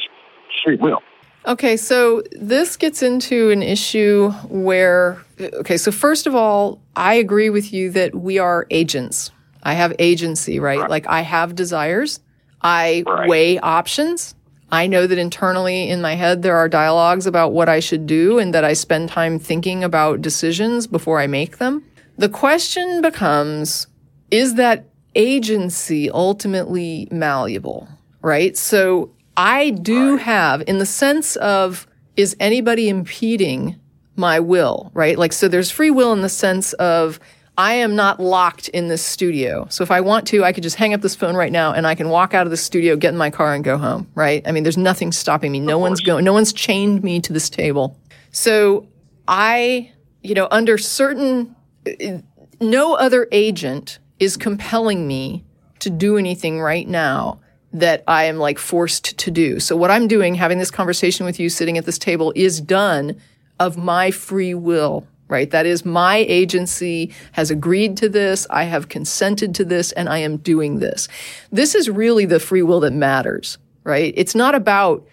[0.63, 1.01] free will.
[1.47, 7.51] Okay, so this gets into an issue where, okay, so first of all, I agree
[7.51, 9.31] with you that we are agents.
[9.61, 10.89] I have agency, right?
[10.89, 12.19] Like I have desires.
[12.61, 14.33] I weigh options.
[14.71, 18.39] I know that internally in my head there are dialogues about what I should do
[18.39, 21.83] and that I spend time thinking about decisions before I make them.
[22.17, 23.85] The question becomes
[24.31, 24.85] is that
[25.15, 27.87] agency ultimately malleable,
[28.21, 28.57] right?
[28.57, 33.79] So I do have, in the sense of, is anybody impeding
[34.15, 35.17] my will, right?
[35.17, 37.19] Like, so there's free will in the sense of,
[37.57, 39.65] I am not locked in this studio.
[39.69, 41.87] So if I want to, I could just hang up this phone right now and
[41.87, 44.45] I can walk out of the studio, get in my car and go home, right?
[44.45, 45.61] I mean, there's nothing stopping me.
[45.61, 47.97] No one's going, no one's chained me to this table.
[48.31, 48.87] So
[49.27, 49.91] I,
[50.21, 51.55] you know, under certain,
[51.87, 52.17] uh,
[52.59, 55.43] no other agent is compelling me
[55.79, 57.39] to do anything right now
[57.73, 59.59] that I am like forced to do.
[59.59, 63.19] So what I'm doing, having this conversation with you sitting at this table is done
[63.59, 65.51] of my free will, right?
[65.51, 68.47] That is my agency has agreed to this.
[68.49, 71.09] I have consented to this and I am doing this.
[71.51, 74.13] This is really the free will that matters, right?
[74.15, 75.05] It's not about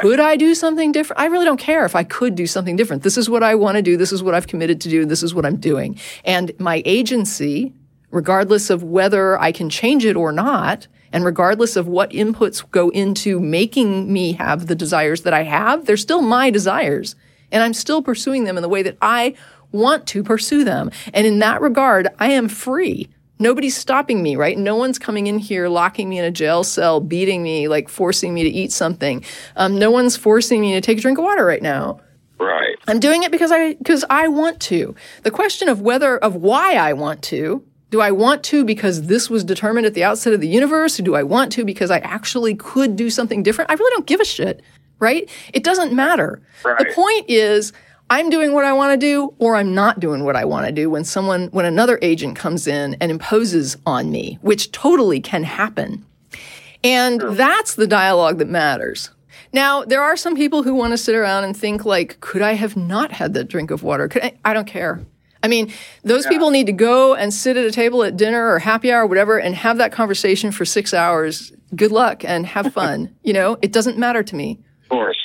[0.00, 1.20] could I do something different?
[1.20, 3.04] I really don't care if I could do something different.
[3.04, 3.96] This is what I want to do.
[3.96, 5.04] This is what I've committed to do.
[5.04, 6.00] This is what I'm doing.
[6.24, 7.72] And my agency,
[8.10, 12.90] regardless of whether I can change it or not, and regardless of what inputs go
[12.90, 17.16] into making me have the desires that I have, they're still my desires.
[17.50, 19.34] And I'm still pursuing them in the way that I
[19.72, 20.90] want to pursue them.
[21.14, 23.08] And in that regard, I am free.
[23.38, 24.58] Nobody's stopping me, right?
[24.58, 28.34] No one's coming in here, locking me in a jail cell, beating me, like forcing
[28.34, 29.24] me to eat something.
[29.56, 32.00] Um, no one's forcing me to take a drink of water right now.
[32.40, 32.76] Right.
[32.86, 34.94] I'm doing it because I because I want to.
[35.22, 39.30] The question of whether of why I want to, do I want to because this
[39.30, 40.98] was determined at the outset of the universe?
[40.98, 43.70] Or do I want to because I actually could do something different?
[43.70, 44.62] I really don't give a shit,
[44.98, 45.28] right?
[45.54, 46.42] It doesn't matter.
[46.62, 47.72] The point is
[48.10, 50.72] I'm doing what I want to do or I'm not doing what I want to
[50.72, 55.44] do when someone when another agent comes in and imposes on me, which totally can
[55.44, 56.04] happen.
[56.84, 59.10] And that's the dialogue that matters.
[59.52, 62.52] Now, there are some people who want to sit around and think like, could I
[62.52, 64.06] have not had that drink of water?
[64.06, 65.00] Could I, I don't care.
[65.42, 68.58] I mean, those people need to go and sit at a table at dinner or
[68.58, 71.52] happy hour or whatever and have that conversation for six hours.
[71.74, 73.14] Good luck and have fun.
[73.22, 74.58] you know, it doesn't matter to me.
[74.84, 75.18] Of course.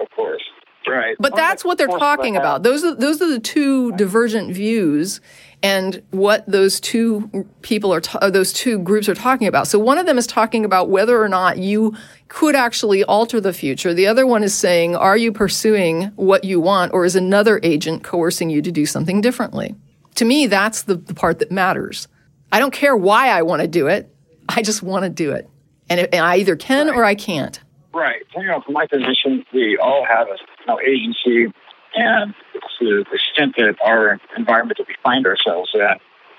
[0.00, 0.42] Of course.
[0.88, 1.16] Right.
[1.18, 2.62] But that's what they're talking about.
[2.62, 5.20] Those are those are the two divergent views,
[5.62, 9.66] and what those two people are, ta- uh, those two groups are talking about.
[9.66, 11.94] So one of them is talking about whether or not you
[12.28, 13.94] could actually alter the future.
[13.94, 18.04] The other one is saying, are you pursuing what you want, or is another agent
[18.04, 19.74] coercing you to do something differently?
[20.16, 22.08] To me, that's the, the part that matters.
[22.52, 24.14] I don't care why I want to do it.
[24.48, 25.48] I just want to do it,
[25.88, 27.58] and, it, and I either can or I can't.
[27.92, 28.22] Right.
[28.36, 31.52] You know, from my position, we all have a you know, agency,
[31.94, 32.34] and
[32.80, 35.80] to the extent that our environment that we find ourselves in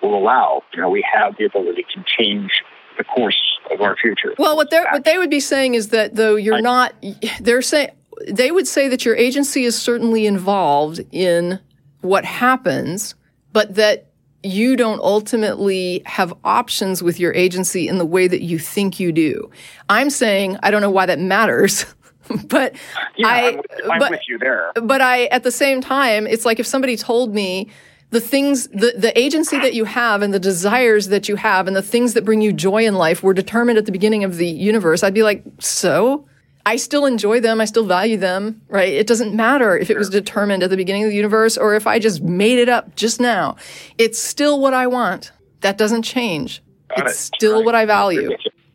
[0.01, 2.51] will allow, you know, we have the ability to change
[2.97, 3.41] the course
[3.71, 4.33] of our future.
[4.37, 6.93] Well, what they what they would be saying is that though you're not,
[7.39, 7.91] they're saying
[8.27, 11.59] they would say that your agency is certainly involved in
[12.01, 13.15] what happens,
[13.53, 14.11] but that
[14.43, 19.11] you don't ultimately have options with your agency in the way that you think you
[19.11, 19.49] do.
[19.89, 21.85] I'm saying I don't know why that matters.
[22.47, 22.75] but
[23.15, 24.71] Yeah, I, I'm, I'm but, with you there.
[24.81, 27.69] but I, at the same time, it's like if somebody told me
[28.09, 31.75] the things, the, the agency that you have and the desires that you have and
[31.75, 34.47] the things that bring you joy in life were determined at the beginning of the
[34.47, 36.25] universe, I'd be like, so?
[36.65, 37.61] I still enjoy them.
[37.61, 38.91] I still value them, right?
[38.91, 41.87] It doesn't matter if it was determined at the beginning of the universe or if
[41.87, 43.55] I just made it up just now.
[43.97, 45.31] It's still what I want.
[45.61, 46.61] That doesn't change.
[46.89, 47.35] Got it's it.
[47.35, 48.31] still what I value.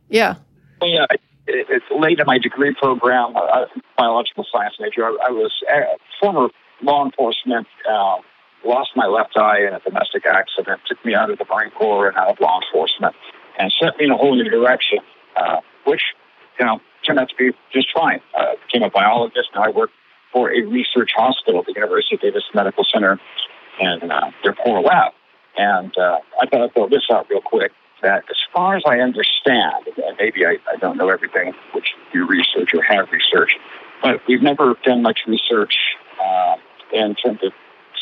[0.09, 0.37] Yeah.
[0.83, 1.05] Yeah,
[1.47, 3.67] it, it's late in my degree program, uh,
[3.97, 5.05] biological science major.
[5.05, 6.49] I, I was a former
[6.83, 7.67] law enforcement.
[7.89, 8.17] Uh,
[8.65, 10.81] lost my left eye in a domestic accident.
[10.87, 13.15] Took me out of the Marine Corps and out of law enforcement,
[13.59, 14.99] and set me in a whole new direction,
[15.37, 16.03] uh, which
[16.59, 18.21] you know turned out to be just fine.
[18.39, 19.49] Uh, became a biologist.
[19.55, 19.91] Now I work
[20.33, 23.21] for a research hospital at the University of Davis Medical Center
[23.81, 25.13] and uh, their core lab.
[25.57, 28.99] And uh, I thought I'd throw this out real quick that as far as I
[28.99, 33.57] understand, and maybe I, I don't know everything, which you research or have researched,
[34.03, 35.75] but we've never done much research
[36.23, 36.57] uh,
[36.93, 37.53] in terms of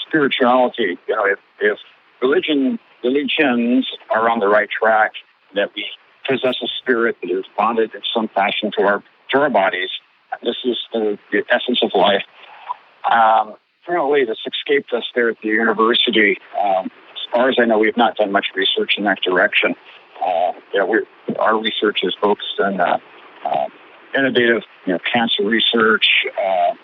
[0.06, 0.98] spirituality.
[1.06, 1.78] You know, if, if
[2.20, 5.12] religion religions are on the right track,
[5.54, 5.86] that we
[6.28, 9.90] possess a spirit that is bonded in some fashion to our to our bodies.
[10.42, 12.22] This is the, the essence of life.
[13.10, 16.38] Um, apparently, this escaped us there at the university.
[16.62, 16.90] Um,
[17.32, 19.74] far as I know, we've not done much research in that direction.
[20.24, 21.04] Uh, yeah, we're,
[21.38, 22.98] our research is focused on uh,
[23.44, 23.66] uh,
[24.16, 26.06] innovative, you know, cancer research,
[26.38, 26.74] uh,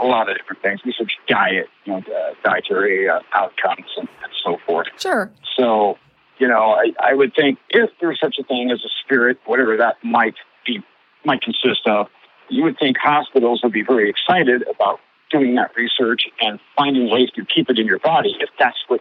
[0.00, 0.80] a lot of different things.
[0.84, 4.88] Research diet, you know, uh, dietary uh, outcomes, and, and so forth.
[4.98, 5.30] Sure.
[5.56, 5.98] So,
[6.38, 9.76] you know, I, I would think if there's such a thing as a spirit, whatever
[9.76, 10.34] that might
[10.66, 10.82] be,
[11.24, 12.08] might consist of,
[12.48, 15.00] you would think hospitals would be very excited about
[15.30, 19.00] doing that research and finding ways to keep it in your body if that's what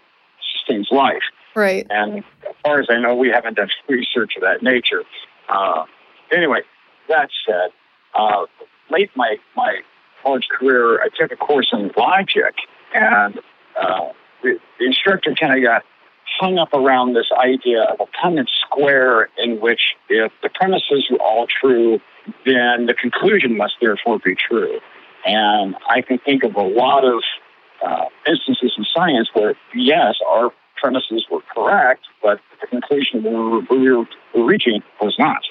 [0.65, 1.23] sustains life.
[1.55, 1.87] Right.
[1.89, 5.03] And as far as I know, we haven't done research of that nature.
[5.47, 5.85] Uh,
[6.35, 6.61] anyway,
[7.07, 7.69] that said,
[8.13, 8.45] uh,
[8.89, 9.79] late my my
[10.21, 12.55] college career, I took a course in logic,
[12.93, 13.39] and
[13.79, 14.09] uh,
[14.41, 15.83] the, the instructor kind of got
[16.39, 21.21] hung up around this idea of a Punnett square, in which if the premises were
[21.21, 21.99] all true,
[22.45, 24.79] then the conclusion must therefore be true.
[25.25, 27.23] And I can think of a lot of
[27.84, 33.60] uh, instances in science where, yes, our premises were correct, but the conclusion we were,
[33.69, 34.06] we were,
[34.45, 35.41] reaching was not.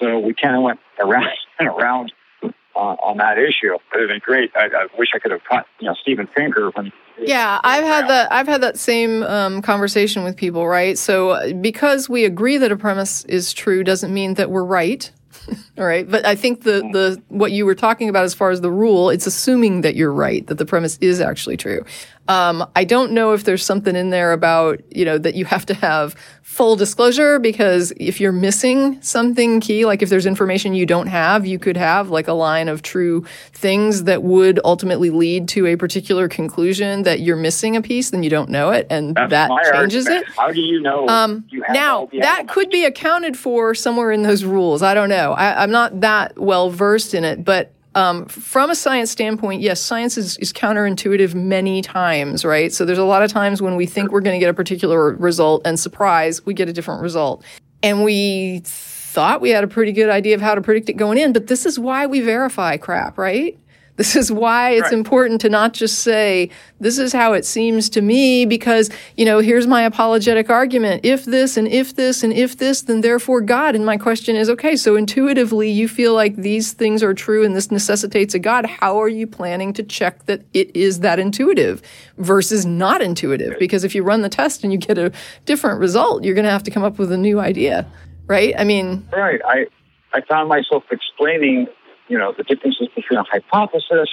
[0.00, 1.28] So we kind of went around
[1.58, 2.12] and around
[2.42, 3.74] uh, on that issue.
[3.74, 4.50] It would have been great.
[4.56, 6.92] I, I wish I could have caught, you know, Steven Pinker when.
[7.18, 8.32] Yeah, I've had that.
[8.32, 10.96] I've had that same um, conversation with people, right?
[10.96, 15.12] So uh, because we agree that a premise is true doesn't mean that we're right.
[15.78, 18.60] All right, but I think the the what you were talking about as far as
[18.60, 21.84] the rule, it's assuming that you're right, that the premise is actually true.
[22.30, 25.66] Um, I don't know if there's something in there about you know that you have
[25.66, 30.86] to have full disclosure because if you're missing something key, like if there's information you
[30.86, 35.48] don't have, you could have like a line of true things that would ultimately lead
[35.48, 39.16] to a particular conclusion that you're missing a piece, then you don't know it, and
[39.16, 40.28] That's that changes argument.
[40.28, 40.34] it.
[40.36, 41.08] How do you know?
[41.08, 44.82] Um, you have now that could be accounted for somewhere in those rules.
[44.82, 45.32] I don't know.
[45.32, 49.80] I, I'm not that well versed in it, but um, from a science standpoint, yes,
[49.80, 52.72] science is, is counterintuitive many times, right?
[52.72, 55.14] So there's a lot of times when we think we're going to get a particular
[55.16, 57.44] result, and surprise, we get a different result,
[57.82, 61.18] and we thought we had a pretty good idea of how to predict it going
[61.18, 61.32] in.
[61.32, 63.58] But this is why we verify crap, right?
[63.96, 64.92] This is why it's Right.
[64.94, 66.48] important to not just say,
[66.80, 71.04] this is how it seems to me, because, you know, here's my apologetic argument.
[71.04, 73.74] If this and if this and if this, then therefore God.
[73.74, 77.54] And my question is, okay, so intuitively you feel like these things are true and
[77.54, 78.64] this necessitates a God.
[78.64, 81.82] How are you planning to check that it is that intuitive
[82.16, 83.58] versus not intuitive?
[83.58, 85.12] Because if you run the test and you get a
[85.44, 87.86] different result, you're going to have to come up with a new idea,
[88.26, 88.54] right?
[88.56, 89.40] I mean, Right.
[89.46, 89.66] I
[90.12, 91.68] I found myself explaining,
[92.10, 94.10] you know, the differences between a hypothesis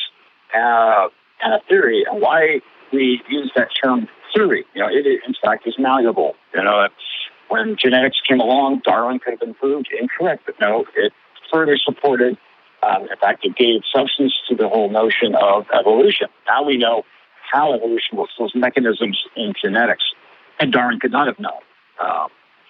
[0.56, 1.07] uh,
[1.41, 2.61] and a theory, and why
[2.94, 4.65] we use that term theory.
[4.76, 6.36] You know, it in fact is malleable.
[6.53, 6.88] You know,
[7.49, 11.11] when genetics came along, Darwin could have been proved incorrect, but no, it
[11.52, 12.38] further supported.
[12.84, 16.28] Um, in fact, it gave substance to the whole notion of evolution.
[16.48, 17.03] Now we know
[17.52, 20.03] how evolution works, those mechanisms in genetics,
[20.60, 21.61] and Darwin could not have known.
[21.99, 22.28] Um,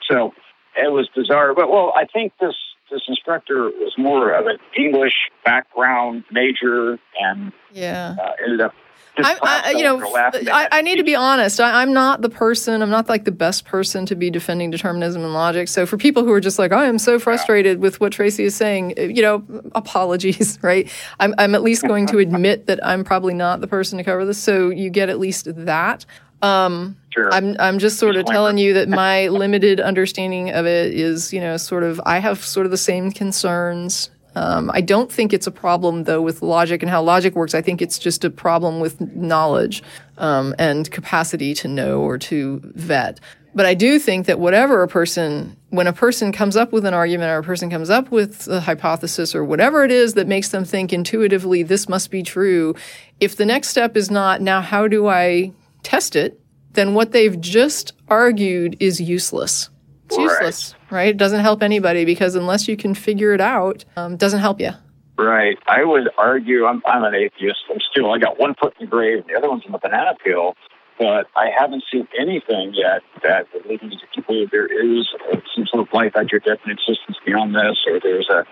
[0.10, 0.34] so
[0.78, 1.54] it was bizarre.
[1.54, 2.56] But well, I think this
[2.92, 5.14] this instructor was more of an English
[5.46, 8.16] background major, and yeah.
[8.20, 8.74] uh, ended up.
[9.20, 11.60] I, I, you know, into lap and they I, I need to be honest.
[11.60, 12.84] I, I'm not the person.
[12.84, 15.70] I'm not like the best person to be defending determinism and logic.
[15.70, 18.56] So for people who are just like, I am so frustrated with what Tracie is
[18.56, 19.44] saying, uh, you know,
[19.74, 20.92] apologies, right?
[21.20, 24.26] I'm, I'm at least going to admit that I'm probably not the person to cover
[24.26, 24.38] this.
[24.38, 26.06] So you get at least that.
[26.42, 27.34] Um, Sure.
[27.34, 31.40] I'm I'm just sort of telling you that my limited understanding of it is, you
[31.40, 34.12] know, sort of I have sort of the same concerns.
[34.36, 37.56] Um, I don't think it's a problem though with logic and how logic works.
[37.56, 39.82] I think it's just a problem with knowledge
[40.20, 43.20] um, and capacity to know or to vet.
[43.56, 46.94] But I do think that whatever a person, when a person comes up with an
[46.94, 50.50] argument or a person comes up with a hypothesis or whatever it is that makes
[50.50, 52.76] them think intuitively this must be true,
[53.20, 55.52] if the next step is not now how do I
[55.88, 56.40] test it,
[56.74, 59.70] then what they've just argued is useless.
[60.06, 60.24] It's Right.
[60.24, 61.10] useless, right?
[61.10, 64.60] It doesn't help anybody because unless you can figure it out, um, it doesn't help
[64.60, 64.72] you.
[65.18, 65.58] Right.
[65.68, 67.64] I would argue I'm, I'm an atheist.
[67.72, 69.80] I'm still, I got one foot in the grave, and the other one's in the
[69.80, 70.56] banana peel.
[71.00, 75.08] But I haven't seen anything yet that would lead me to believe there is
[75.56, 78.46] some sort of life after death and existence beyond this, or there's a,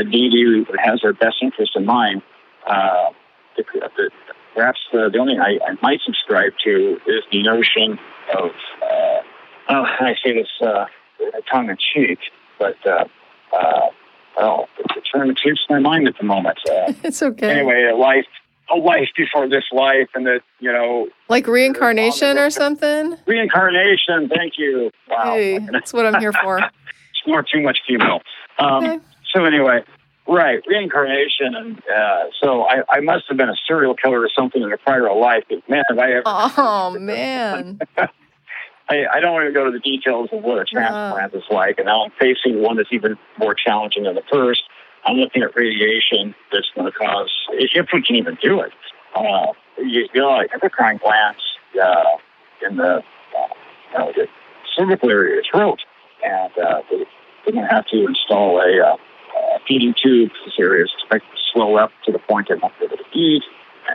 [0.00, 2.22] a deity that has our best interest in mind.
[2.66, 3.10] Uh,
[3.56, 3.64] the,
[3.96, 4.10] the,
[4.54, 7.98] perhaps the, the only I, I might subscribe to is the notion
[8.36, 8.50] of,
[8.82, 9.20] uh,
[9.70, 10.86] oh, I say this uh,
[11.50, 12.18] tongue in cheek,
[12.58, 13.04] but uh,
[13.56, 13.80] uh,
[14.36, 16.58] well, the term escapes my mind at the moment.
[16.68, 17.48] Uh, It's okay.
[17.50, 18.26] anyway, a life,
[18.70, 23.16] a life before this life, and that you know, Like reincarnation or something?
[23.26, 24.28] reincarnation.
[24.34, 24.90] Thank you.
[25.08, 26.58] Wow, Hey, that's what I'm here for.
[27.10, 28.20] it's more too much female.
[28.58, 28.98] Um, Okay.
[29.34, 29.82] So anyway,
[30.26, 34.62] right, reincarnation, and uh, so I, I must have been a serial killer or something
[34.62, 35.44] in a prior life.
[35.48, 36.22] But man, have I ever?
[36.26, 37.80] Oh man.
[38.88, 41.78] I, I don't want to go to the details of what a transplant is like,
[41.78, 44.62] and now I'm facing one that's even more challenging than the first.
[45.04, 48.72] I'm looking at radiation that's going to cause, if we can even do it,
[49.14, 51.40] uh, you, you know, like endocrine glands
[51.82, 52.04] uh,
[52.68, 53.54] in the, uh,
[53.92, 54.26] you know, the
[54.76, 55.80] cervical area, of the throat,
[56.24, 57.04] and uh, they,
[57.44, 58.98] they're going to have to install a, uh, a
[59.66, 60.30] feeding tube.
[60.44, 63.04] This area is expected to swell up to the point they won't be able to
[63.18, 63.42] eat,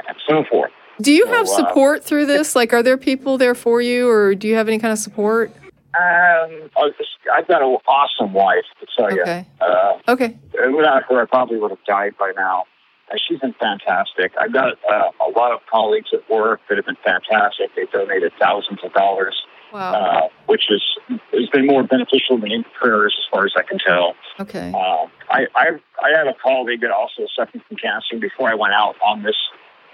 [0.08, 0.72] and so forth.
[1.02, 2.56] Do you have So, uh, support through this?
[2.56, 5.52] Like, are there people there for you, or do you have any kind of support?
[6.00, 6.94] Um, was-
[7.34, 9.22] I've got an awesome wife, to tell you.
[9.22, 9.46] Okay.
[9.62, 10.38] Uh, Okay.
[10.72, 12.66] without her, I probably would have died by now.
[13.12, 14.32] Uh, she's been fantastic.
[14.40, 17.74] I've got uh, a lot of colleagues at work that have been fantastic.
[17.76, 19.36] They donated thousands of dollars,
[19.74, 19.94] Wow.
[19.94, 20.84] uh, which is
[21.32, 24.16] has been more beneficial than any prayers, as far as I can tell.
[24.40, 24.72] Okay.
[24.74, 25.66] Uh, I, I
[26.04, 28.18] I had a colleague that also suffered from cancer.
[28.20, 29.36] Before I went out on this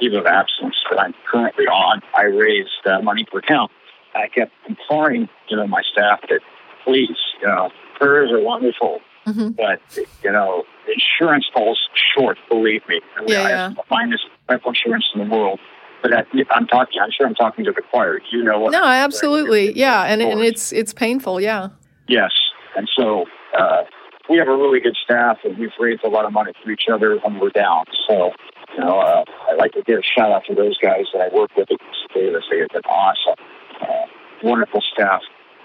[0.02, 3.68] leave of absence that I'm currently on, I raised uh, money for him.
[4.16, 6.42] I kept imploring, you know, my staff that
[6.84, 7.70] please, you know,
[8.00, 9.52] prayers are wonderful, Mm-hmm.
[9.52, 9.80] but
[10.22, 11.80] you know, insurance falls
[12.14, 12.38] short.
[12.50, 13.00] Believe me.
[13.26, 13.70] Yeah, I yeah.
[13.70, 15.62] the finest medical insurance in the world.
[16.04, 17.02] But I, I'm talking.
[17.02, 18.20] I'm sure I'm talking to the choir.
[18.32, 18.74] You know what?
[18.74, 19.72] No, absolutely.
[19.72, 21.42] Yeah, and and it's it's painful.
[21.42, 21.70] Yeah.
[22.08, 22.32] Yes.
[22.76, 23.26] And so
[23.58, 23.84] uh,
[24.30, 26.86] we have a really good staff, and we've raised a lot of money for each
[26.92, 27.86] other when we're down.
[28.08, 28.32] So,
[28.76, 31.36] you know, uh, I'd like to give a shout out to those guys that I
[31.36, 31.78] work with at
[32.14, 32.44] Davis.
[32.52, 33.36] They have been awesome,
[33.82, 34.06] uh,
[34.44, 35.22] wonderful staff.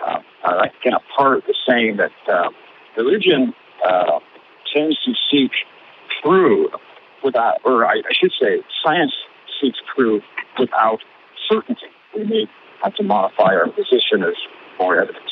[0.07, 2.51] Uh, I like kind of part of the saying that uh,
[2.97, 3.55] religion
[3.85, 4.21] uh,
[4.73, 5.51] tends to seek
[6.23, 6.71] truth
[7.25, 9.13] without, or I, I should say, science
[9.61, 10.23] seeks truth
[10.59, 11.01] without
[11.49, 11.87] certainty.
[12.17, 12.47] We may
[12.83, 14.35] have to modify our position as
[14.79, 15.31] more evidence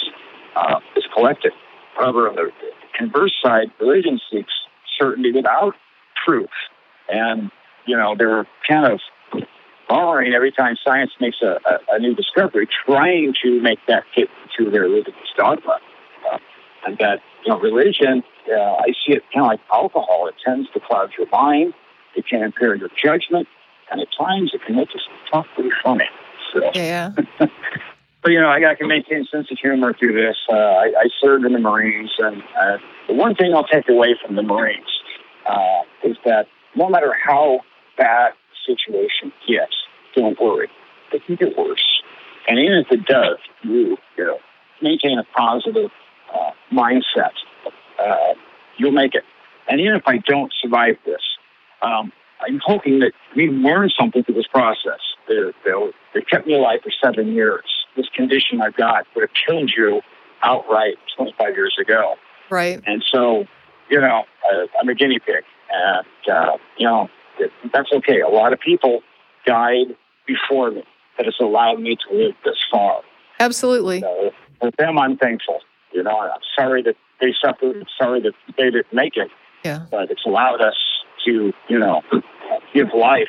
[0.57, 1.53] uh, is collected.
[1.97, 2.51] However, on the
[2.99, 4.53] converse side, religion seeks
[4.99, 5.75] certainty without
[6.25, 6.49] truth.
[7.09, 7.51] And,
[7.87, 9.01] you know, they're kind of
[9.89, 14.29] borrowing every time science makes a, a, a new discovery, trying to make that fit
[14.59, 15.79] into their religious dogma.
[16.33, 16.39] Uh,
[16.87, 20.29] and that, you know, religion, uh, I see it kind of like alcohol.
[20.29, 21.75] It tends to cloud your mind,
[22.17, 23.47] it can impair your judgment,
[23.91, 25.01] and at times it can make you
[25.31, 26.09] talk pretty funny.
[26.53, 27.11] So, Yeah.
[27.39, 30.37] but you know, I, I can maintain a sense of humor through this.
[30.49, 34.17] Uh, I, I served in the Marines, and uh, the one thing I'll take away
[34.25, 34.87] from the Marines
[35.49, 37.61] uh, is that no matter how
[37.97, 39.75] bad the situation gets,
[40.15, 40.69] don't worry,
[41.13, 42.03] it can get worse.
[42.49, 44.39] And even if it does, you, you know,
[44.83, 45.91] maintain a positive
[46.33, 47.33] uh, mindset.
[47.99, 48.35] Uh,
[48.77, 49.25] you'll make it.
[49.69, 51.23] And even if I don't survive this,
[51.83, 55.01] um, I'm hoping that we learn something through this process.
[55.29, 55.73] They, they,
[56.15, 57.65] they kept me alive for seven years.
[57.97, 60.01] This condition I've got would have killed you
[60.43, 62.15] outright 25 years ago.
[62.51, 62.81] Right.
[62.87, 63.45] And so,
[63.91, 65.45] you know, uh, I'm a guinea pig.
[65.73, 67.09] And, uh, you know,
[67.39, 68.21] it, that's okay.
[68.21, 69.01] A lot of people
[69.47, 69.97] died
[70.27, 70.85] before me
[71.17, 73.01] that has allowed me to live this far.
[73.41, 74.01] Absolutely.
[74.01, 74.31] So
[74.61, 75.61] for them, I'm thankful.
[75.93, 77.77] You know, I'm sorry that they suffered.
[77.77, 79.31] I'm sorry that they didn't make it.
[79.65, 79.87] Yeah.
[79.91, 80.77] But it's allowed us
[81.27, 82.03] to, you know,
[82.75, 83.29] give life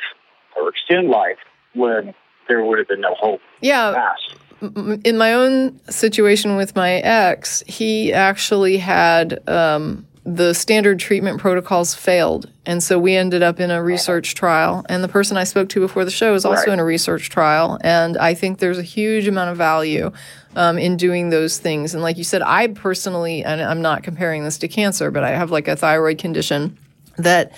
[0.56, 1.36] or extend life
[1.74, 2.14] when
[2.48, 3.40] there would have been no hope.
[3.60, 3.92] Yeah.
[3.92, 5.04] Past.
[5.04, 11.94] In my own situation with my ex, he actually had um, the standard treatment protocols
[11.94, 12.50] failed.
[12.66, 14.84] And so we ended up in a research trial.
[14.88, 16.72] And the person I spoke to before the show is also Right.
[16.72, 17.78] in a research trial.
[17.82, 20.10] And I think there's a huge amount of value
[20.56, 21.94] um, in doing those things.
[21.94, 25.30] And like you said, I personally, and I'm not comparing this to cancer, but I
[25.30, 26.76] have like a thyroid condition
[27.16, 27.52] that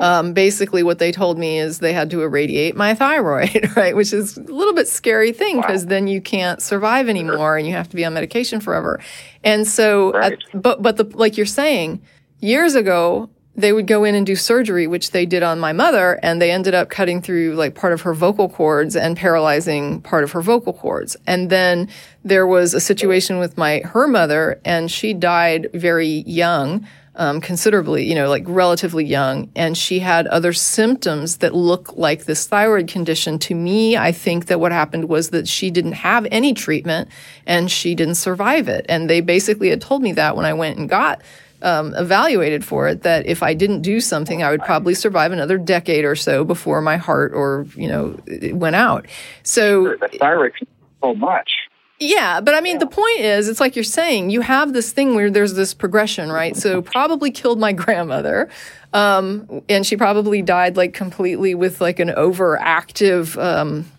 [0.00, 3.94] um, basically what they told me is they had to irradiate my thyroid, right?
[3.94, 7.72] Which is a little bit scary thing because then you can't survive anymore and you
[7.74, 9.00] have to be on medication forever.
[9.42, 12.02] And so, at- but but the like you're saying,
[12.40, 16.18] years ago they would go in and do surgery, which they did on my mother,
[16.24, 20.24] and they ended up cutting through like part of her vocal cords and paralyzing part
[20.24, 21.16] of her vocal cords.
[21.26, 21.88] And then
[22.24, 28.04] there was a situation with my her mother, and she died very young um, considerably,
[28.04, 32.88] you know, like relatively young, and she had other symptoms that look like this thyroid
[32.88, 33.38] condition.
[33.40, 37.08] To me, I think that what happened was that she didn't have any treatment
[37.46, 38.84] and she didn't survive it.
[38.88, 41.22] And they basically had told me that when I went and got
[41.62, 45.56] um, evaluated for it, that if I didn't do something, I would probably survive another
[45.56, 48.18] decade or so before my heart or, you know,
[48.52, 49.06] went out.
[49.44, 50.52] So The thyroid
[51.00, 51.50] so much.
[52.00, 55.14] Yeah, but I mean, the point is, it's like you're saying, you have this thing
[55.14, 56.56] where there's this progression, right?
[56.56, 58.50] So, probably killed my grandmother,
[58.92, 63.90] um, and she probably died like completely with like an overactive, um,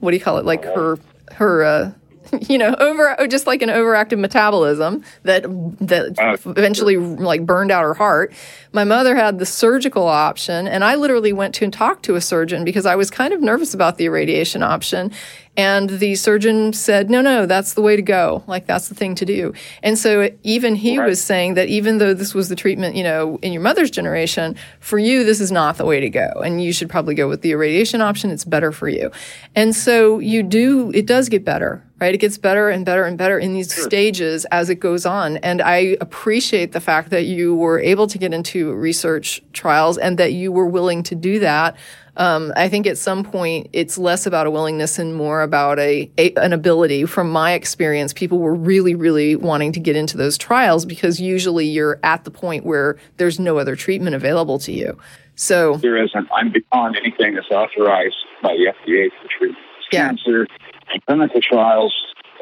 [0.00, 0.44] what do you call it?
[0.44, 0.98] Like her,
[1.32, 1.92] her, uh,
[2.48, 5.42] you know, over just like an overactive metabolism that
[5.80, 8.32] that eventually like burned out her heart.
[8.72, 12.20] My mother had the surgical option, and I literally went to and talked to a
[12.20, 15.12] surgeon because I was kind of nervous about the irradiation option.
[15.54, 18.42] And the surgeon said, no, no, that's the way to go.
[18.46, 19.52] Like, that's the thing to do.
[19.82, 23.38] And so even he was saying that even though this was the treatment, you know,
[23.42, 26.30] in your mother's generation, for you, this is not the way to go.
[26.42, 28.30] And you should probably go with the irradiation option.
[28.30, 29.10] It's better for you.
[29.54, 32.14] And so you do, it does get better, right?
[32.14, 35.36] It gets better and better and better in these stages as it goes on.
[35.38, 40.18] And I appreciate the fact that you were able to get into research trials and
[40.18, 41.76] that you were willing to do that.
[42.16, 46.10] Um, I think at some point it's less about a willingness and more about a,
[46.18, 47.06] a an ability.
[47.06, 51.66] From my experience, people were really, really wanting to get into those trials because usually
[51.66, 54.98] you're at the point where there's no other treatment available to you.
[55.36, 56.28] So There isn't.
[56.36, 59.58] I'm beyond anything that's authorized by the FDA for treatment.
[59.90, 60.46] Cancer
[60.92, 61.94] and clinical trials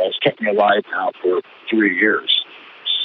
[0.02, 2.30] has kept me alive now for three years.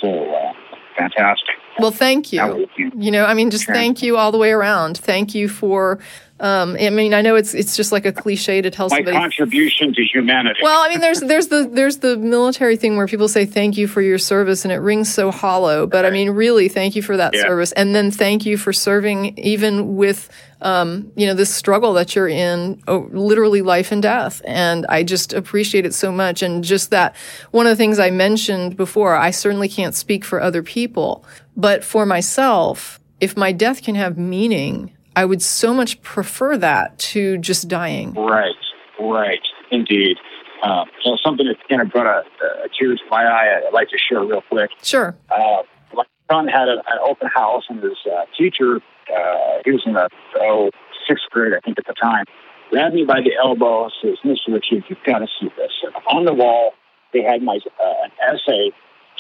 [0.02, 0.54] So, uh,
[0.98, 1.56] fantastic.
[1.80, 2.40] Well, thank you.
[2.40, 4.98] Now we can- You know, I mean, just thank you all the way around.
[4.98, 6.00] Thank you for.
[6.38, 9.16] Um, I mean, I know it's it's just like a cliche to tell My somebody.
[9.16, 10.60] contribution to humanity.
[10.62, 13.88] Well, I mean, there's there's the there's the military thing where people say thank you
[13.88, 15.88] for your service, and it rings so hollow.
[15.88, 17.44] But I mean, really, thank you for that Yeah.
[17.44, 20.30] service, and then thank you for serving even with
[20.62, 24.42] um, you know this struggle that you're in, oh, literally life and death.
[24.46, 26.42] And I just appreciate it so much.
[26.42, 27.16] And just that
[27.52, 31.24] one of the things I mentioned before, I certainly can't speak for other people,
[31.56, 37.00] but for myself, if my death can have meaning, I would so much prefer that
[37.00, 38.14] to just dying.
[38.14, 38.56] Right,
[39.00, 39.40] right,
[39.72, 40.18] indeed.
[40.64, 42.24] Um, so something that kind of brought a,
[42.64, 43.62] a tear to my eye.
[43.66, 44.72] I'd like to share real quick.
[44.82, 45.16] Sure.
[45.30, 45.64] Uh,
[45.94, 49.94] my son had a, an open house, and his uh, teacher, uh, he was in
[49.94, 50.10] the
[50.40, 50.72] oh,
[51.08, 52.26] sixth grade, I think, at the time,
[52.72, 54.54] grabbed me by the elbow and says, "Mr.
[54.54, 56.74] Richard, you've got to see this." And on the wall,
[57.14, 58.72] they had my uh, an essay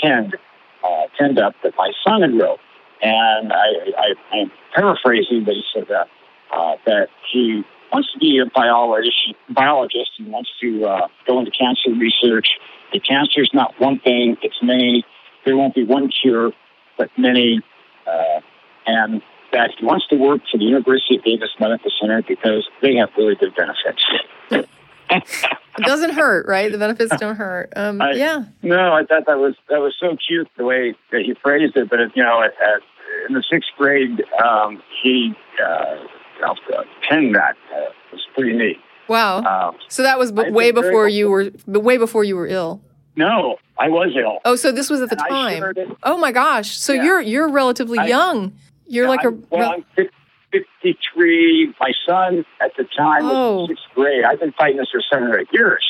[0.01, 0.35] pinned,
[0.83, 2.59] uh, pinned up that my son had wrote,
[3.01, 3.67] and I,
[3.97, 6.07] I, I'm paraphrasing, but he said that
[6.53, 9.33] uh, that he wants to be a biologist.
[9.49, 12.47] Biologist, he wants to uh, go into cancer research.
[12.93, 15.03] The cancer is not one thing; it's many.
[15.45, 16.51] There won't be one cure,
[16.97, 17.61] but many.
[18.07, 18.41] Uh,
[18.87, 22.95] and that he wants to work for the University of Davis Medical Center because they
[22.95, 24.05] have really good benefits.
[25.77, 26.71] It doesn't hurt, right?
[26.71, 27.71] The benefits don't hurt.
[27.75, 28.43] Um, I- yeah.
[28.61, 31.89] No, I thought that was that was so cute the way that he phrased it.
[31.89, 32.81] But you know, at, at,
[33.27, 35.33] in the sixth grade, um, he
[35.63, 35.95] uh,
[36.45, 36.53] uh,
[37.09, 37.55] penned that.
[37.73, 38.77] Uh, it was pretty neat.
[39.07, 39.43] Wow.
[39.43, 42.81] Um, so that was b- way before you were, way before you were ill.
[43.15, 44.39] no, I was ill.
[44.45, 45.97] Oh, so this was at the And time.
[46.03, 46.77] Oh my gosh.
[46.77, 47.03] So Yeah.
[47.03, 48.53] you're you're relatively I- young.
[48.87, 50.07] You're like a I'm, well, I'm
[50.81, 51.73] 53.
[51.79, 53.61] My son at the time Oh.
[53.61, 54.23] was in sixth grade.
[54.23, 55.85] I've been fighting this for seven or eight years.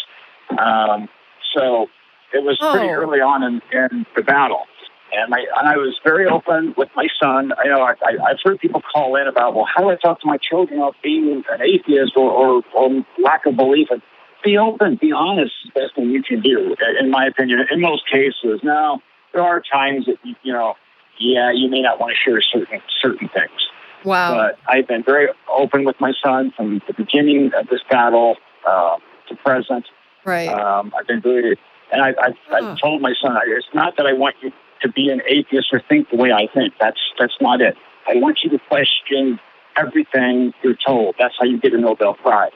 [0.57, 1.09] Um,
[1.55, 1.89] so
[2.33, 2.93] it was pretty Oh.
[2.93, 4.65] early on in, in the battle.
[5.13, 7.53] And, my, and I was very open with my son.
[7.57, 10.19] I know I, I, I've heard people call in about, well, how do I talk
[10.21, 13.87] to my children about being an atheist or, or, or lack of belief?
[13.91, 14.01] And
[14.43, 17.65] be open, be honest is the best thing you can do, in my opinion.
[17.71, 19.01] In most cases, now
[19.33, 20.75] there are times that, you, you know,
[21.17, 23.69] yeah, you may not want to share certain certain things.
[24.05, 24.35] Wow.
[24.35, 28.35] But I've been very open with my son from the beginning of this battle
[28.67, 28.97] uh,
[29.29, 29.85] to present.
[30.25, 30.47] right.
[30.49, 31.57] Um, I've been very,
[31.91, 32.71] and I, I, Oh.
[32.73, 34.51] I told my son, it's not that I want you
[34.81, 36.73] to be an atheist or think the way I think.
[36.79, 37.75] That's that's not it.
[38.07, 39.39] I want you to question
[39.77, 41.15] everything you're told.
[41.19, 42.51] That's how you get a Nobel Prize.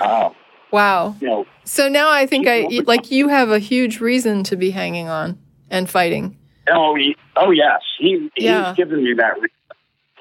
[0.00, 0.30] Uh,
[0.70, 1.16] wow.
[1.20, 4.56] you know, So now I think I People- like you have a huge reason to
[4.56, 5.38] be hanging on
[5.70, 6.36] and fighting.
[6.70, 8.68] oh, he, oh yes, he Yeah.
[8.68, 9.34] he's given me that.
[9.34, 9.48] reason.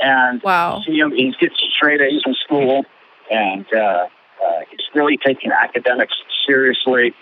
[0.02, 0.82] And Wow.
[0.86, 1.12] see him.
[1.12, 2.86] He gets straight A's in school,
[3.32, 6.14] and uh, uh, he's really taking academics
[6.48, 7.14] seriously.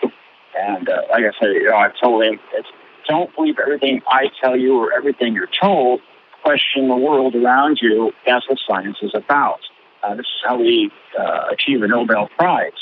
[0.58, 2.68] And uh, like I said, you know, I've told him, it's,
[3.08, 6.00] don't believe everything I tell you or everything you're told.
[6.42, 8.12] Question the world around you.
[8.26, 9.60] That's what science is about.
[10.02, 12.72] Uh, this is how we uh, achieve a Nobel Prize.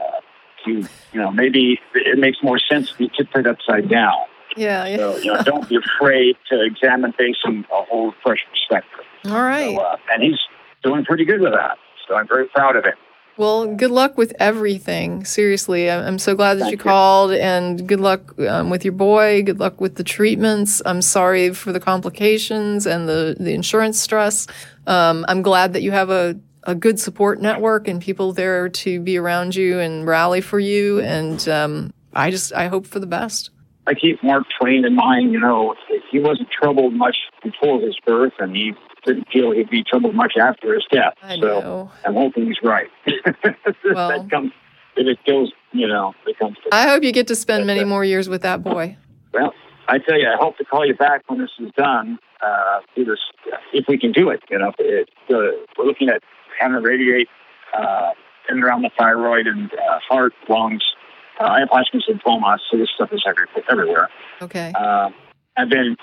[0.00, 0.20] Uh,
[0.66, 4.16] you, you know, maybe it makes more sense if you tip it upside down.
[4.56, 4.86] Yeah.
[4.86, 4.96] yeah.
[4.96, 9.04] So, you know, don't be afraid to examine things from a whole fresh perspective.
[9.26, 9.76] All right.
[9.76, 10.38] So, uh, and he's
[10.82, 11.78] doing pretty good with that.
[12.08, 12.94] So I'm very proud of him.
[13.38, 15.24] Well, good luck with everything.
[15.24, 16.76] Seriously, I'm, so glad that you you.
[16.76, 19.42] called, and good luck um, with your boy.
[19.42, 20.82] Good luck with the treatments.
[20.84, 24.46] I'm sorry for the complications and the the insurance stress.
[24.86, 29.00] Um, I'm glad that you have a a good support network and people there to
[29.00, 31.00] be around you and rally for you.
[31.00, 33.50] And um, I just I hope for the best.
[33.86, 35.32] I keep Mark Twain in mind.
[35.32, 35.74] You know,
[36.10, 40.34] he wasn't troubled much before his birth, and he didn't feel he'd be troubled much
[40.40, 41.14] after his death.
[41.22, 41.90] I so know.
[42.04, 42.88] I'm hoping he's right.
[43.84, 44.52] Well- that comes,
[44.96, 47.84] if it goes you know, it comes to I hope you get to spend many
[47.84, 48.96] more years with that boy.
[49.32, 49.54] Well,
[49.88, 52.18] I tell you, I hope to call you back when this is done.
[52.40, 53.18] Uh, this
[53.72, 54.42] if we can do it.
[54.50, 56.22] You know, it, uh, we're looking at
[56.60, 57.28] having to radiate
[57.76, 58.10] uh,
[58.48, 60.82] in around the thyroid and uh, heart, lungs.
[61.40, 64.08] Uh, I have Hodgkin's lymphoma, so this stuff is every, everywhere.
[64.40, 64.72] Okay.
[64.74, 65.10] Uh,
[65.56, 65.96] and then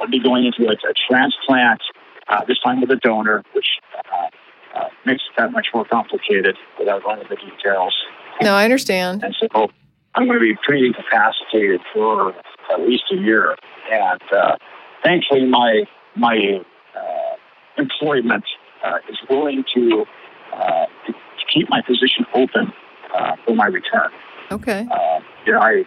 [0.00, 1.80] I'll be going into a, a transplant,
[2.28, 6.56] uh, this time with a donor, which uh, uh, makes it that much more complicated
[6.78, 7.94] without going into the details.
[8.40, 9.24] No, I understand.
[9.24, 9.68] And so
[10.14, 12.34] I'm going to be pretty incapacitated for
[12.72, 13.56] at least a year.
[13.90, 14.56] And uh,
[15.02, 15.84] thankfully, my
[16.16, 16.60] my
[16.96, 17.36] uh,
[17.76, 18.44] employment
[18.84, 20.04] uh, is willing to,
[20.52, 21.14] uh, to
[21.52, 22.72] keep my position open
[23.14, 24.10] uh, for my return.
[24.50, 24.86] Okay.
[24.90, 25.84] Uh, you know, I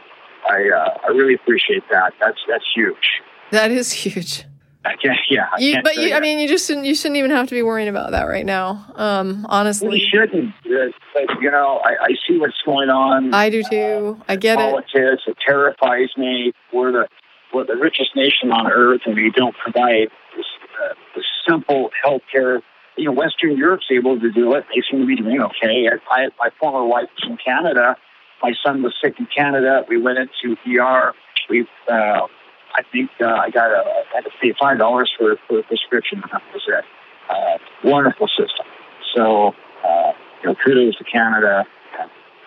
[0.49, 2.13] I uh, I really appreciate that.
[2.19, 3.21] That's that's huge.
[3.51, 4.45] That is huge.
[4.83, 5.17] I can't.
[5.29, 5.47] Yeah.
[5.53, 7.61] I You, but you, I mean, you just shouldn't, you shouldn't even have to be
[7.61, 8.85] worrying about that right now.
[8.95, 10.53] Um, honestly, we shouldn't.
[10.65, 13.33] Uh, But you know, I, I see what's going on.
[13.33, 14.19] I do too.
[14.27, 14.71] I get it.
[14.71, 15.23] politics.
[15.27, 16.53] It terrifies me.
[16.73, 17.07] We're the
[17.53, 20.45] we're the richest nation on earth, and we don't provide this,
[20.83, 22.61] uh, this simple health care.
[22.97, 24.65] You know, Western Europe's able to do it.
[24.73, 25.87] They seem to be doing okay.
[25.89, 27.95] I, I, my former wife was from Canada.
[28.41, 29.85] My son was sick in Canada.
[29.87, 31.13] We went into ER.
[31.49, 32.27] We, uh,
[32.73, 35.63] I think uh, I got a, I had to pay five dollars for for a
[35.63, 36.21] prescription.
[36.31, 36.85] That was it.
[37.29, 38.65] Uh, wonderful system.
[39.15, 39.53] So,
[39.85, 40.11] uh,
[40.41, 41.65] you know, kudos to Canada.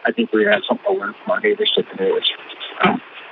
[0.06, 2.30] I think we have something to learn from our neighbors to the news.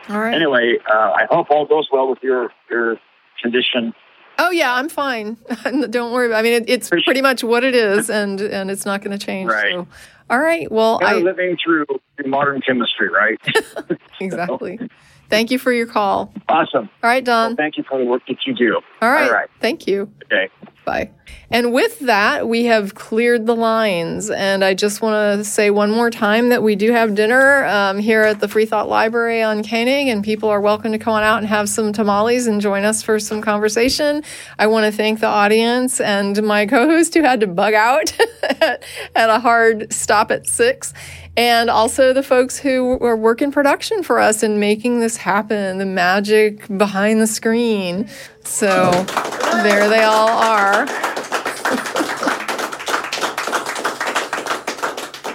[0.09, 0.35] All right.
[0.35, 2.97] Anyway, uh, I hope all goes well with your your
[3.41, 3.95] condition.
[4.39, 5.37] Oh yeah, I'm fine.
[5.91, 6.27] Don't worry.
[6.27, 9.17] About, I mean, it, it's pretty much what it is, and and it's not going
[9.17, 9.51] to change.
[9.51, 9.73] Right.
[9.73, 9.87] So,
[10.31, 10.71] all right.
[10.71, 11.87] Well, Kind of I living through
[12.25, 13.41] modern chemistry, right?
[14.21, 14.79] exactly.
[15.33, 16.31] Thank you for your call.
[16.51, 16.91] awesome.
[17.03, 17.57] All right, Don.
[17.57, 18.83] Thank you for the work that you do.
[19.01, 19.27] All right.
[19.27, 19.49] All right.
[19.63, 20.13] Thank you.
[20.25, 20.51] Okay.
[20.85, 21.11] Bye.
[21.51, 24.31] And with that, we have cleared the lines.
[24.31, 27.99] And I just want to say one more time that we do have dinner um,
[27.99, 31.23] here at the Free Thought Library on Koenig, and people are welcome to come on
[31.23, 34.25] out and have some tamales and join us for some conversation.
[34.59, 38.19] I want to thank the audience and my co host who had to bug out
[38.43, 38.83] at,
[39.15, 40.93] at a hard stop at six.
[41.37, 45.87] And also the folks who are working production for us and making this happen, the
[45.87, 48.09] magic behind the screen.
[48.45, 48.91] So
[49.63, 50.87] there they all are.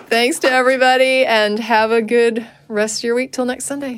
[0.07, 3.97] Thanks to everybody and have a good rest of your week till next Sunday.